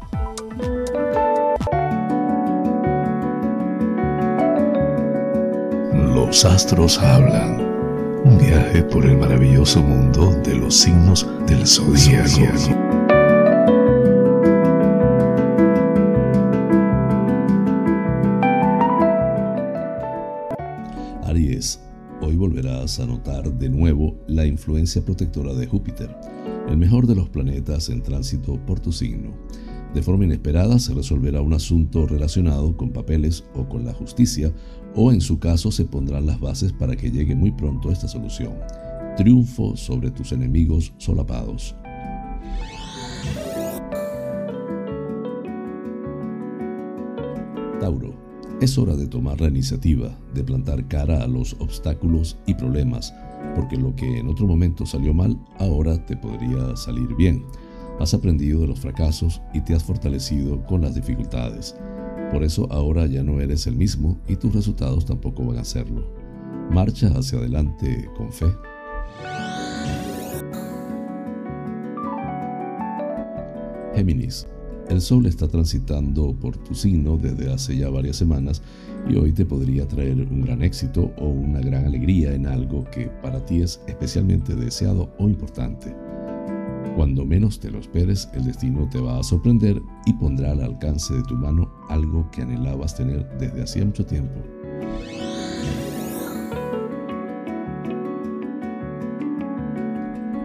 Los 6.15 6.45
astros 6.45 6.99
hablan. 6.99 7.61
Un 8.25 8.37
viaje 8.37 8.83
por 8.83 9.07
el 9.07 9.17
maravilloso 9.17 9.81
mundo 9.81 10.33
de 10.45 10.57
los 10.57 10.75
signos 10.75 11.25
del 11.47 11.65
zodiaco. 11.65 12.75
Aries, 21.23 21.81
hoy 22.21 22.35
volverás 22.35 22.99
a 22.99 23.07
notar 23.07 23.53
de 23.53 23.69
nuevo 23.69 24.17
la 24.27 24.45
influencia 24.47 25.05
protectora 25.05 25.55
de 25.55 25.69
Júpiter, 25.69 26.15
el 26.69 26.77
mejor 26.77 27.07
de 27.07 27.15
los 27.15 27.29
planetas 27.29 27.89
en 27.89 28.03
tránsito 28.03 28.59
por 28.67 28.81
tu 28.81 28.91
signo. 28.91 29.33
De 29.95 30.03
forma 30.03 30.25
inesperada 30.25 30.79
se 30.79 30.95
resolverá 30.95 31.43
un 31.43 31.53
asunto 31.53 32.07
relacionado 32.07 32.77
con 32.77 32.91
papeles 32.91 33.45
o 33.55 33.69
con 33.69 33.85
la 33.85 33.93
justicia, 33.93 34.53
o 34.95 35.13
en 35.13 35.21
su 35.21 35.41
caso 35.41 35.73
se 35.73 35.85
pondrán 35.85 36.27
las 36.27 36.39
bases 36.39 36.73
para 36.73 36.95
que 36.95 37.11
llegue 37.11 37.35
muy 37.35 37.51
pronto 37.51 37.91
esta 37.91 38.07
solución. 38.07 38.55
Triunfo 39.17 39.77
sobre 39.77 40.11
tus 40.11 40.31
enemigos 40.31 40.93
solapados. 40.99 41.75
Tauro, 47.81 48.15
es 48.61 48.79
hora 48.79 48.95
de 48.95 49.09
tomar 49.09 49.41
la 49.41 49.49
iniciativa, 49.49 50.17
de 50.35 50.45
plantar 50.45 50.87
cara 50.87 51.25
a 51.25 51.27
los 51.27 51.57
obstáculos 51.61 52.39
y 52.47 52.55
problemas, 52.55 53.13
porque 53.57 53.77
lo 53.77 53.97
que 53.97 54.19
en 54.19 54.29
otro 54.29 54.47
momento 54.47 54.87
salió 54.87 55.13
mal, 55.13 55.37
ahora 55.59 56.05
te 56.07 56.17
podría 56.17 56.77
salir 56.77 57.17
bien. 57.17 57.43
Has 58.01 58.15
aprendido 58.15 58.63
de 58.63 58.69
los 58.69 58.81
fracasos 58.81 59.43
y 59.53 59.61
te 59.61 59.75
has 59.75 59.85
fortalecido 59.85 60.65
con 60.65 60.81
las 60.81 60.95
dificultades. 60.95 61.77
Por 62.33 62.43
eso 62.43 62.67
ahora 62.71 63.05
ya 63.07 63.23
no 63.23 63.41
eres 63.41 63.67
el 63.67 63.77
mismo 63.77 64.19
y 64.27 64.37
tus 64.37 64.55
resultados 64.55 65.05
tampoco 65.05 65.45
van 65.45 65.59
a 65.59 65.65
serlo. 65.65 66.11
Marcha 66.71 67.09
hacia 67.09 67.39
adelante 67.39 68.09
con 68.17 68.33
fe. 68.33 68.47
Géminis, 73.95 74.47
el 74.89 75.03
sol 75.03 75.27
está 75.27 75.47
transitando 75.47 76.33
por 76.33 76.57
tu 76.57 76.75
signo 76.75 77.19
desde 77.19 77.53
hace 77.53 77.77
ya 77.77 77.91
varias 77.91 78.17
semanas 78.17 78.63
y 79.11 79.17
hoy 79.17 79.35
te 79.35 79.45
podría 79.45 79.87
traer 79.87 80.23
un 80.23 80.41
gran 80.41 80.63
éxito 80.63 81.13
o 81.19 81.27
una 81.27 81.61
gran 81.61 81.85
alegría 81.85 82.33
en 82.33 82.47
algo 82.47 82.85
que 82.91 83.09
para 83.21 83.45
ti 83.45 83.61
es 83.61 83.79
especialmente 83.87 84.55
deseado 84.55 85.13
o 85.19 85.29
importante. 85.29 85.95
Cuando 86.97 87.25
menos 87.25 87.61
te 87.61 87.71
lo 87.71 87.79
esperes, 87.79 88.29
el 88.35 88.45
destino 88.45 88.89
te 88.91 89.01
va 89.01 89.19
a 89.19 89.23
sorprender 89.23 89.81
y 90.07 90.13
pondrá 90.15 90.53
al 90.53 90.61
alcance 90.61 91.15
de 91.15 91.23
tu 91.23 91.35
mano 91.35 91.71
algo 91.89 92.29
que 92.31 92.43
anhelabas 92.43 92.97
tener 92.97 93.29
desde 93.39 93.63
hacía 93.63 93.85
mucho 93.85 94.05
tiempo. 94.05 94.41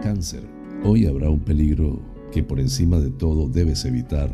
Cáncer. 0.02 0.44
Hoy 0.84 1.06
habrá 1.06 1.30
un 1.30 1.40
peligro 1.40 2.00
que 2.32 2.42
por 2.42 2.60
encima 2.60 2.98
de 2.98 3.10
todo 3.10 3.48
debes 3.48 3.84
evitar. 3.84 4.30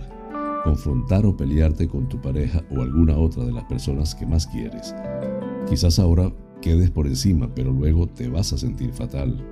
Confrontar 0.64 1.26
o 1.26 1.36
pelearte 1.36 1.88
con 1.88 2.08
tu 2.08 2.20
pareja 2.20 2.62
o 2.70 2.82
alguna 2.82 3.16
otra 3.16 3.44
de 3.44 3.52
las 3.52 3.64
personas 3.64 4.14
que 4.14 4.26
más 4.26 4.46
quieres. 4.46 4.94
Quizás 5.68 5.98
ahora 5.98 6.32
quedes 6.60 6.90
por 6.90 7.06
encima, 7.06 7.52
pero 7.54 7.72
luego 7.72 8.06
te 8.06 8.28
vas 8.28 8.52
a 8.52 8.58
sentir 8.58 8.92
fatal. 8.92 9.51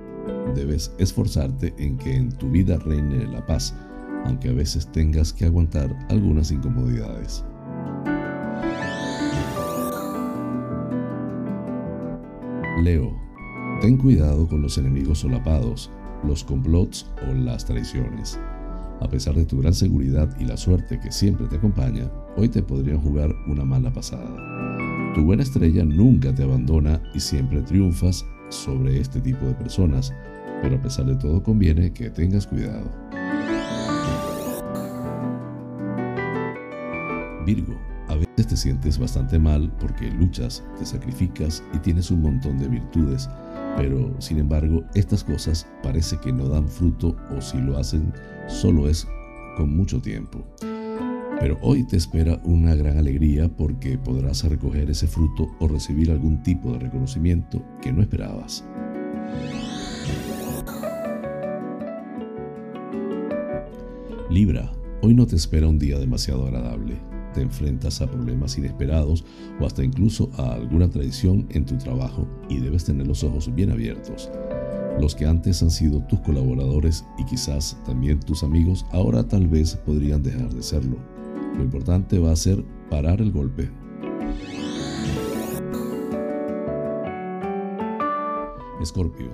Debes 0.55 0.93
esforzarte 0.97 1.73
en 1.77 1.97
que 1.97 2.15
en 2.15 2.31
tu 2.31 2.49
vida 2.49 2.77
reine 2.77 3.25
la 3.27 3.45
paz, 3.45 3.73
aunque 4.25 4.49
a 4.49 4.53
veces 4.53 4.91
tengas 4.91 5.33
que 5.33 5.45
aguantar 5.45 5.95
algunas 6.09 6.51
incomodidades. 6.51 7.43
Leo, 12.83 13.15
ten 13.79 13.97
cuidado 13.97 14.47
con 14.47 14.61
los 14.61 14.77
enemigos 14.77 15.19
solapados, 15.19 15.91
los 16.23 16.43
complots 16.43 17.09
o 17.29 17.33
las 17.33 17.65
traiciones. 17.65 18.39
A 19.01 19.07
pesar 19.07 19.35
de 19.35 19.45
tu 19.45 19.59
gran 19.59 19.73
seguridad 19.73 20.35
y 20.39 20.45
la 20.45 20.57
suerte 20.57 20.99
que 20.99 21.11
siempre 21.11 21.47
te 21.47 21.57
acompaña, 21.57 22.11
hoy 22.37 22.49
te 22.49 22.61
podrían 22.61 23.01
jugar 23.01 23.33
una 23.47 23.65
mala 23.65 23.91
pasada. 23.91 24.35
Tu 25.13 25.23
buena 25.23 25.43
estrella 25.43 25.83
nunca 25.83 26.33
te 26.33 26.43
abandona 26.43 27.01
y 27.13 27.19
siempre 27.19 27.61
triunfas 27.61 28.25
sobre 28.51 28.99
este 28.99 29.19
tipo 29.21 29.45
de 29.45 29.53
personas, 29.53 30.13
pero 30.61 30.75
a 30.75 30.81
pesar 30.81 31.05
de 31.05 31.15
todo 31.15 31.41
conviene 31.41 31.91
que 31.91 32.09
tengas 32.09 32.45
cuidado. 32.45 32.89
Virgo, 37.45 37.75
a 38.07 38.15
veces 38.15 38.47
te 38.47 38.55
sientes 38.55 38.99
bastante 38.99 39.39
mal 39.39 39.71
porque 39.79 40.11
luchas, 40.11 40.63
te 40.77 40.85
sacrificas 40.85 41.63
y 41.73 41.79
tienes 41.79 42.11
un 42.11 42.21
montón 42.21 42.57
de 42.59 42.67
virtudes, 42.67 43.29
pero 43.77 44.13
sin 44.19 44.39
embargo 44.39 44.83
estas 44.93 45.23
cosas 45.23 45.67
parece 45.81 46.17
que 46.17 46.31
no 46.31 46.47
dan 46.47 46.67
fruto 46.67 47.15
o 47.35 47.41
si 47.41 47.59
lo 47.59 47.77
hacen 47.77 48.13
solo 48.47 48.87
es 48.87 49.07
con 49.57 49.75
mucho 49.75 49.99
tiempo. 50.01 50.45
Pero 51.41 51.57
hoy 51.63 51.83
te 51.83 51.97
espera 51.97 52.39
una 52.43 52.75
gran 52.75 52.99
alegría 52.99 53.49
porque 53.49 53.97
podrás 53.97 54.43
recoger 54.43 54.91
ese 54.91 55.07
fruto 55.07 55.49
o 55.59 55.67
recibir 55.67 56.11
algún 56.11 56.43
tipo 56.43 56.71
de 56.71 56.77
reconocimiento 56.77 57.65
que 57.81 57.91
no 57.91 58.03
esperabas. 58.03 58.63
Libra, 64.29 64.71
hoy 65.01 65.15
no 65.15 65.25
te 65.25 65.35
espera 65.35 65.67
un 65.67 65.79
día 65.79 65.97
demasiado 65.97 66.45
agradable. 66.45 66.99
Te 67.33 67.41
enfrentas 67.41 68.01
a 68.01 68.11
problemas 68.11 68.59
inesperados 68.59 69.25
o 69.59 69.65
hasta 69.65 69.83
incluso 69.83 70.29
a 70.37 70.53
alguna 70.53 70.91
traición 70.91 71.47
en 71.49 71.65
tu 71.65 71.75
trabajo 71.75 72.27
y 72.49 72.59
debes 72.59 72.85
tener 72.85 73.07
los 73.07 73.23
ojos 73.23 73.51
bien 73.55 73.71
abiertos. 73.71 74.29
Los 74.99 75.15
que 75.15 75.25
antes 75.25 75.63
han 75.63 75.71
sido 75.71 76.01
tus 76.03 76.19
colaboradores 76.19 77.03
y 77.17 77.25
quizás 77.25 77.81
también 77.83 78.19
tus 78.19 78.43
amigos 78.43 78.85
ahora 78.91 79.27
tal 79.27 79.47
vez 79.47 79.75
podrían 79.75 80.21
dejar 80.21 80.53
de 80.53 80.61
serlo. 80.61 81.10
Lo 81.55 81.63
importante 81.63 82.19
va 82.19 82.31
a 82.31 82.35
ser 82.35 82.63
parar 82.89 83.21
el 83.21 83.31
golpe. 83.31 83.69
Escorpio, 88.81 89.29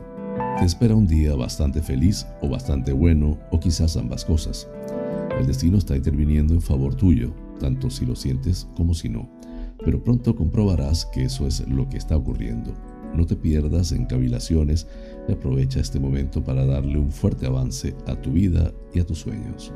te 0.59 0.65
espera 0.65 0.95
un 0.95 1.07
día 1.07 1.35
bastante 1.35 1.81
feliz 1.81 2.27
o 2.41 2.49
bastante 2.49 2.91
bueno 2.91 3.37
o 3.51 3.59
quizás 3.59 3.95
ambas 3.95 4.25
cosas. 4.25 4.67
El 5.39 5.47
destino 5.47 5.77
está 5.77 5.95
interviniendo 5.95 6.53
en 6.53 6.61
favor 6.61 6.95
tuyo, 6.95 7.31
tanto 7.59 7.89
si 7.89 8.05
lo 8.05 8.15
sientes 8.15 8.67
como 8.75 8.93
si 8.93 9.07
no, 9.07 9.29
pero 9.85 10.03
pronto 10.03 10.35
comprobarás 10.35 11.05
que 11.05 11.23
eso 11.23 11.47
es 11.47 11.67
lo 11.67 11.87
que 11.87 11.97
está 11.97 12.17
ocurriendo. 12.17 12.73
No 13.15 13.25
te 13.25 13.35
pierdas 13.35 13.91
en 13.91 14.05
cavilaciones 14.05 14.87
y 15.27 15.31
aprovecha 15.31 15.79
este 15.79 15.99
momento 15.99 16.43
para 16.43 16.65
darle 16.65 16.97
un 16.97 17.11
fuerte 17.11 17.45
avance 17.45 17.95
a 18.05 18.15
tu 18.15 18.31
vida 18.31 18.73
y 18.93 18.99
a 18.99 19.05
tus 19.05 19.19
sueños. 19.19 19.71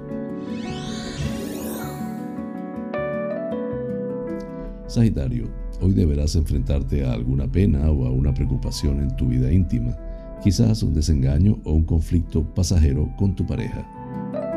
Sagitario, 4.91 5.49
hoy 5.79 5.93
deberás 5.93 6.35
enfrentarte 6.35 7.05
a 7.05 7.13
alguna 7.13 7.49
pena 7.49 7.89
o 7.89 8.05
a 8.05 8.11
una 8.11 8.33
preocupación 8.33 8.99
en 8.99 9.15
tu 9.15 9.29
vida 9.29 9.49
íntima, 9.49 9.95
quizás 10.43 10.83
un 10.83 10.93
desengaño 10.93 11.57
o 11.63 11.71
un 11.71 11.85
conflicto 11.85 12.43
pasajero 12.53 13.09
con 13.17 13.33
tu 13.33 13.47
pareja. 13.47 13.87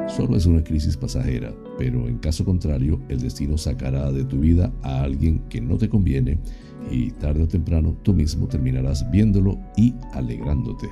Solo 0.09 0.37
es 0.37 0.47
una 0.47 0.65
crisis 0.65 0.97
pasajera, 0.97 1.55
pero 1.79 2.09
en 2.09 2.19
caso 2.19 2.45
contrario, 2.45 3.01
el 3.09 3.21
destino 3.21 3.57
sacará 3.57 4.11
de 4.11 4.25
tu 4.25 4.41
vida 4.41 4.73
a 4.83 5.03
alguien 5.03 5.39
que 5.49 5.61
no 5.61 5.79
te 5.79 5.89
conviene 5.89 6.41
y 6.91 7.13
tarde 7.13 7.45
o 7.45 7.47
temprano 7.47 7.97
tú 8.03 8.13
mismo 8.13 8.49
terminarás 8.49 9.09
viéndolo 9.13 9.57
y 9.77 9.95
alegrándote. 10.15 10.89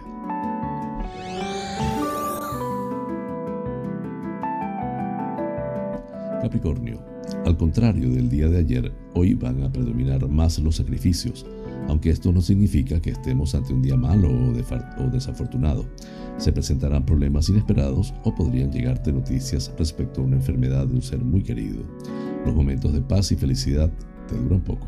Capricornio, 6.40 7.11
al 7.44 7.56
contrario 7.56 8.08
del 8.10 8.28
día 8.28 8.48
de 8.48 8.58
ayer, 8.58 8.92
hoy 9.14 9.34
van 9.34 9.62
a 9.62 9.72
predominar 9.72 10.28
más 10.28 10.58
los 10.60 10.76
sacrificios, 10.76 11.44
aunque 11.88 12.10
esto 12.10 12.32
no 12.32 12.40
significa 12.40 13.00
que 13.00 13.10
estemos 13.10 13.54
ante 13.54 13.72
un 13.72 13.82
día 13.82 13.96
malo 13.96 14.30
o, 14.30 15.10
desafortunado. 15.10 15.84
Se 16.38 16.52
presentarán 16.52 17.04
problemas 17.04 17.48
inesperados 17.48 18.14
o 18.24 18.34
podrían 18.34 18.70
llegarte 18.70 19.12
noticias 19.12 19.72
respecto 19.76 20.20
a 20.20 20.24
una 20.24 20.36
enfermedad 20.36 20.86
de 20.86 20.94
un 20.94 21.02
ser 21.02 21.18
muy 21.18 21.42
querido. 21.42 21.82
Los 22.46 22.54
momentos 22.54 22.92
de 22.92 23.02
paz 23.02 23.32
y 23.32 23.36
felicidad 23.36 23.90
te 24.28 24.36
duran 24.36 24.60
poco. 24.60 24.86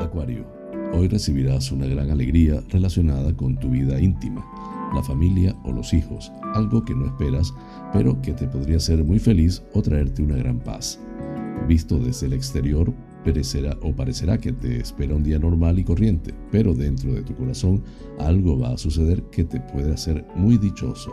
Acuario, 0.00 0.46
hoy 0.92 1.08
recibirás 1.08 1.72
una 1.72 1.86
gran 1.86 2.10
alegría 2.10 2.62
relacionada 2.70 3.36
con 3.36 3.58
tu 3.58 3.70
vida 3.70 4.00
íntima 4.00 4.44
la 4.94 5.02
familia 5.02 5.56
o 5.64 5.72
los 5.72 5.92
hijos, 5.92 6.32
algo 6.54 6.84
que 6.84 6.94
no 6.94 7.06
esperas, 7.06 7.52
pero 7.92 8.20
que 8.22 8.32
te 8.32 8.46
podría 8.46 8.76
hacer 8.76 9.04
muy 9.04 9.18
feliz 9.18 9.62
o 9.74 9.82
traerte 9.82 10.22
una 10.22 10.36
gran 10.36 10.58
paz. 10.58 11.00
Visto 11.68 11.98
desde 11.98 12.26
el 12.26 12.34
exterior, 12.34 12.92
perecerá 13.24 13.76
o 13.82 13.94
parecerá 13.94 14.38
que 14.38 14.52
te 14.52 14.78
espera 14.78 15.14
un 15.14 15.24
día 15.24 15.38
normal 15.38 15.78
y 15.78 15.84
corriente, 15.84 16.34
pero 16.50 16.74
dentro 16.74 17.12
de 17.12 17.22
tu 17.22 17.34
corazón 17.34 17.82
algo 18.18 18.58
va 18.58 18.74
a 18.74 18.78
suceder 18.78 19.22
que 19.24 19.44
te 19.44 19.60
puede 19.60 19.92
hacer 19.92 20.26
muy 20.36 20.58
dichoso. 20.58 21.10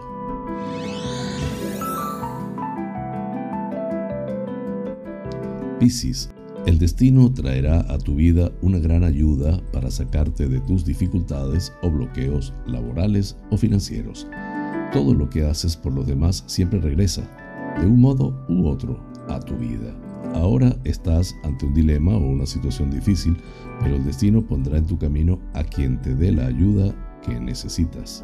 Piscis, 5.80 6.30
el 6.68 6.78
destino 6.78 7.34
traerá 7.34 7.80
a 7.92 7.98
tu 7.98 8.16
vida 8.16 8.52
una 8.62 8.78
gran 8.78 9.04
ayuda 9.04 9.60
para 9.74 9.90
sacarte 9.90 10.48
de 10.48 10.60
tus 10.62 10.86
dificultades 10.86 11.74
o 11.82 11.90
bloqueos 11.90 12.54
laborales 12.68 13.36
o 13.50 13.58
financieros. 13.58 14.28
Todo 14.94 15.16
lo 15.16 15.28
que 15.28 15.44
haces 15.44 15.76
por 15.76 15.94
los 15.94 16.06
demás 16.06 16.44
siempre 16.46 16.80
regresa, 16.80 17.28
de 17.80 17.88
un 17.88 18.00
modo 18.00 18.46
u 18.48 18.68
otro, 18.68 19.00
a 19.28 19.40
tu 19.40 19.56
vida. 19.56 19.96
Ahora 20.36 20.76
estás 20.84 21.34
ante 21.44 21.66
un 21.66 21.74
dilema 21.74 22.16
o 22.16 22.30
una 22.30 22.46
situación 22.46 22.92
difícil, 22.92 23.36
pero 23.82 23.96
el 23.96 24.06
destino 24.06 24.46
pondrá 24.46 24.78
en 24.78 24.86
tu 24.86 25.00
camino 25.00 25.40
a 25.54 25.64
quien 25.64 26.00
te 26.02 26.14
dé 26.14 26.32
la 26.32 26.46
ayuda 26.46 26.94
que 27.26 27.40
necesitas. 27.40 28.24